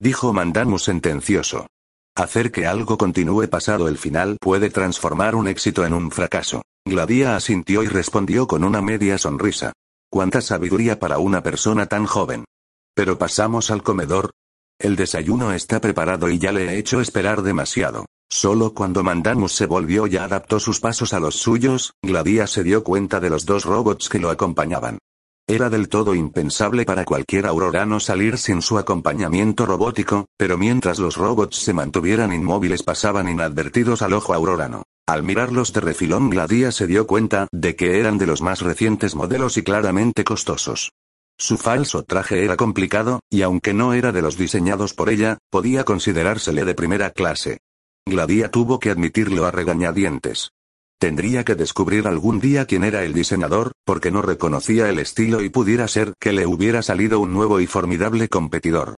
Dijo 0.00 0.32
Mandamus 0.32 0.82
sentencioso. 0.82 1.68
Hacer 2.16 2.50
que 2.50 2.66
algo 2.66 2.98
continúe 2.98 3.48
pasado 3.48 3.86
el 3.86 3.96
final 3.96 4.38
puede 4.40 4.70
transformar 4.70 5.36
un 5.36 5.46
éxito 5.46 5.86
en 5.86 5.92
un 5.92 6.10
fracaso. 6.10 6.62
Gladia 6.84 7.36
asintió 7.36 7.84
y 7.84 7.86
respondió 7.86 8.48
con 8.48 8.64
una 8.64 8.82
media 8.82 9.18
sonrisa. 9.18 9.72
Cuánta 10.10 10.40
sabiduría 10.40 10.98
para 10.98 11.18
una 11.18 11.44
persona 11.44 11.86
tan 11.86 12.06
joven. 12.06 12.44
Pero 12.92 13.18
pasamos 13.18 13.70
al 13.70 13.84
comedor. 13.84 14.32
El 14.78 14.96
desayuno 14.96 15.52
está 15.52 15.80
preparado 15.80 16.28
y 16.28 16.38
ya 16.38 16.52
le 16.52 16.66
he 16.66 16.78
hecho 16.78 17.00
esperar 17.00 17.42
demasiado. 17.42 18.06
Solo 18.28 18.74
cuando 18.74 19.04
Mandamus 19.04 19.52
se 19.52 19.66
volvió 19.66 20.06
y 20.06 20.16
adaptó 20.16 20.58
sus 20.58 20.80
pasos 20.80 21.12
a 21.14 21.20
los 21.20 21.36
suyos, 21.36 21.92
Gladia 22.02 22.46
se 22.46 22.64
dio 22.64 22.82
cuenta 22.82 23.20
de 23.20 23.30
los 23.30 23.46
dos 23.46 23.64
robots 23.64 24.08
que 24.08 24.18
lo 24.18 24.30
acompañaban. 24.30 24.98
Era 25.46 25.68
del 25.68 25.88
todo 25.88 26.14
impensable 26.14 26.86
para 26.86 27.04
cualquier 27.04 27.46
aurorano 27.46 28.00
salir 28.00 28.38
sin 28.38 28.62
su 28.62 28.78
acompañamiento 28.78 29.66
robótico, 29.66 30.26
pero 30.38 30.56
mientras 30.56 30.98
los 30.98 31.16
robots 31.16 31.58
se 31.58 31.74
mantuvieran 31.74 32.32
inmóviles 32.32 32.82
pasaban 32.82 33.28
inadvertidos 33.28 34.00
al 34.00 34.14
ojo 34.14 34.32
aurorano. 34.32 34.82
Al 35.06 35.22
mirarlos 35.22 35.74
de 35.74 35.82
refilón 35.82 36.30
Gladia 36.30 36.72
se 36.72 36.86
dio 36.86 37.06
cuenta 37.06 37.46
de 37.52 37.76
que 37.76 38.00
eran 38.00 38.16
de 38.16 38.26
los 38.26 38.40
más 38.40 38.62
recientes 38.62 39.14
modelos 39.14 39.58
y 39.58 39.62
claramente 39.62 40.24
costosos. 40.24 40.92
Su 41.36 41.56
falso 41.58 42.04
traje 42.04 42.44
era 42.44 42.56
complicado, 42.56 43.20
y 43.28 43.42
aunque 43.42 43.74
no 43.74 43.92
era 43.92 44.12
de 44.12 44.22
los 44.22 44.36
diseñados 44.36 44.94
por 44.94 45.10
ella, 45.10 45.38
podía 45.50 45.84
considerársele 45.84 46.64
de 46.64 46.74
primera 46.74 47.10
clase. 47.10 47.58
Gladia 48.06 48.50
tuvo 48.50 48.78
que 48.78 48.90
admitirlo 48.90 49.44
a 49.46 49.50
regañadientes. 49.50 50.50
Tendría 50.98 51.44
que 51.44 51.54
descubrir 51.54 52.06
algún 52.06 52.38
día 52.38 52.66
quién 52.66 52.84
era 52.84 53.02
el 53.04 53.12
diseñador, 53.12 53.72
porque 53.84 54.10
no 54.10 54.22
reconocía 54.22 54.88
el 54.88 54.98
estilo 54.98 55.42
y 55.42 55.48
pudiera 55.48 55.88
ser 55.88 56.14
que 56.20 56.32
le 56.32 56.46
hubiera 56.46 56.82
salido 56.82 57.18
un 57.20 57.32
nuevo 57.32 57.60
y 57.60 57.66
formidable 57.66 58.28
competidor. 58.28 58.94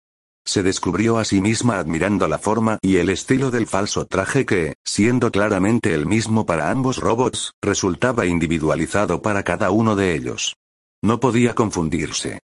Se 0.46 0.62
descubrió 0.62 1.18
a 1.18 1.26
sí 1.26 1.42
misma 1.42 1.80
admirando 1.80 2.28
la 2.28 2.38
forma 2.38 2.78
y 2.82 2.98
el 2.98 3.10
estilo 3.10 3.50
del 3.50 3.66
falso 3.66 4.06
traje 4.06 4.46
que, 4.46 4.76
siendo 4.84 5.32
claramente 5.32 5.96
el 5.96 6.06
mismo 6.06 6.46
para 6.46 6.70
ambos 6.70 6.98
robots, 6.98 7.54
resultaba 7.64 8.28
individualizado 8.28 9.22
para 9.24 9.42
cada 9.42 9.72
uno 9.72 9.96
de 9.96 10.14
ellos. 10.14 10.56
No 11.04 11.20
podía 11.20 11.54
confundirse. 11.54 12.40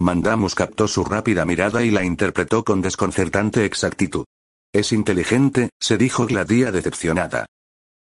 Mandamus 0.00 0.54
captó 0.54 0.88
su 0.88 1.04
rápida 1.04 1.44
mirada 1.44 1.82
y 1.82 1.90
la 1.90 2.04
interpretó 2.04 2.64
con 2.64 2.82
desconcertante 2.82 3.64
exactitud. 3.64 4.24
Es 4.72 4.92
inteligente, 4.92 5.70
se 5.80 5.96
dijo 5.96 6.26
Gladia 6.26 6.70
decepcionada. 6.70 7.46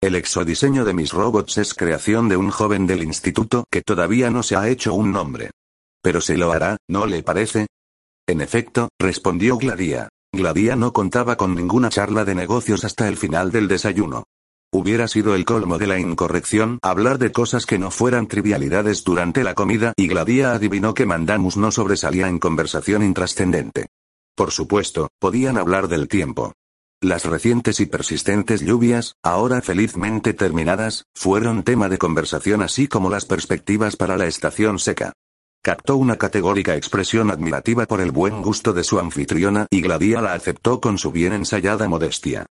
El 0.02 0.16
exodiseño 0.16 0.86
de 0.86 0.94
mis 0.94 1.12
robots 1.12 1.58
es 1.58 1.74
creación 1.74 2.30
de 2.30 2.38
un 2.38 2.50
joven 2.50 2.88
del 2.88 3.04
instituto 3.04 3.66
que 3.70 3.82
todavía 3.82 4.32
no 4.32 4.42
se 4.42 4.56
ha 4.56 4.68
hecho 4.70 4.94
un 4.94 5.12
nombre. 5.12 5.52
Pero 6.02 6.22
se 6.22 6.38
lo 6.38 6.52
hará, 6.52 6.78
¿no 6.88 7.06
le 7.06 7.24
parece? 7.24 7.68
En 8.28 8.42
efecto, 8.42 8.90
respondió 8.98 9.58
Gladia. 9.58 10.10
Gladia 10.34 10.76
no 10.76 10.94
contaba 10.94 11.36
con 11.36 11.54
ninguna 11.54 11.90
charla 11.90 12.24
de 12.24 12.36
negocios 12.36 12.86
hasta 12.86 13.08
el 13.10 13.18
final 13.18 13.52
del 13.52 13.68
desayuno. 13.68 14.24
Hubiera 14.73 15.10
sido 15.10 15.36
el 15.36 15.43
colmo 15.43 15.77
de 15.77 15.86
la 15.86 15.99
incorrección 15.99 16.79
hablar 16.81 17.19
de 17.19 17.34
cosas 17.34 17.65
que 17.65 17.77
no 17.77 17.91
fueran 17.91 18.27
trivialidades 18.27 19.03
durante 19.03 19.43
la 19.43 19.53
comida 19.53 19.91
y 19.97 20.07
Gladia 20.07 20.53
adivinó 20.53 20.93
que 20.93 21.05
Mandamus 21.05 21.57
no 21.57 21.71
sobresalía 21.71 22.29
en 22.29 22.39
conversación 22.39 23.03
intrascendente. 23.03 23.88
Por 24.34 24.51
supuesto, 24.51 25.10
podían 25.19 25.57
hablar 25.57 25.89
del 25.89 26.07
tiempo. 26.07 26.53
Las 27.01 27.25
recientes 27.25 27.81
y 27.81 27.86
persistentes 27.86 28.62
lluvias, 28.62 29.15
ahora 29.21 29.62
felizmente 29.62 30.34
terminadas, 30.34 31.03
fueron 31.15 31.63
tema 31.63 31.89
de 31.89 31.97
conversación 31.97 32.62
así 32.62 32.88
como 32.88 33.10
las 33.10 33.25
perspectivas 33.25 33.97
para 33.97 34.15
la 34.15 34.27
estación 34.27 34.79
seca. 34.79 35.12
Captó 35.62 35.97
una 35.97 36.15
categórica 36.15 36.77
expresión 36.77 37.29
admirativa 37.29 37.88
por 37.88 37.99
el 37.99 38.12
buen 38.12 38.41
gusto 38.41 38.71
de 38.71 38.86
su 38.86 38.99
anfitriona 38.99 39.67
y 39.69 39.81
Gladia 39.81 40.21
la 40.21 40.34
aceptó 40.34 40.79
con 40.79 40.97
su 40.97 41.12
bien 41.12 41.34
ensayada 41.34 41.89
modestia. 41.89 42.45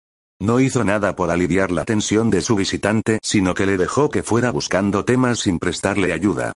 No 0.40 0.60
hizo 0.60 0.84
nada 0.84 1.16
por 1.16 1.30
aliviar 1.30 1.70
la 1.70 1.84
tensión 1.84 2.30
de 2.30 2.42
su 2.42 2.56
visitante, 2.56 3.18
sino 3.22 3.54
que 3.54 3.64
le 3.64 3.78
dejó 3.78 4.10
que 4.10 4.22
fuera 4.22 4.50
buscando 4.50 5.04
temas 5.04 5.40
sin 5.40 5.58
prestarle 5.58 6.12
ayuda. 6.12 6.52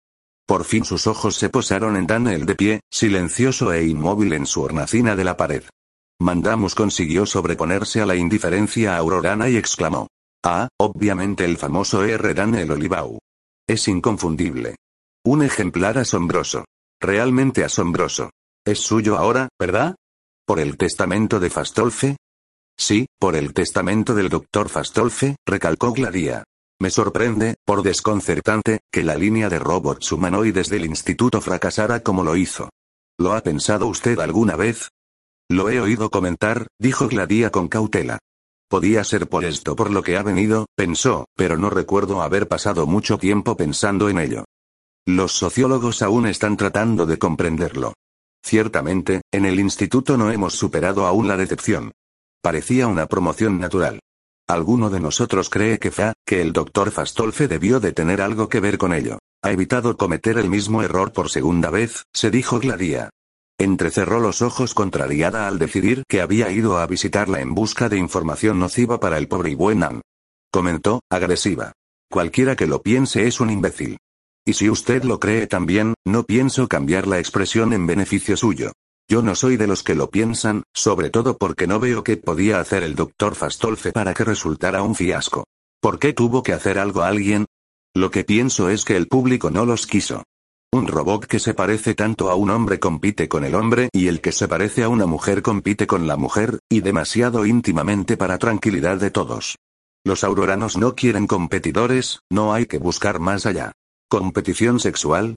Por 0.46 0.64
fin 0.64 0.84
sus 0.84 1.06
ojos 1.06 1.36
se 1.36 1.48
posaron 1.48 1.96
en 1.96 2.06
Daniel 2.06 2.44
de 2.44 2.56
pie, 2.56 2.80
silencioso 2.90 3.72
e 3.72 3.86
inmóvil 3.86 4.32
en 4.34 4.46
su 4.46 4.62
hornacina 4.62 5.16
de 5.16 5.24
la 5.24 5.36
pared. 5.36 5.62
Mandamus 6.20 6.74
consiguió 6.74 7.24
sobreponerse 7.24 8.02
a 8.02 8.06
la 8.06 8.16
indiferencia 8.16 8.96
aurorana 8.96 9.48
y 9.48 9.56
exclamó. 9.56 10.08
Ah, 10.44 10.68
obviamente 10.78 11.44
el 11.44 11.56
famoso 11.56 12.04
R. 12.04 12.34
Daniel 12.34 12.72
Olivau. 12.72 13.18
Es 13.66 13.88
inconfundible. 13.88 14.76
Un 15.24 15.42
ejemplar 15.42 15.96
asombroso. 15.96 16.64
Realmente 17.00 17.64
asombroso. 17.64 18.30
Es 18.66 18.80
suyo 18.80 19.16
ahora, 19.16 19.48
¿verdad? 19.58 19.96
¿Por 20.46 20.60
el 20.60 20.76
testamento 20.76 21.40
de 21.40 21.48
Fastolfe? 21.48 22.16
Sí, 22.80 23.04
por 23.18 23.36
el 23.36 23.52
testamento 23.52 24.14
del 24.14 24.30
doctor 24.30 24.70
Fastolfe, 24.70 25.36
recalcó 25.46 25.92
Gladia. 25.92 26.44
Me 26.80 26.88
sorprende, 26.88 27.56
por 27.66 27.82
desconcertante, 27.82 28.80
que 28.90 29.04
la 29.04 29.16
línea 29.16 29.50
de 29.50 29.58
robots 29.58 30.10
humanoides 30.12 30.70
del 30.70 30.86
instituto 30.86 31.42
fracasara 31.42 32.00
como 32.00 32.24
lo 32.24 32.36
hizo. 32.36 32.70
¿Lo 33.18 33.34
ha 33.34 33.42
pensado 33.42 33.86
usted 33.86 34.18
alguna 34.18 34.56
vez? 34.56 34.88
Lo 35.50 35.68
he 35.68 35.78
oído 35.78 36.08
comentar, 36.08 36.68
dijo 36.78 37.06
Gladia 37.06 37.50
con 37.50 37.68
cautela. 37.68 38.18
Podía 38.70 39.04
ser 39.04 39.28
por 39.28 39.44
esto 39.44 39.76
por 39.76 39.90
lo 39.90 40.02
que 40.02 40.16
ha 40.16 40.22
venido, 40.22 40.64
pensó, 40.74 41.26
pero 41.36 41.58
no 41.58 41.68
recuerdo 41.68 42.22
haber 42.22 42.48
pasado 42.48 42.86
mucho 42.86 43.18
tiempo 43.18 43.58
pensando 43.58 44.08
en 44.08 44.18
ello. 44.20 44.46
Los 45.06 45.32
sociólogos 45.32 46.00
aún 46.00 46.26
están 46.26 46.56
tratando 46.56 47.04
de 47.04 47.18
comprenderlo. 47.18 47.92
Ciertamente, 48.42 49.20
en 49.30 49.44
el 49.44 49.60
instituto 49.60 50.16
no 50.16 50.32
hemos 50.32 50.54
superado 50.54 51.06
aún 51.06 51.28
la 51.28 51.36
decepción. 51.36 51.92
Parecía 52.42 52.86
una 52.86 53.06
promoción 53.06 53.60
natural. 53.60 54.00
Alguno 54.48 54.88
de 54.88 54.98
nosotros 54.98 55.50
cree 55.50 55.78
que 55.78 55.90
fa, 55.90 56.14
que 56.26 56.40
el 56.40 56.52
doctor 56.52 56.90
Fastolfe 56.90 57.48
debió 57.48 57.80
de 57.80 57.92
tener 57.92 58.22
algo 58.22 58.48
que 58.48 58.60
ver 58.60 58.78
con 58.78 58.94
ello. 58.94 59.18
Ha 59.42 59.52
evitado 59.52 59.96
cometer 59.96 60.38
el 60.38 60.48
mismo 60.48 60.82
error 60.82 61.12
por 61.12 61.30
segunda 61.30 61.70
vez, 61.70 62.04
se 62.12 62.30
dijo 62.30 62.58
Gladia. 62.58 63.10
Entrecerró 63.58 64.20
los 64.20 64.40
ojos 64.40 64.72
contrariada 64.72 65.46
al 65.46 65.58
decidir 65.58 66.02
que 66.08 66.22
había 66.22 66.50
ido 66.50 66.78
a 66.78 66.86
visitarla 66.86 67.40
en 67.40 67.54
busca 67.54 67.90
de 67.90 67.98
información 67.98 68.58
nociva 68.58 68.98
para 68.98 69.18
el 69.18 69.28
pobre 69.28 69.50
y 69.50 69.54
buen 69.54 69.82
Ann. 69.82 70.00
Comentó, 70.50 71.00
agresiva. 71.10 71.72
Cualquiera 72.10 72.56
que 72.56 72.66
lo 72.66 72.82
piense 72.82 73.26
es 73.26 73.38
un 73.38 73.50
imbécil. 73.50 73.98
Y 74.46 74.54
si 74.54 74.70
usted 74.70 75.04
lo 75.04 75.20
cree 75.20 75.46
también, 75.46 75.94
no 76.06 76.24
pienso 76.24 76.66
cambiar 76.68 77.06
la 77.06 77.18
expresión 77.18 77.74
en 77.74 77.86
beneficio 77.86 78.36
suyo. 78.36 78.72
Yo 79.10 79.22
no 79.22 79.34
soy 79.34 79.56
de 79.56 79.66
los 79.66 79.82
que 79.82 79.96
lo 79.96 80.08
piensan, 80.08 80.62
sobre 80.72 81.10
todo 81.10 81.36
porque 81.36 81.66
no 81.66 81.80
veo 81.80 82.04
qué 82.04 82.16
podía 82.16 82.60
hacer 82.60 82.84
el 82.84 82.94
doctor 82.94 83.34
Fastolfe 83.34 83.90
para 83.90 84.14
que 84.14 84.22
resultara 84.22 84.84
un 84.84 84.94
fiasco. 84.94 85.48
¿Por 85.80 85.98
qué 85.98 86.12
tuvo 86.12 86.44
que 86.44 86.52
hacer 86.52 86.78
algo 86.78 87.02
a 87.02 87.08
alguien? 87.08 87.46
Lo 87.92 88.12
que 88.12 88.22
pienso 88.22 88.68
es 88.68 88.84
que 88.84 88.96
el 88.96 89.08
público 89.08 89.50
no 89.50 89.66
los 89.66 89.88
quiso. 89.88 90.22
Un 90.72 90.86
robot 90.86 91.26
que 91.26 91.40
se 91.40 91.54
parece 91.54 91.96
tanto 91.96 92.30
a 92.30 92.36
un 92.36 92.50
hombre 92.50 92.78
compite 92.78 93.28
con 93.28 93.42
el 93.42 93.56
hombre 93.56 93.88
y 93.92 94.06
el 94.06 94.20
que 94.20 94.30
se 94.30 94.46
parece 94.46 94.84
a 94.84 94.88
una 94.88 95.06
mujer 95.06 95.42
compite 95.42 95.88
con 95.88 96.06
la 96.06 96.16
mujer, 96.16 96.60
y 96.68 96.80
demasiado 96.80 97.46
íntimamente 97.46 98.16
para 98.16 98.38
tranquilidad 98.38 98.98
de 98.98 99.10
todos. 99.10 99.56
Los 100.04 100.22
auroranos 100.22 100.76
no 100.76 100.94
quieren 100.94 101.26
competidores, 101.26 102.20
no 102.30 102.54
hay 102.54 102.66
que 102.66 102.78
buscar 102.78 103.18
más 103.18 103.44
allá. 103.44 103.72
¿Competición 104.08 104.78
sexual? 104.78 105.34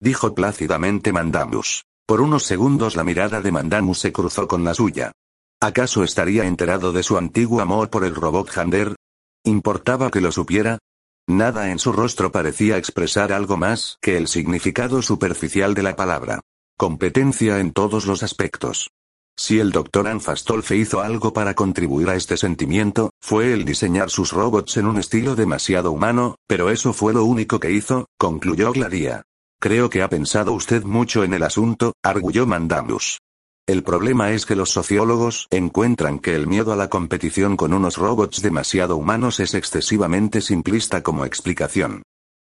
Dijo 0.00 0.34
plácidamente 0.34 1.12
Mandamus. 1.12 1.84
Por 2.06 2.20
unos 2.20 2.44
segundos 2.44 2.96
la 2.96 3.04
mirada 3.04 3.40
de 3.40 3.50
Mandamus 3.50 3.98
se 3.98 4.12
cruzó 4.12 4.46
con 4.46 4.62
la 4.62 4.74
suya. 4.74 5.12
¿Acaso 5.60 6.04
estaría 6.04 6.44
enterado 6.44 6.92
de 6.92 7.02
su 7.02 7.16
antiguo 7.16 7.62
amor 7.62 7.88
por 7.88 8.04
el 8.04 8.14
robot 8.14 8.50
Hander? 8.58 8.94
¿Importaba 9.42 10.10
que 10.10 10.20
lo 10.20 10.30
supiera? 10.30 10.78
Nada 11.26 11.70
en 11.70 11.78
su 11.78 11.92
rostro 11.92 12.30
parecía 12.30 12.76
expresar 12.76 13.32
algo 13.32 13.56
más 13.56 13.96
que 14.02 14.18
el 14.18 14.28
significado 14.28 15.00
superficial 15.00 15.72
de 15.72 15.82
la 15.82 15.96
palabra. 15.96 16.40
Competencia 16.76 17.58
en 17.60 17.72
todos 17.72 18.04
los 18.04 18.22
aspectos. 18.22 18.90
Si 19.36 19.58
el 19.58 19.72
doctor 19.72 20.06
Anfastolfe 20.06 20.76
hizo 20.76 21.00
algo 21.00 21.32
para 21.32 21.54
contribuir 21.54 22.10
a 22.10 22.16
este 22.16 22.36
sentimiento, 22.36 23.10
fue 23.22 23.54
el 23.54 23.64
diseñar 23.64 24.10
sus 24.10 24.32
robots 24.32 24.76
en 24.76 24.86
un 24.86 24.98
estilo 24.98 25.34
demasiado 25.34 25.90
humano, 25.90 26.36
pero 26.46 26.70
eso 26.70 26.92
fue 26.92 27.14
lo 27.14 27.24
único 27.24 27.58
que 27.58 27.72
hizo, 27.72 28.06
concluyó 28.18 28.72
Gladia. 28.72 29.24
Creo 29.64 29.88
que 29.88 30.02
ha 30.02 30.10
pensado 30.10 30.52
usted 30.52 30.84
mucho 30.84 31.24
en 31.24 31.32
el 31.32 31.42
asunto, 31.42 31.94
arguyó 32.02 32.44
Mandamus. 32.44 33.22
El 33.66 33.82
problema 33.82 34.32
es 34.32 34.44
que 34.44 34.56
los 34.56 34.68
sociólogos 34.68 35.46
encuentran 35.50 36.18
que 36.18 36.36
el 36.36 36.46
miedo 36.46 36.70
a 36.74 36.76
la 36.76 36.90
competición 36.90 37.56
con 37.56 37.72
unos 37.72 37.96
robots 37.96 38.42
demasiado 38.42 38.98
humanos 38.98 39.40
es 39.40 39.54
excesivamente 39.54 40.42
simplista 40.42 41.02
como 41.02 41.24
explicación. 41.24 42.02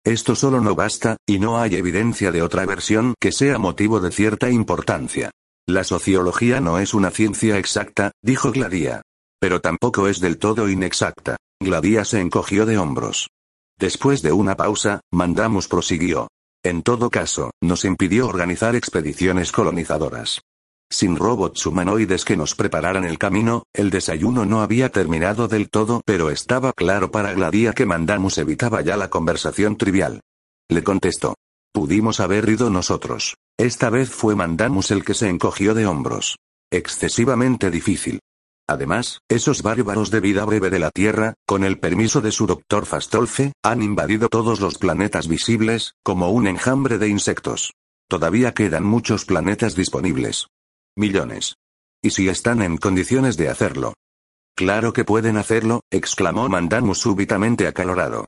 Esto 0.05 0.35
solo 0.35 0.61
no 0.61 0.75
basta, 0.75 1.17
y 1.25 1.39
no 1.39 1.59
hay 1.59 1.73
evidencia 1.73 2.31
de 2.31 2.43
otra 2.43 2.67
versión 2.67 3.15
que 3.19 3.31
sea 3.31 3.57
motivo 3.57 3.99
de 3.99 4.11
cierta 4.11 4.51
importancia. 4.51 5.31
La 5.65 5.83
sociología 5.83 6.61
no 6.61 6.77
es 6.77 6.93
una 6.93 7.09
ciencia 7.09 7.57
exacta, 7.57 8.11
dijo 8.21 8.51
Gladia. 8.51 9.01
Pero 9.39 9.59
tampoco 9.59 10.07
es 10.07 10.19
del 10.19 10.37
todo 10.37 10.69
inexacta. 10.69 11.37
Gladia 11.59 12.05
se 12.05 12.21
encogió 12.21 12.67
de 12.67 12.77
hombros. 12.77 13.31
Después 13.79 14.21
de 14.21 14.33
una 14.33 14.55
pausa, 14.55 15.01
Mandamos 15.11 15.67
prosiguió. 15.67 16.27
En 16.67 16.81
todo 16.81 17.09
caso, 17.09 17.51
nos 17.61 17.85
impidió 17.85 18.27
organizar 18.27 18.75
expediciones 18.75 19.53
colonizadoras. 19.53 20.41
Sin 20.91 21.15
robots 21.15 21.65
humanoides 21.65 22.25
que 22.25 22.35
nos 22.35 22.55
prepararan 22.55 23.05
el 23.05 23.17
camino, 23.17 23.63
el 23.73 23.89
desayuno 23.89 24.45
no 24.45 24.59
había 24.61 24.89
terminado 24.89 25.47
del 25.47 25.69
todo, 25.69 26.01
pero 26.05 26.29
estaba 26.29 26.73
claro 26.73 27.09
para 27.09 27.31
Gladia 27.31 27.71
que 27.71 27.85
Mandamus 27.85 28.37
evitaba 28.37 28.81
ya 28.81 28.97
la 28.97 29.09
conversación 29.09 29.77
trivial. 29.77 30.19
Le 30.67 30.83
contestó. 30.83 31.35
Pudimos 31.71 32.19
haber 32.19 32.49
ido 32.49 32.69
nosotros. 32.69 33.37
Esta 33.57 33.89
vez 33.89 34.09
fue 34.09 34.35
Mandamus 34.35 34.91
el 34.91 35.05
que 35.05 35.13
se 35.13 35.29
encogió 35.29 35.73
de 35.73 35.85
hombros. 35.85 36.35
Excesivamente 36.69 37.71
difícil. 37.71 38.19
Además, 38.69 39.21
esos 39.29 39.63
bárbaros 39.63 40.11
de 40.11 40.19
vida 40.19 40.43
breve 40.43 40.69
de 40.69 40.79
la 40.79 40.91
Tierra, 40.91 41.35
con 41.45 41.63
el 41.63 41.79
permiso 41.79 42.19
de 42.19 42.31
su 42.31 42.47
doctor 42.47 42.85
Fastolfe, 42.85 43.53
han 43.63 43.81
invadido 43.81 44.27
todos 44.27 44.59
los 44.59 44.77
planetas 44.77 45.29
visibles, 45.29 45.93
como 46.03 46.31
un 46.31 46.47
enjambre 46.47 46.97
de 46.97 47.07
insectos. 47.07 47.73
Todavía 48.09 48.53
quedan 48.53 48.83
muchos 48.83 49.23
planetas 49.23 49.75
disponibles. 49.75 50.47
Millones. 50.97 51.55
¿Y 52.01 52.09
si 52.09 52.27
están 52.27 52.61
en 52.61 52.77
condiciones 52.77 53.37
de 53.37 53.49
hacerlo? 53.49 53.93
Claro 54.55 54.91
que 54.91 55.05
pueden 55.05 55.37
hacerlo, 55.37 55.81
exclamó 55.91 56.49
Mandamus 56.49 56.99
súbitamente 56.99 57.67
acalorado. 57.67 58.25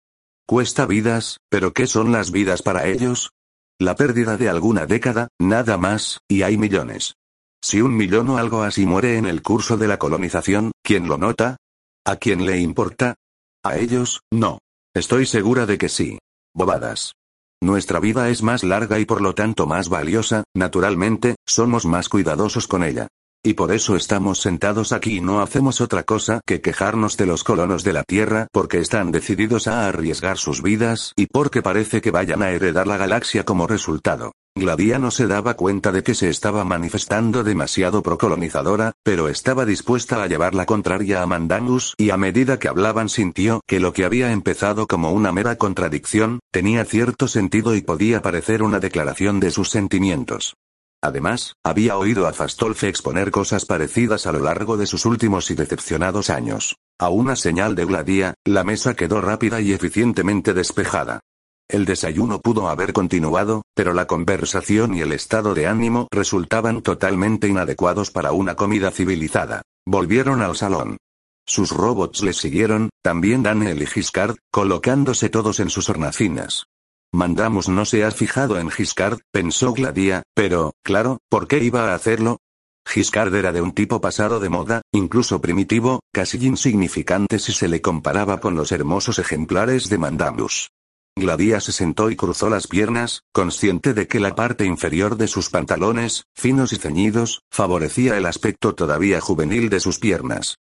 Cuesta 0.47 0.85
vidas, 0.85 1.39
pero 1.49 1.73
¿qué 1.73 1.85
son 1.85 2.11
las 2.11 2.31
vidas 2.31 2.61
para 2.61 2.87
ellos? 2.87 3.31
La 3.77 3.95
pérdida 3.95 4.37
de 4.37 4.49
alguna 4.49 4.85
década, 4.85 5.27
nada 5.39 5.77
más, 5.77 6.19
y 6.27 6.43
hay 6.43 6.57
millones. 6.57 7.15
Si 7.61 7.81
un 7.81 7.95
millón 7.95 8.29
o 8.29 8.37
algo 8.37 8.63
así 8.63 8.85
muere 8.85 9.17
en 9.17 9.25
el 9.25 9.41
curso 9.41 9.77
de 9.77 9.87
la 9.87 9.99
colonización, 9.99 10.71
¿quién 10.81 11.07
lo 11.07 11.17
nota? 11.17 11.57
¿A 12.05 12.15
quién 12.15 12.45
le 12.45 12.59
importa? 12.59 13.15
A 13.63 13.77
ellos, 13.77 14.21
no. 14.31 14.59
Estoy 14.95 15.25
segura 15.25 15.65
de 15.65 15.77
que 15.77 15.89
sí. 15.89 16.17
Bobadas. 16.55 17.13
Nuestra 17.61 17.99
vida 17.99 18.29
es 18.29 18.41
más 18.41 18.63
larga 18.63 18.99
y 18.99 19.05
por 19.05 19.21
lo 19.21 19.35
tanto 19.35 19.67
más 19.67 19.89
valiosa, 19.89 20.45
naturalmente, 20.55 21.35
somos 21.45 21.85
más 21.85 22.07
cuidadosos 22.07 22.67
con 22.67 22.83
ella. 22.83 23.07
Y 23.41 23.53
por 23.53 23.71
eso 23.71 23.95
estamos 23.95 24.41
sentados 24.41 24.91
aquí 24.91 25.17
y 25.17 25.21
no 25.21 25.41
hacemos 25.41 25.79
otra 25.79 26.03
cosa 26.03 26.41
que 26.45 26.59
quejarnos 26.59 27.15
de 27.15 27.25
los 27.25 27.45
colonos 27.45 27.85
de 27.85 27.93
la 27.93 28.03
Tierra 28.03 28.47
porque 28.51 28.79
están 28.79 29.11
decididos 29.13 29.67
a 29.67 29.87
arriesgar 29.87 30.37
sus 30.37 30.61
vidas 30.61 31.13
y 31.15 31.27
porque 31.27 31.61
parece 31.61 32.01
que 32.01 32.11
vayan 32.11 32.41
a 32.41 32.51
heredar 32.51 32.85
la 32.85 32.97
galaxia 32.97 33.45
como 33.45 33.65
resultado. 33.65 34.33
Gladia 34.55 34.99
no 34.99 35.09
se 35.09 35.27
daba 35.27 35.53
cuenta 35.53 35.93
de 35.93 36.03
que 36.03 36.15
se 36.15 36.27
estaba 36.27 36.65
manifestando 36.65 37.45
demasiado 37.45 38.03
procolonizadora, 38.03 38.91
pero 39.03 39.29
estaba 39.29 39.65
dispuesta 39.65 40.21
a 40.21 40.27
llevar 40.27 40.53
la 40.53 40.65
contraria 40.65 41.21
a 41.21 41.25
Mandangus 41.25 41.93
y 41.97 42.09
a 42.09 42.17
medida 42.17 42.59
que 42.59 42.67
hablaban 42.67 43.07
sintió 43.07 43.61
que 43.65 43.79
lo 43.79 43.93
que 43.93 44.03
había 44.03 44.33
empezado 44.33 44.85
como 44.85 45.13
una 45.13 45.31
mera 45.31 45.55
contradicción, 45.55 46.39
tenía 46.51 46.83
cierto 46.83 47.29
sentido 47.29 47.73
y 47.73 47.81
podía 47.81 48.21
parecer 48.21 48.63
una 48.63 48.81
declaración 48.81 49.39
de 49.39 49.51
sus 49.51 49.69
sentimientos. 49.69 50.55
Además, 51.01 51.53
había 51.63 51.97
oído 51.97 52.27
a 52.27 52.33
Fastolfe 52.33 52.89
exponer 52.89 53.31
cosas 53.31 53.65
parecidas 53.65 54.27
a 54.27 54.31
lo 54.31 54.39
largo 54.39 54.75
de 54.75 54.85
sus 54.85 55.05
últimos 55.05 55.49
y 55.49 55.55
decepcionados 55.55 56.29
años. 56.29 56.75
A 56.99 57.09
una 57.09 57.35
señal 57.35 57.75
de 57.75 57.85
Gladia, 57.85 58.33
la 58.45 58.65
mesa 58.65 58.95
quedó 58.95 59.21
rápida 59.21 59.61
y 59.61 59.71
eficientemente 59.71 60.53
despejada. 60.53 61.21
El 61.69 61.85
desayuno 61.85 62.41
pudo 62.41 62.67
haber 62.67 62.93
continuado, 62.93 63.61
pero 63.75 63.93
la 63.93 64.07
conversación 64.07 64.95
y 64.95 65.01
el 65.01 65.13
estado 65.13 65.53
de 65.53 65.67
ánimo 65.67 66.07
resultaban 66.11 66.81
totalmente 66.81 67.47
inadecuados 67.47 68.11
para 68.11 68.31
una 68.31 68.55
comida 68.55 68.91
civilizada. 68.91 69.61
Volvieron 69.85 70.41
al 70.41 70.55
salón. 70.55 70.97
Sus 71.45 71.71
robots 71.71 72.23
les 72.23 72.37
siguieron, 72.37 72.89
también 73.01 73.43
Daniel 73.43 73.81
y 73.81 73.85
Giscard, 73.85 74.35
colocándose 74.51 75.29
todos 75.29 75.59
en 75.59 75.69
sus 75.69 75.89
hornacinas. 75.89 76.65
Mandamos 77.11 77.67
no 77.69 77.85
se 77.85 78.03
ha 78.03 78.11
fijado 78.11 78.59
en 78.59 78.69
Giscard, 78.69 79.19
pensó 79.31 79.73
Gladia, 79.73 80.21
pero, 80.35 80.73
claro, 80.83 81.17
¿por 81.27 81.47
qué 81.47 81.57
iba 81.63 81.91
a 81.91 81.95
hacerlo? 81.95 82.37
Giscard 82.85 83.33
era 83.33 83.51
de 83.51 83.61
un 83.61 83.71
tipo 83.71 83.99
pasado 83.99 84.39
de 84.39 84.49
moda, 84.49 84.81
incluso 84.91 85.41
primitivo, 85.41 86.01
casi 86.13 86.37
insignificante 86.45 87.39
si 87.39 87.51
se 87.51 87.67
le 87.67 87.81
comparaba 87.81 88.39
con 88.39 88.55
los 88.55 88.71
hermosos 88.71 89.17
ejemplares 89.17 89.89
de 89.89 89.97
Mandamus. 89.97 90.69
Gladia 91.15 91.59
se 91.59 91.71
sentó 91.71 92.11
y 92.11 92.15
cruzó 92.15 92.49
las 92.49 92.67
piernas, 92.67 93.23
consciente 93.33 93.93
de 93.93 94.07
que 94.07 94.19
la 94.19 94.35
parte 94.35 94.65
inferior 94.65 95.17
de 95.17 95.27
sus 95.27 95.49
pantalones, 95.49 96.25
finos 96.35 96.73
y 96.73 96.77
ceñidos, 96.77 97.41
favorecía 97.51 98.17
el 98.17 98.27
aspecto 98.27 98.75
todavía 98.75 99.19
juvenil 99.19 99.69
de 99.69 99.79
sus 99.79 99.99
piernas. 99.99 100.57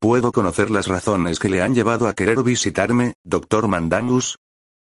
¿Puedo 0.00 0.32
conocer 0.32 0.70
las 0.70 0.88
razones 0.88 1.38
que 1.38 1.50
le 1.50 1.62
han 1.62 1.74
llevado 1.74 2.08
a 2.08 2.14
querer 2.14 2.42
visitarme, 2.42 3.12
doctor 3.22 3.68
Mandangus? 3.68 4.36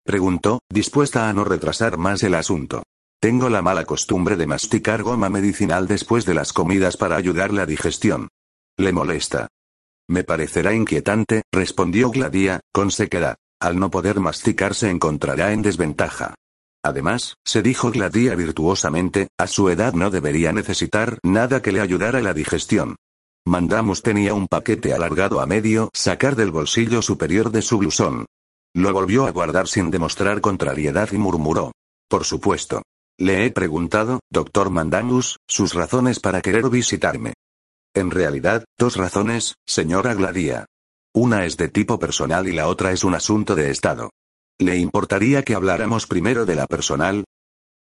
Preguntó, 0.04 0.60
dispuesta 0.70 1.30
a 1.30 1.34
no 1.34 1.43
retrasar 1.43 1.97
más 1.97 2.24
el 2.24 2.36
asunto. 2.36 2.84
Tengo 3.22 3.50
la 3.50 3.62
mala 3.62 3.86
costumbre 3.86 4.38
de 4.38 4.47
masticar 4.47 5.04
goma 5.04 5.30
medicinal 5.30 5.88
después 5.88 6.26
de 6.26 6.34
las 6.34 6.54
comidas 6.54 6.95
para 6.95 7.18
ayudar 7.18 7.54
la 7.54 7.66
digestión. 7.66 8.30
¿Le 8.78 8.93
molesta? 8.93 9.50
Me 10.08 10.24
parecerá 10.24 10.74
inquietante, 10.74 11.43
respondió 11.52 12.12
Gladia, 12.12 12.62
con 12.72 12.91
sequedad. 12.91 13.36
Al 13.62 13.78
no 13.78 13.91
poder 13.91 14.22
masticar 14.22 14.74
se 14.74 14.89
encontrará 14.89 15.52
en 15.52 15.62
desventaja. 15.62 16.36
Además, 16.82 17.36
se 17.45 17.62
dijo 17.62 17.91
Gladia 17.91 18.36
virtuosamente, 18.36 19.28
a 19.38 19.47
su 19.47 19.70
edad 19.70 19.93
no 19.93 20.10
debería 20.10 20.54
necesitar 20.54 21.20
nada 21.24 21.62
que 21.62 21.74
le 21.74 21.82
ayudara 21.82 22.22
la 22.22 22.34
digestión. 22.34 22.95
Mandamos 23.45 24.02
tenía 24.02 24.34
un 24.34 24.47
paquete 24.47 24.93
alargado 24.93 25.41
a 25.41 25.45
medio 25.45 25.89
sacar 25.93 26.38
del 26.38 26.52
bolsillo 26.52 27.02
superior 27.02 27.52
de 27.52 27.62
su 27.62 27.80
blusón. 27.80 28.26
Lo 28.80 28.93
volvió 28.93 29.27
a 29.27 29.32
guardar 29.32 29.67
sin 29.67 29.91
demostrar 29.91 30.39
contrariedad 30.39 31.09
y 31.11 31.17
murmuró. 31.17 31.73
Por 32.07 32.23
supuesto. 32.23 32.82
Le 33.17 33.45
he 33.45 33.51
preguntado, 33.51 34.21
doctor 34.32 34.69
Mandangus, 34.69 35.36
sus 35.49 35.73
razones 35.73 36.21
para 36.21 36.39
querer 36.39 36.69
visitarme. 36.69 37.34
En 37.93 38.09
realidad, 38.09 38.63
dos 38.77 38.95
razones, 38.95 39.55
señora 39.67 40.13
Gladia. 40.13 40.65
Una 41.13 41.43
es 41.43 41.57
de 41.57 41.67
tipo 41.67 41.99
personal 41.99 42.47
y 42.47 42.53
la 42.53 42.69
otra 42.69 42.93
es 42.93 43.03
un 43.03 43.15
asunto 43.15 43.53
de 43.53 43.69
Estado. 43.69 44.11
¿Le 44.57 44.77
importaría 44.77 45.43
que 45.43 45.55
habláramos 45.55 46.07
primero 46.07 46.45
de 46.45 46.55
la 46.55 46.65
personal? 46.65 47.25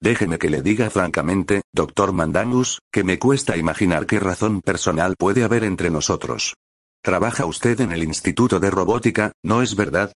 Déjeme 0.01 0.39
que 0.39 0.49
le 0.49 0.63
diga 0.63 0.91
francamente, 0.91 1.63
doctor 1.73 2.13
Mandangus, 2.13 2.79
que 2.93 3.03
me 3.03 3.19
cuesta 3.19 3.57
imaginar 3.57 4.07
qué 4.07 4.21
razón 4.21 4.61
personal 4.61 5.17
puede 5.19 5.43
haber 5.43 5.65
entre 5.65 5.91
nosotros. 5.91 6.55
Trabaja 7.03 7.47
usted 7.47 7.81
en 7.81 7.91
el 7.91 8.05
Instituto 8.05 8.61
de 8.61 8.71
Robótica, 8.71 9.33
¿no 9.43 9.61
es 9.61 9.75
verdad? 9.75 10.13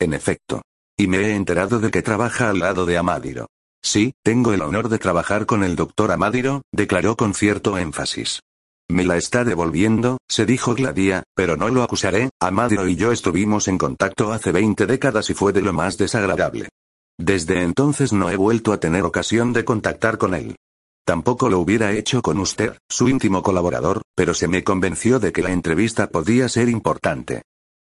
En 0.00 0.14
efecto. 0.14 0.62
Y 0.96 1.06
me 1.06 1.18
he 1.18 1.34
enterado 1.34 1.78
de 1.78 1.90
que 1.90 2.00
trabaja 2.00 2.48
al 2.48 2.58
lado 2.58 2.86
de 2.86 2.96
Amadiro. 2.96 3.48
Sí, 3.82 4.14
tengo 4.24 4.54
el 4.54 4.62
honor 4.62 4.88
de 4.88 4.98
trabajar 4.98 5.44
con 5.44 5.62
el 5.62 5.76
doctor 5.76 6.10
Amadiro, 6.10 6.62
declaró 6.72 7.16
con 7.16 7.34
cierto 7.34 7.76
énfasis. 7.76 8.40
Me 8.88 9.04
la 9.04 9.16
está 9.16 9.44
devolviendo, 9.44 10.18
se 10.28 10.46
dijo 10.46 10.74
Gladia, 10.74 11.22
pero 11.34 11.56
no 11.56 11.68
lo 11.68 11.82
acusaré, 11.82 12.30
Amadiro 12.40 12.88
y 12.88 12.96
yo 12.96 13.12
estuvimos 13.12 13.68
en 13.68 13.78
contacto 13.78 14.32
hace 14.32 14.52
20 14.52 14.86
décadas 14.86 15.28
y 15.30 15.34
fue 15.34 15.52
de 15.52 15.62
lo 15.62 15.72
más 15.72 15.98
desagradable. 15.98 16.70
Desde 17.18 17.62
entonces 17.62 18.14
no 18.14 18.30
he 18.30 18.36
vuelto 18.36 18.72
a 18.72 18.80
tener 18.80 19.04
ocasión 19.04 19.52
de 19.52 19.64
contactar 19.66 20.16
con 20.16 20.34
él. 20.34 20.56
Tampoco 21.04 21.50
lo 21.50 21.58
hubiera 21.58 21.92
hecho 21.92 22.22
con 22.22 22.38
usted, 22.38 22.78
su 22.88 23.08
íntimo 23.08 23.42
colaborador, 23.42 24.02
pero 24.14 24.32
se 24.32 24.48
me 24.48 24.64
convenció 24.64 25.20
de 25.20 25.30
que 25.30 25.42
la 25.42 25.52
entrevista 25.52 26.08
podía 26.08 26.48
ser 26.48 26.68
importante. 26.68 27.42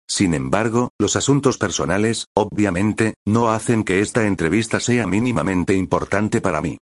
Sin 0.09 0.33
embargo, 0.33 0.91
los 0.97 1.15
asuntos 1.15 1.57
personales, 1.57 2.27
obviamente, 2.33 3.15
no 3.25 3.49
hacen 3.49 3.83
que 3.83 3.99
esta 3.99 4.25
entrevista 4.25 4.79
sea 4.79 5.05
mínimamente 5.05 5.73
importante 5.75 6.39
para 6.39 6.61
mí. 6.61 6.77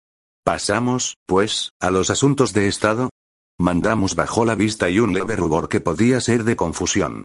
Pasamos, 0.44 1.16
pues, 1.26 1.72
a 1.80 1.90
los 1.90 2.10
asuntos 2.10 2.52
de 2.52 2.68
Estado. 2.68 3.10
Mandamos 3.58 4.16
bajó 4.16 4.44
la 4.44 4.56
vista 4.56 4.90
y 4.90 5.00
un 5.00 5.14
leve 5.14 5.38
rubor 5.38 5.70
que 5.70 5.80
podía 5.80 6.20
ser 6.20 6.44
de 6.44 6.58
confusión. 6.58 7.24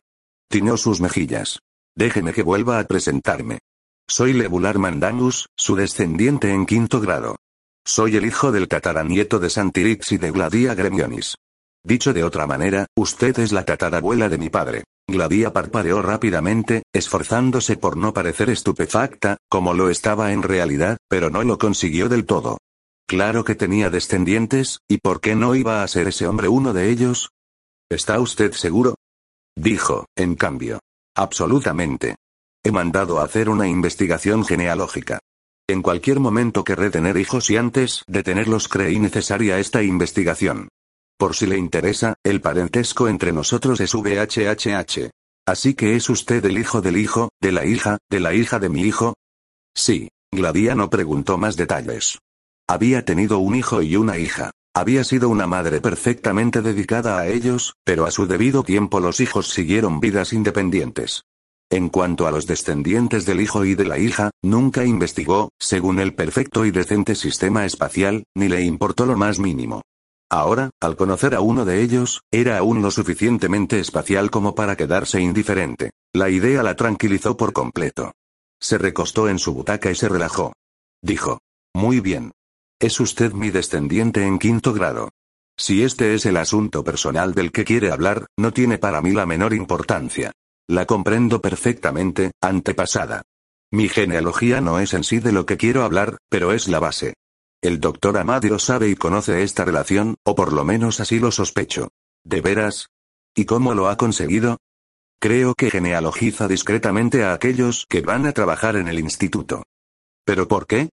Tiñó 0.48 0.76
sus 0.76 1.00
mejillas. 1.00 1.58
Déjeme 1.96 2.32
que 2.32 2.42
vuelva 2.42 2.78
a 2.78 2.84
presentarme. 2.84 3.58
Soy 4.08 4.34
Lebular 4.34 4.78
Mandangus, 4.78 5.48
su 5.56 5.74
descendiente 5.74 6.52
en 6.52 6.64
quinto 6.64 7.00
grado. 7.00 7.36
Soy 7.84 8.16
el 8.16 8.24
hijo 8.24 8.52
del 8.52 8.68
tataranieto 8.68 9.40
de 9.40 9.50
Santirix 9.50 10.12
y 10.12 10.18
de 10.18 10.30
Gladia 10.30 10.74
Gremionis. 10.74 11.34
Dicho 11.84 12.12
de 12.12 12.24
otra 12.24 12.46
manera, 12.46 12.86
usted 12.96 13.38
es 13.38 13.52
la 13.52 13.64
tatarabuela 13.64 14.28
de 14.28 14.38
mi 14.38 14.50
padre. 14.50 14.84
Gladia 15.06 15.52
parpadeó 15.52 16.02
rápidamente, 16.02 16.82
esforzándose 16.92 17.76
por 17.76 17.96
no 17.96 18.12
parecer 18.12 18.50
estupefacta, 18.50 19.38
como 19.48 19.72
lo 19.72 19.88
estaba 19.88 20.32
en 20.32 20.42
realidad, 20.42 20.98
pero 21.08 21.30
no 21.30 21.42
lo 21.44 21.58
consiguió 21.58 22.08
del 22.08 22.26
todo. 22.26 22.58
Claro 23.08 23.42
que 23.42 23.54
tenía 23.54 23.88
descendientes, 23.88 24.80
¿y 24.86 24.98
por 24.98 25.22
qué 25.22 25.34
no 25.34 25.54
iba 25.54 25.82
a 25.82 25.88
ser 25.88 26.08
ese 26.08 26.26
hombre 26.26 26.48
uno 26.48 26.74
de 26.74 26.90
ellos? 26.90 27.30
¿Está 27.90 28.20
usted 28.20 28.52
seguro? 28.52 28.96
Dijo, 29.56 30.04
en 30.14 30.34
cambio. 30.34 30.80
Absolutamente. 31.16 32.16
He 32.62 32.70
mandado 32.70 33.18
a 33.18 33.24
hacer 33.24 33.48
una 33.48 33.66
investigación 33.66 34.44
genealógica. 34.44 35.20
En 35.66 35.80
cualquier 35.80 36.20
momento 36.20 36.64
querré 36.64 36.90
tener 36.90 37.16
hijos 37.16 37.48
y 37.48 37.56
antes 37.56 38.02
de 38.06 38.22
tenerlos 38.22 38.68
creí 38.68 38.98
necesaria 38.98 39.58
esta 39.58 39.82
investigación. 39.82 40.68
Por 41.18 41.34
si 41.34 41.46
le 41.46 41.58
interesa, 41.58 42.14
el 42.22 42.40
parentesco 42.40 43.08
entre 43.08 43.32
nosotros 43.32 43.80
es 43.80 43.92
VHHH. 43.92 45.10
Así 45.46 45.74
que 45.74 45.96
es 45.96 46.08
usted 46.10 46.44
el 46.44 46.58
hijo 46.58 46.80
del 46.80 46.96
hijo, 46.96 47.30
de 47.40 47.50
la 47.50 47.66
hija, 47.66 47.98
de 48.08 48.20
la 48.20 48.34
hija 48.34 48.60
de 48.60 48.68
mi 48.68 48.82
hijo. 48.82 49.14
Sí, 49.74 50.10
Gladia 50.30 50.76
no 50.76 50.90
preguntó 50.90 51.36
más 51.36 51.56
detalles. 51.56 52.18
Había 52.68 53.04
tenido 53.04 53.38
un 53.38 53.56
hijo 53.56 53.82
y 53.82 53.96
una 53.96 54.16
hija. 54.16 54.52
Había 54.74 55.02
sido 55.02 55.28
una 55.28 55.48
madre 55.48 55.80
perfectamente 55.80 56.62
dedicada 56.62 57.18
a 57.18 57.26
ellos, 57.26 57.74
pero 57.82 58.06
a 58.06 58.12
su 58.12 58.28
debido 58.28 58.62
tiempo 58.62 59.00
los 59.00 59.18
hijos 59.18 59.48
siguieron 59.48 59.98
vidas 59.98 60.32
independientes. 60.32 61.24
En 61.68 61.88
cuanto 61.88 62.28
a 62.28 62.30
los 62.30 62.46
descendientes 62.46 63.26
del 63.26 63.40
hijo 63.40 63.64
y 63.64 63.74
de 63.74 63.86
la 63.86 63.98
hija, 63.98 64.30
nunca 64.42 64.84
investigó, 64.84 65.50
según 65.58 65.98
el 65.98 66.14
perfecto 66.14 66.64
y 66.64 66.70
decente 66.70 67.16
sistema 67.16 67.66
espacial, 67.66 68.22
ni 68.36 68.48
le 68.48 68.62
importó 68.62 69.04
lo 69.04 69.16
más 69.16 69.40
mínimo. 69.40 69.82
Ahora, 70.30 70.70
al 70.80 70.96
conocer 70.96 71.34
a 71.34 71.40
uno 71.40 71.64
de 71.64 71.82
ellos, 71.82 72.22
era 72.30 72.58
aún 72.58 72.82
lo 72.82 72.90
suficientemente 72.90 73.80
espacial 73.80 74.30
como 74.30 74.54
para 74.54 74.76
quedarse 74.76 75.20
indiferente. 75.20 75.90
La 76.12 76.28
idea 76.28 76.62
la 76.62 76.76
tranquilizó 76.76 77.36
por 77.36 77.52
completo. 77.52 78.12
Se 78.60 78.76
recostó 78.76 79.28
en 79.28 79.38
su 79.38 79.54
butaca 79.54 79.90
y 79.90 79.94
se 79.94 80.08
relajó. 80.08 80.52
Dijo. 81.02 81.38
Muy 81.74 82.00
bien. 82.00 82.32
Es 82.80 83.00
usted 83.00 83.32
mi 83.32 83.50
descendiente 83.50 84.26
en 84.26 84.38
quinto 84.38 84.72
grado. 84.72 85.10
Si 85.56 85.82
este 85.82 86.14
es 86.14 86.26
el 86.26 86.36
asunto 86.36 86.84
personal 86.84 87.34
del 87.34 87.50
que 87.50 87.64
quiere 87.64 87.90
hablar, 87.90 88.26
no 88.38 88.52
tiene 88.52 88.78
para 88.78 89.00
mí 89.00 89.12
la 89.12 89.26
menor 89.26 89.54
importancia. 89.54 90.32
La 90.68 90.86
comprendo 90.86 91.40
perfectamente, 91.40 92.32
antepasada. 92.42 93.22
Mi 93.72 93.88
genealogía 93.88 94.60
no 94.60 94.78
es 94.78 94.94
en 94.94 95.04
sí 95.04 95.18
de 95.18 95.32
lo 95.32 95.46
que 95.46 95.56
quiero 95.56 95.84
hablar, 95.84 96.18
pero 96.28 96.52
es 96.52 96.68
la 96.68 96.78
base. 96.78 97.14
El 97.60 97.80
doctor 97.80 98.16
Amadio 98.18 98.60
sabe 98.60 98.88
y 98.88 98.94
conoce 98.94 99.42
esta 99.42 99.64
relación, 99.64 100.14
o 100.22 100.36
por 100.36 100.52
lo 100.52 100.64
menos 100.64 101.00
así 101.00 101.18
lo 101.18 101.32
sospecho. 101.32 101.88
¿De 102.22 102.40
veras? 102.40 102.90
¿Y 103.34 103.46
cómo 103.46 103.74
lo 103.74 103.88
ha 103.88 103.96
conseguido? 103.96 104.58
Creo 105.20 105.54
que 105.54 105.68
genealogiza 105.68 106.46
discretamente 106.46 107.24
a 107.24 107.32
aquellos 107.32 107.84
que 107.88 108.00
van 108.00 108.26
a 108.26 108.32
trabajar 108.32 108.76
en 108.76 108.86
el 108.86 109.00
instituto. 109.00 109.64
¿Pero 110.24 110.46
por 110.46 110.68
qué? 110.68 110.90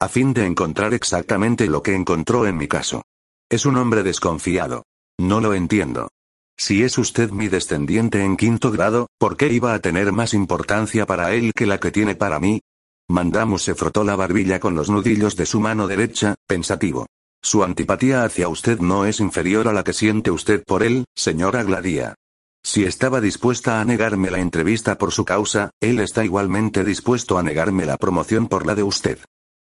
A 0.00 0.08
fin 0.08 0.32
de 0.32 0.46
encontrar 0.46 0.94
exactamente 0.94 1.66
lo 1.66 1.82
que 1.82 1.94
encontró 1.94 2.46
en 2.46 2.56
mi 2.56 2.68
caso. 2.68 3.02
Es 3.50 3.66
un 3.66 3.76
hombre 3.76 4.02
desconfiado. 4.02 4.84
No 5.18 5.42
lo 5.42 5.52
entiendo. 5.52 6.08
Si 6.56 6.84
es 6.84 6.96
usted 6.96 7.30
mi 7.32 7.48
descendiente 7.48 8.24
en 8.24 8.38
quinto 8.38 8.70
grado, 8.70 9.08
¿por 9.18 9.36
qué 9.36 9.52
iba 9.52 9.74
a 9.74 9.80
tener 9.80 10.12
más 10.12 10.32
importancia 10.32 11.04
para 11.04 11.34
él 11.34 11.52
que 11.54 11.66
la 11.66 11.78
que 11.78 11.90
tiene 11.90 12.14
para 12.14 12.40
mí? 12.40 12.62
Mandamos 13.10 13.62
se 13.62 13.74
frotó 13.74 14.04
la 14.04 14.16
barbilla 14.16 14.60
con 14.60 14.74
los 14.74 14.90
nudillos 14.90 15.34
de 15.34 15.46
su 15.46 15.60
mano 15.60 15.86
derecha, 15.86 16.34
pensativo. 16.46 17.06
Su 17.40 17.64
antipatía 17.64 18.24
hacia 18.24 18.48
usted 18.48 18.80
no 18.80 19.06
es 19.06 19.20
inferior 19.20 19.66
a 19.66 19.72
la 19.72 19.82
que 19.82 19.94
siente 19.94 20.30
usted 20.30 20.62
por 20.64 20.82
él, 20.82 21.06
señora 21.14 21.62
Gladia. 21.62 22.14
Si 22.62 22.84
estaba 22.84 23.22
dispuesta 23.22 23.80
a 23.80 23.84
negarme 23.86 24.30
la 24.30 24.40
entrevista 24.40 24.98
por 24.98 25.12
su 25.12 25.24
causa, 25.24 25.70
él 25.80 26.00
está 26.00 26.22
igualmente 26.22 26.84
dispuesto 26.84 27.38
a 27.38 27.42
negarme 27.42 27.86
la 27.86 27.96
promoción 27.96 28.46
por 28.46 28.66
la 28.66 28.74
de 28.74 28.82
usted. 28.82 29.18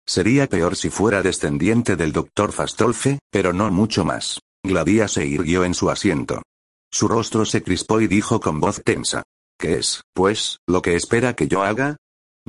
Sería 0.07 0.47
peor 0.47 0.77
si 0.77 0.91
fuera 0.91 1.23
descendiente 1.23 1.97
del 1.97 2.13
doctor 2.13 2.53
Fastolfe, 2.53 3.21
pero 3.31 3.55
no 3.55 3.71
mucho 3.71 4.05
más. 4.05 4.41
Gladia 4.63 5.09
se 5.09 5.25
irguió 5.25 5.65
en 5.65 5.73
su 5.73 5.89
asiento. 5.89 6.43
Su 6.91 7.09
rostro 7.09 7.47
se 7.47 7.63
crispó 7.63 8.01
y 8.03 8.09
dijo 8.09 8.41
con 8.41 8.61
voz 8.61 8.83
tensa. 8.85 9.23
¿Qué 9.59 9.79
es, 9.79 10.03
pues, 10.13 10.59
lo 10.67 10.83
que 10.83 10.97
espera 10.97 11.35
que 11.35 11.49
yo 11.49 11.63
haga? 11.63 11.97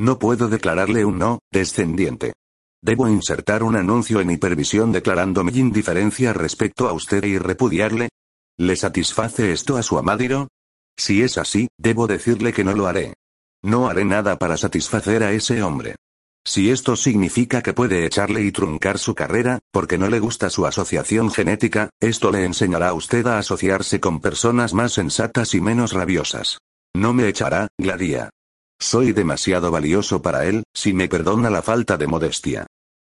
No 0.01 0.17
puedo 0.17 0.47
declararle 0.47 1.05
un 1.05 1.19
no, 1.19 1.41
descendiente. 1.51 2.33
Debo 2.81 3.07
insertar 3.07 3.61
un 3.61 3.75
anuncio 3.75 4.19
en 4.19 4.31
hipervisión 4.31 4.91
declarando 4.91 5.43
mi 5.43 5.51
indiferencia 5.51 6.33
respecto 6.33 6.89
a 6.89 6.93
usted 6.93 7.23
y 7.23 7.37
repudiarle. 7.37 8.09
¿Le 8.57 8.75
satisface 8.75 9.51
esto 9.51 9.77
a 9.77 9.83
su 9.83 9.99
amadiro? 9.99 10.47
Si 10.97 11.21
es 11.21 11.37
así, 11.37 11.67
debo 11.77 12.07
decirle 12.07 12.51
que 12.51 12.63
no 12.63 12.73
lo 12.73 12.87
haré. 12.87 13.13
No 13.61 13.87
haré 13.87 14.03
nada 14.03 14.39
para 14.39 14.57
satisfacer 14.57 15.21
a 15.21 15.33
ese 15.33 15.61
hombre. 15.61 15.97
Si 16.43 16.71
esto 16.71 16.95
significa 16.95 17.61
que 17.61 17.73
puede 17.73 18.03
echarle 18.03 18.41
y 18.41 18.51
truncar 18.51 18.97
su 18.97 19.13
carrera, 19.13 19.59
porque 19.71 19.99
no 19.99 20.09
le 20.09 20.19
gusta 20.19 20.49
su 20.49 20.65
asociación 20.65 21.29
genética, 21.29 21.91
esto 21.99 22.31
le 22.31 22.43
enseñará 22.45 22.89
a 22.89 22.93
usted 22.95 23.27
a 23.27 23.37
asociarse 23.37 23.99
con 23.99 24.19
personas 24.19 24.73
más 24.73 24.93
sensatas 24.93 25.53
y 25.53 25.61
menos 25.61 25.93
rabiosas. 25.93 26.57
No 26.95 27.13
me 27.13 27.27
echará, 27.27 27.67
Gladia. 27.77 28.31
Soy 28.81 29.11
demasiado 29.13 29.69
valioso 29.69 30.23
para 30.23 30.45
él, 30.45 30.63
si 30.73 30.91
me 30.91 31.07
perdona 31.07 31.51
la 31.51 31.61
falta 31.61 31.97
de 31.97 32.07
modestia. 32.07 32.65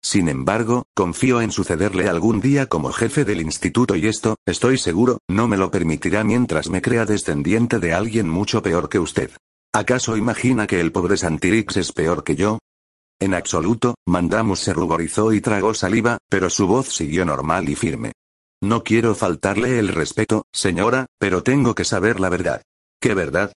Sin 0.02 0.30
embargo, 0.30 0.86
confío 0.94 1.42
en 1.42 1.52
sucederle 1.52 2.08
algún 2.08 2.40
día 2.40 2.66
como 2.66 2.90
jefe 2.90 3.26
del 3.26 3.42
instituto 3.42 3.94
y 3.94 4.06
esto, 4.06 4.36
estoy 4.46 4.78
seguro, 4.78 5.18
no 5.28 5.46
me 5.46 5.58
lo 5.58 5.70
permitirá 5.70 6.24
mientras 6.24 6.70
me 6.70 6.80
crea 6.80 7.04
descendiente 7.04 7.80
de 7.80 7.92
alguien 7.92 8.30
mucho 8.30 8.62
peor 8.62 8.88
que 8.88 8.98
usted. 8.98 9.30
¿Acaso 9.74 10.16
imagina 10.16 10.66
que 10.66 10.80
el 10.80 10.90
pobre 10.90 11.18
Santirix 11.18 11.76
es 11.76 11.92
peor 11.92 12.24
que 12.24 12.34
yo? 12.34 12.60
En 13.20 13.34
absoluto, 13.34 13.94
Mandamos 14.06 14.60
se 14.60 14.72
ruborizó 14.72 15.34
y 15.34 15.42
tragó 15.42 15.74
saliva, 15.74 16.16
pero 16.30 16.48
su 16.48 16.66
voz 16.66 16.88
siguió 16.88 17.26
normal 17.26 17.68
y 17.68 17.74
firme. 17.74 18.12
No 18.62 18.82
quiero 18.84 19.14
faltarle 19.14 19.78
el 19.78 19.88
respeto, 19.88 20.46
señora, 20.50 21.04
pero 21.18 21.42
tengo 21.42 21.74
que 21.74 21.84
saber 21.84 22.20
la 22.20 22.30
verdad. 22.30 22.62
¿Qué 23.00 23.12
verdad? 23.12 23.52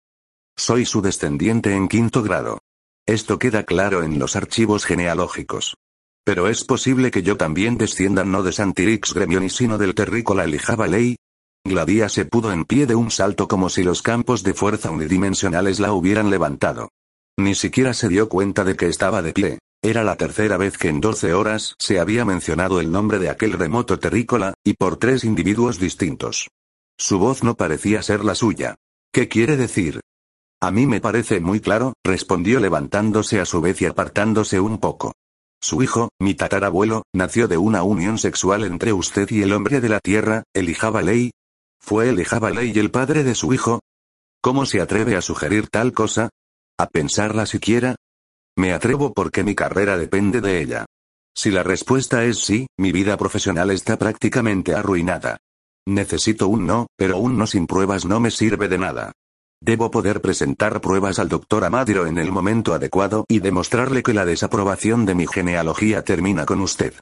Soy 0.61 0.85
su 0.85 1.01
descendiente 1.01 1.75
en 1.75 1.89
quinto 1.89 2.23
grado. 2.23 2.59
Esto 3.07 3.39
queda 3.39 3.65
claro 3.65 4.03
en 4.03 4.19
los 4.19 4.37
archivos 4.37 4.85
genealógicos. 4.85 5.79
Pero 6.23 6.49
es 6.49 6.65
posible 6.65 7.11
que 7.11 7.23
yo 7.23 7.39
también 7.39 7.79
descienda 7.79 8.25
no 8.25 8.43
de 8.43 8.53
Santirix 8.53 9.15
Gremionis 9.15 9.55
sino 9.55 9.79
del 9.79 9.95
terrícola 9.95 10.45
Elijaba 10.45 10.87
Ley. 10.87 11.17
Gladia 11.65 12.11
se 12.11 12.27
pudo 12.27 12.53
en 12.53 12.67
pie 12.67 12.85
de 12.85 12.95
un 12.95 13.11
salto 13.11 13.49
como 13.49 13.71
si 13.71 13.83
los 13.83 14.03
campos 14.03 14.43
de 14.43 14.53
fuerza 14.53 14.91
unidimensionales 14.91 15.81
la 15.81 15.95
hubieran 15.95 16.29
levantado. 16.29 16.91
Ni 17.39 17.55
siquiera 17.55 17.95
se 17.95 18.09
dio 18.09 18.29
cuenta 18.29 18.63
de 18.63 18.77
que 18.77 18.89
estaba 18.89 19.23
de 19.23 19.33
pie. 19.33 19.59
Era 19.83 20.05
la 20.05 20.17
tercera 20.17 20.59
vez 20.59 20.77
que 20.77 20.89
en 20.89 21.01
doce 21.01 21.33
horas 21.33 21.75
se 21.79 21.99
había 21.99 22.27
mencionado 22.27 22.81
el 22.81 22.93
nombre 22.93 23.19
de 23.19 23.31
aquel 23.31 23.53
remoto 23.53 23.99
terrícola, 23.99 24.53
y 24.63 24.75
por 24.75 24.99
tres 24.99 25.25
individuos 25.25 25.79
distintos. 25.79 26.51
Su 26.99 27.19
voz 27.19 27.43
no 27.43 27.55
parecía 27.55 28.03
ser 28.03 28.27
la 28.27 28.35
suya. 28.35 28.75
¿Qué 29.11 29.27
quiere 29.27 29.57
decir? 29.57 30.03
A 30.63 30.71
mí 30.71 30.87
me 30.87 31.01
parece 31.01 31.41
muy 31.41 31.61
claro, 31.61 31.95
respondió 32.05 32.61
levantándose 32.61 33.41
a 33.41 33.47
su 33.47 33.63
vez 33.63 33.81
y 33.81 33.87
apartándose 33.87 34.61
un 34.61 34.79
poco. 34.79 35.13
Su 35.63 35.83
hijo, 35.83 36.11
mi 36.19 36.35
tatarabuelo, 36.35 37.05
nació 37.15 37.49
de 37.49 37.57
una 37.57 37.83
unión 37.83 38.19
sexual 38.19 38.65
entre 38.65 38.93
usted 38.93 39.31
y 39.31 39.43
el 39.43 39.55
hombre 39.55 39.81
de 39.81 39.89
la 39.89 40.01
tierra, 40.01 40.43
Elijaba 40.55 41.01
Ley. 41.01 41.31
¿Fue 41.79 42.11
Elijaba 42.11 42.51
Ley 42.51 42.73
el 42.79 42.91
padre 42.91 43.25
de 43.25 43.35
su 43.35 43.55
hijo? 43.55 43.81
¿Cómo 44.43 44.67
se 44.67 44.83
atreve 44.83 45.17
a 45.17 45.23
sugerir 45.23 45.69
tal 45.69 45.93
cosa? 45.93 46.29
¿A 46.79 46.87
pensarla 46.87 47.47
siquiera? 47.47 47.97
Me 48.57 48.75
atrevo 48.75 49.15
porque 49.15 49.45
mi 49.45 49.55
carrera 49.55 49.97
depende 49.97 50.43
de 50.43 50.61
ella. 50.61 50.87
Si 51.35 51.51
la 51.51 51.63
respuesta 51.63 52.25
es 52.25 52.39
sí, 52.39 52.67
mi 52.79 52.93
vida 52.93 53.17
profesional 53.17 53.71
está 53.71 53.99
prácticamente 53.99 54.75
arruinada. 54.75 55.39
Necesito 55.87 56.49
un 56.49 56.67
no, 56.67 56.87
pero 56.97 57.19
un 57.19 57.39
no 57.39 57.47
sin 57.47 57.67
pruebas 57.67 58.05
no 58.05 58.21
me 58.21 58.31
sirve 58.31 58.69
de 58.69 58.79
nada. 58.79 59.13
Debo 59.63 59.91
poder 59.91 60.23
presentar 60.23 60.81
pruebas 60.81 61.19
al 61.19 61.29
doctor 61.29 61.65
Amadiro 61.65 62.07
en 62.07 62.17
el 62.17 62.33
momento 62.33 62.73
adecuado 62.73 63.27
y 63.29 63.41
demostrarle 63.41 64.03
que 64.03 64.15
la 64.15 64.25
desaprobación 64.25 65.05
de 65.05 65.15
mi 65.15 65.27
genealogía 65.27 66.03
termina 66.03 66.47
con 66.47 66.63
usted. 66.63 66.95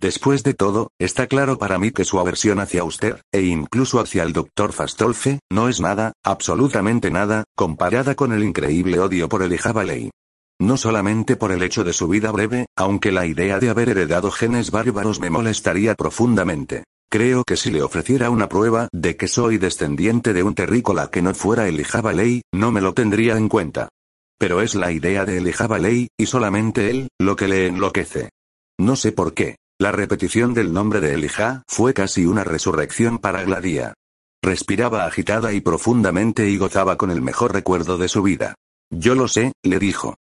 Después 0.00 0.42
de 0.42 0.54
todo, 0.54 0.90
está 0.98 1.26
claro 1.26 1.58
para 1.58 1.78
mí 1.78 1.90
que 1.90 2.06
su 2.06 2.18
aversión 2.18 2.60
hacia 2.60 2.84
usted, 2.84 3.20
e 3.30 3.42
incluso 3.42 4.00
hacia 4.00 4.22
el 4.22 4.32
doctor 4.32 4.72
Fastolfe, 4.72 5.40
no 5.50 5.68
es 5.68 5.80
nada, 5.80 6.12
absolutamente 6.24 7.10
nada, 7.10 7.44
comparada 7.54 8.14
con 8.14 8.32
el 8.32 8.42
increíble 8.42 9.00
odio 9.00 9.28
por 9.28 9.42
el 9.42 9.58
Ley. 9.84 10.10
No 10.60 10.76
solamente 10.76 11.36
por 11.36 11.52
el 11.52 11.62
hecho 11.62 11.84
de 11.84 11.92
su 11.92 12.08
vida 12.08 12.32
breve, 12.32 12.66
aunque 12.74 13.12
la 13.12 13.26
idea 13.26 13.58
de 13.58 13.68
haber 13.68 13.90
heredado 13.90 14.30
genes 14.30 14.70
bárbaros 14.70 15.20
me 15.20 15.30
molestaría 15.30 15.94
profundamente. 15.94 16.84
Creo 17.10 17.42
que 17.44 17.56
si 17.56 17.70
le 17.70 17.82
ofreciera 17.82 18.28
una 18.28 18.50
prueba 18.50 18.88
de 18.92 19.16
que 19.16 19.28
soy 19.28 19.56
descendiente 19.56 20.34
de 20.34 20.42
un 20.42 20.54
terrícola 20.54 21.10
que 21.10 21.22
no 21.22 21.32
fuera 21.34 21.66
el 21.66 21.82
Ley, 22.14 22.42
no 22.52 22.70
me 22.70 22.82
lo 22.82 22.92
tendría 22.92 23.38
en 23.38 23.48
cuenta. 23.48 23.88
Pero 24.38 24.60
es 24.60 24.74
la 24.74 24.92
idea 24.92 25.24
de 25.24 25.38
el 25.38 25.82
Ley, 25.82 26.08
y 26.18 26.26
solamente 26.26 26.90
él, 26.90 27.08
lo 27.18 27.34
que 27.34 27.48
le 27.48 27.66
enloquece. 27.66 28.28
No 28.78 28.94
sé 28.94 29.12
por 29.12 29.32
qué. 29.32 29.56
La 29.80 29.90
repetición 29.90 30.52
del 30.52 30.72
nombre 30.72 31.00
de 31.00 31.14
Elijah 31.14 31.62
fue 31.66 31.94
casi 31.94 32.26
una 32.26 32.44
resurrección 32.44 33.18
para 33.18 33.42
Gladia. 33.42 33.94
Respiraba 34.42 35.06
agitada 35.06 35.52
y 35.52 35.60
profundamente 35.60 36.48
y 36.50 36.58
gozaba 36.58 36.96
con 36.98 37.10
el 37.10 37.22
mejor 37.22 37.54
recuerdo 37.54 37.96
de 37.96 38.08
su 38.08 38.22
vida. 38.22 38.54
Yo 38.90 39.14
lo 39.14 39.28
sé, 39.28 39.52
le 39.62 39.78
dijo. 39.78 40.16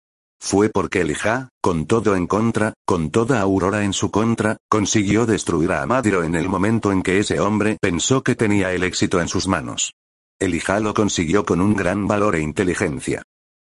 Fue 0.45 0.69
porque 0.69 1.01
Elijah, 1.01 1.49
con 1.63 1.87
todo 1.87 2.15
en 2.15 2.27
contra, 2.27 2.75
con 2.85 3.11
toda 3.11 3.41
Aurora 3.41 3.83
en 3.83 3.95
su 3.95 4.11
contra, 4.11 4.59
consiguió 4.69 5.25
destruir 5.25 5.73
a 5.73 5.81
Amadiro 5.81 6.23
en 6.23 6.35
el 6.35 6.51
momento 6.51 6.93
en 6.93 7.03
que 7.03 7.19
ese 7.19 7.41
hombre 7.41 7.79
pensó 7.81 8.23
que 8.23 8.35
tenía 8.35 8.71
el 8.73 8.83
éxito 8.83 9.23
en 9.23 9.29
sus 9.29 9.49
manos. 9.49 9.95
Elijah 10.39 10.81
lo 10.81 10.93
consiguió 10.93 11.47
con 11.47 11.63
un 11.63 11.75
gran 11.75 12.07
valor 12.07 12.37
e 12.37 12.43
inteligencia. 12.43 13.23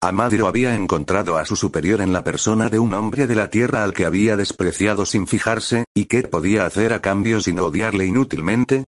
Amadiro 0.03 0.49
había 0.49 0.75
encontrado 0.75 1.37
a 1.39 1.45
su 1.45 1.55
superior 1.55 2.01
en 2.01 2.13
la 2.13 2.25
persona 2.25 2.69
de 2.69 2.81
un 2.81 2.93
hombre 2.93 3.29
de 3.29 3.37
la 3.37 3.51
tierra 3.51 3.85
al 3.85 3.95
que 3.95 4.05
había 4.05 4.37
despreciado 4.37 5.07
sin 5.07 5.29
fijarse, 5.29 5.85
y 5.95 6.07
qué 6.07 6.25
podía 6.25 6.67
hacer 6.67 6.93
a 6.93 7.01
cambio 7.01 7.41
sin 7.41 7.61
odiarle 7.61 8.05
inútilmente. 8.05 8.85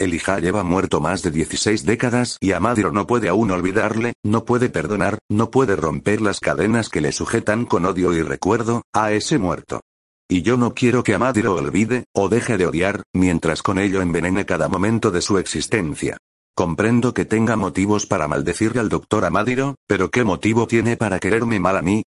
Elijah 0.00 0.40
lleva 0.40 0.62
muerto 0.62 0.98
más 0.98 1.22
de 1.22 1.30
16 1.30 1.84
décadas 1.84 2.38
y 2.40 2.52
Amadiro 2.52 2.90
no 2.90 3.06
puede 3.06 3.28
aún 3.28 3.50
olvidarle, 3.50 4.14
no 4.24 4.46
puede 4.46 4.70
perdonar, 4.70 5.18
no 5.28 5.50
puede 5.50 5.76
romper 5.76 6.22
las 6.22 6.40
cadenas 6.40 6.88
que 6.88 7.02
le 7.02 7.12
sujetan 7.12 7.66
con 7.66 7.84
odio 7.84 8.14
y 8.14 8.22
recuerdo, 8.22 8.82
a 8.94 9.12
ese 9.12 9.38
muerto. 9.38 9.82
Y 10.26 10.40
yo 10.40 10.56
no 10.56 10.72
quiero 10.72 11.02
que 11.02 11.14
Amadiro 11.14 11.54
olvide, 11.54 12.04
o 12.14 12.30
deje 12.30 12.56
de 12.56 12.66
odiar, 12.66 13.02
mientras 13.12 13.62
con 13.62 13.78
ello 13.78 14.00
envenene 14.00 14.46
cada 14.46 14.68
momento 14.68 15.10
de 15.10 15.20
su 15.20 15.36
existencia. 15.36 16.16
Comprendo 16.56 17.12
que 17.12 17.26
tenga 17.26 17.56
motivos 17.56 18.06
para 18.06 18.26
maldecirle 18.26 18.80
al 18.80 18.88
doctor 18.88 19.26
Amadiro, 19.26 19.74
pero 19.86 20.10
¿qué 20.10 20.24
motivo 20.24 20.66
tiene 20.66 20.96
para 20.96 21.18
quererme 21.18 21.60
mal 21.60 21.76
a 21.76 21.82
mí? 21.82 22.04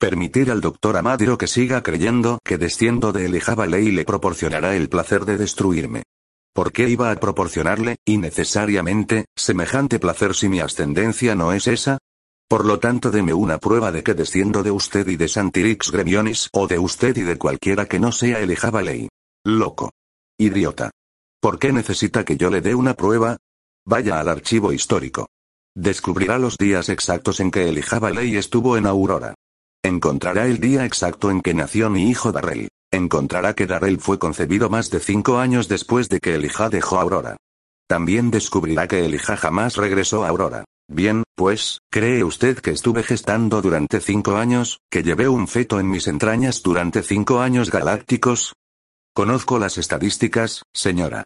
Permitir 0.00 0.50
al 0.50 0.60
doctor 0.60 0.96
Amadiro 0.96 1.38
que 1.38 1.46
siga 1.46 1.82
creyendo 1.84 2.40
que 2.44 2.58
desciendo 2.58 3.12
de 3.12 3.26
Elijah 3.26 3.66
Ley 3.66 3.92
le 3.92 4.04
proporcionará 4.04 4.74
el 4.74 4.88
placer 4.88 5.24
de 5.24 5.38
destruirme. 5.38 6.02
¿Por 6.56 6.72
qué 6.72 6.88
iba 6.88 7.10
a 7.10 7.16
proporcionarle, 7.16 7.98
innecesariamente, 8.06 9.26
semejante 9.36 9.98
placer 9.98 10.34
si 10.34 10.48
mi 10.48 10.60
ascendencia 10.60 11.34
no 11.34 11.52
es 11.52 11.66
esa? 11.66 11.98
Por 12.48 12.64
lo 12.64 12.80
tanto, 12.80 13.10
deme 13.10 13.34
una 13.34 13.58
prueba 13.58 13.92
de 13.92 14.02
que 14.02 14.14
desciendo 14.14 14.62
de 14.62 14.70
usted 14.70 15.06
y 15.06 15.16
de 15.16 15.28
Santirix 15.28 15.92
Gremionis, 15.92 16.48
o 16.54 16.66
de 16.66 16.78
usted 16.78 17.14
y 17.18 17.24
de 17.24 17.36
cualquiera 17.36 17.84
que 17.84 18.00
no 18.00 18.10
sea 18.10 18.40
Elijah 18.40 18.70
Ley. 18.80 19.06
Loco. 19.44 19.90
Idiota. 20.38 20.90
¿Por 21.42 21.58
qué 21.58 21.74
necesita 21.74 22.24
que 22.24 22.38
yo 22.38 22.48
le 22.48 22.62
dé 22.62 22.74
una 22.74 22.94
prueba? 22.94 23.36
Vaya 23.84 24.18
al 24.18 24.30
archivo 24.30 24.72
histórico. 24.72 25.28
Descubrirá 25.74 26.38
los 26.38 26.56
días 26.56 26.88
exactos 26.88 27.40
en 27.40 27.50
que 27.50 27.68
Elijah 27.68 28.00
Ley 28.08 28.34
estuvo 28.34 28.78
en 28.78 28.86
Aurora. 28.86 29.34
Encontrará 29.84 30.46
el 30.46 30.58
día 30.58 30.86
exacto 30.86 31.30
en 31.30 31.42
que 31.42 31.52
nació 31.52 31.90
mi 31.90 32.08
hijo 32.08 32.32
Darrell. 32.32 32.70
Encontrará 32.96 33.52
que 33.52 33.66
Darrell 33.66 34.00
fue 34.00 34.18
concebido 34.18 34.70
más 34.70 34.88
de 34.88 35.00
cinco 35.00 35.36
años 35.36 35.68
después 35.68 36.08
de 36.08 36.18
que 36.18 36.34
Elijah 36.34 36.70
dejó 36.70 36.98
Aurora. 36.98 37.36
También 37.86 38.30
descubrirá 38.30 38.88
que 38.88 39.04
Elijah 39.04 39.36
jamás 39.36 39.76
regresó 39.76 40.24
a 40.24 40.30
Aurora. 40.30 40.64
Bien, 40.88 41.22
pues, 41.34 41.80
¿cree 41.90 42.24
usted 42.24 42.58
que 42.58 42.70
estuve 42.70 43.02
gestando 43.02 43.60
durante 43.60 44.00
cinco 44.00 44.36
años, 44.36 44.80
que 44.90 45.02
llevé 45.02 45.28
un 45.28 45.46
feto 45.46 45.78
en 45.78 45.90
mis 45.90 46.06
entrañas 46.06 46.62
durante 46.62 47.02
cinco 47.02 47.40
años 47.40 47.70
galácticos? 47.70 48.54
Conozco 49.14 49.58
las 49.58 49.76
estadísticas, 49.76 50.62
señora. 50.72 51.24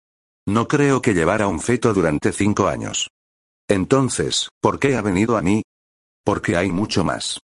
No 0.49 0.67
creo 0.67 1.01
que 1.01 1.15
llevara 1.15 1.47
un 1.47 1.61
feto 1.61 1.95
durante 1.95 2.33
cinco 2.33 2.67
años. 2.67 3.11
Entonces, 3.69 4.49
¿por 4.61 4.81
qué 4.81 4.97
ha 4.97 5.03
venido 5.03 5.37
a 5.37 5.43
mí? 5.43 5.63
Porque 6.25 6.57
hay 6.57 6.73
mucho 6.73 7.05
más. 7.05 7.39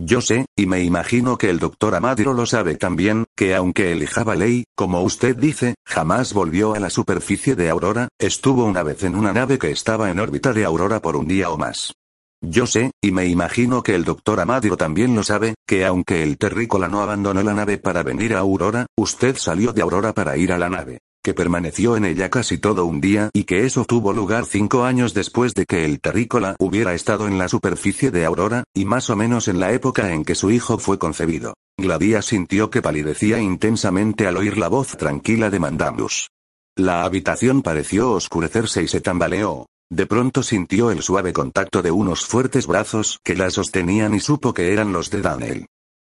Yo 0.00 0.20
sé, 0.20 0.46
y 0.56 0.66
me 0.66 0.84
imagino 0.84 1.38
que 1.38 1.50
el 1.50 1.58
doctor 1.58 1.96
Amadiro 1.96 2.32
lo 2.32 2.46
sabe 2.46 2.76
también, 2.76 3.24
que 3.36 3.56
aunque 3.56 3.90
elijaba 3.90 4.36
ley, 4.36 4.62
como 4.76 5.02
usted 5.02 5.34
dice, 5.34 5.74
jamás 5.84 6.32
volvió 6.32 6.76
a 6.76 6.78
la 6.78 6.88
superficie 6.88 7.56
de 7.56 7.68
Aurora, 7.68 8.06
estuvo 8.16 8.64
una 8.64 8.84
vez 8.84 9.02
en 9.02 9.16
una 9.16 9.32
nave 9.32 9.58
que 9.58 9.72
estaba 9.72 10.08
en 10.12 10.20
órbita 10.20 10.52
de 10.52 10.64
Aurora 10.64 11.02
por 11.02 11.16
un 11.16 11.26
día 11.26 11.50
o 11.50 11.58
más. 11.58 11.94
Yo 12.40 12.68
sé, 12.68 12.92
y 13.02 13.10
me 13.10 13.26
imagino 13.26 13.82
que 13.82 13.96
el 13.96 14.04
doctor 14.04 14.38
Amadiro 14.38 14.76
también 14.76 15.16
lo 15.16 15.24
sabe, 15.24 15.56
que 15.66 15.84
aunque 15.84 16.22
el 16.22 16.38
terrícola 16.38 16.86
no 16.86 17.00
abandonó 17.00 17.42
la 17.42 17.54
nave 17.54 17.78
para 17.78 18.04
venir 18.04 18.36
a 18.36 18.38
Aurora, 18.38 18.86
usted 18.96 19.36
salió 19.36 19.72
de 19.72 19.82
Aurora 19.82 20.12
para 20.12 20.36
ir 20.36 20.52
a 20.52 20.58
la 20.58 20.68
nave 20.68 21.00
que 21.28 21.34
permaneció 21.34 21.94
en 21.94 22.06
ella 22.06 22.30
casi 22.30 22.56
todo 22.56 22.86
un 22.86 23.02
día 23.02 23.28
y 23.34 23.44
que 23.44 23.66
eso 23.66 23.84
tuvo 23.84 24.14
lugar 24.14 24.46
cinco 24.46 24.84
años 24.84 25.12
después 25.12 25.52
de 25.52 25.66
que 25.66 25.84
el 25.84 26.00
terrícola 26.00 26.56
hubiera 26.58 26.94
estado 26.94 27.28
en 27.28 27.36
la 27.36 27.50
superficie 27.50 28.10
de 28.10 28.24
Aurora, 28.24 28.64
y 28.72 28.86
más 28.86 29.10
o 29.10 29.16
menos 29.16 29.46
en 29.46 29.60
la 29.60 29.74
época 29.74 30.14
en 30.14 30.24
que 30.24 30.34
su 30.34 30.50
hijo 30.50 30.78
fue 30.78 30.98
concebido. 30.98 31.52
Gladia 31.76 32.22
sintió 32.22 32.70
que 32.70 32.80
palidecía 32.80 33.40
intensamente 33.40 34.26
al 34.26 34.38
oír 34.38 34.56
la 34.56 34.68
voz 34.68 34.96
tranquila 34.96 35.50
de 35.50 35.58
Mandamus. 35.58 36.30
La 36.76 37.04
habitación 37.04 37.60
pareció 37.60 38.12
oscurecerse 38.12 38.82
y 38.82 38.88
se 38.88 39.02
tambaleó. 39.02 39.66
De 39.90 40.06
pronto 40.06 40.42
sintió 40.42 40.90
el 40.90 41.02
suave 41.02 41.34
contacto 41.34 41.82
de 41.82 41.90
unos 41.90 42.24
fuertes 42.24 42.66
brazos 42.66 43.18
que 43.22 43.36
la 43.36 43.50
sostenían 43.50 44.14
y 44.14 44.20
supo 44.20 44.54
que 44.54 44.72
eran 44.72 44.94
los 44.94 45.10
de 45.10 45.20
Daniel. 45.20 45.66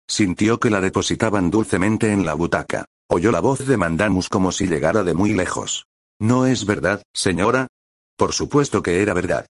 Sintió 0.10 0.60
que 0.60 0.72
la 0.72 0.82
depositaban 0.82 1.52
dulcemente 1.52 2.12
en 2.12 2.26
la 2.26 2.34
butaca. 2.34 2.86
Oyó 3.14 3.30
la 3.34 3.42
voz 3.42 3.68
de 3.68 3.76
Mandamus 3.76 4.30
como 4.30 4.54
si 4.54 4.68
llegara 4.68 5.04
de 5.04 5.14
muy 5.14 5.34
lejos. 5.34 5.86
¿No 6.18 6.46
es 6.46 6.66
verdad, 6.66 7.04
señora? 7.14 7.68
Por 8.16 8.32
supuesto 8.32 8.82
que 8.82 9.02
era 9.02 9.14
verdad. 9.14 9.48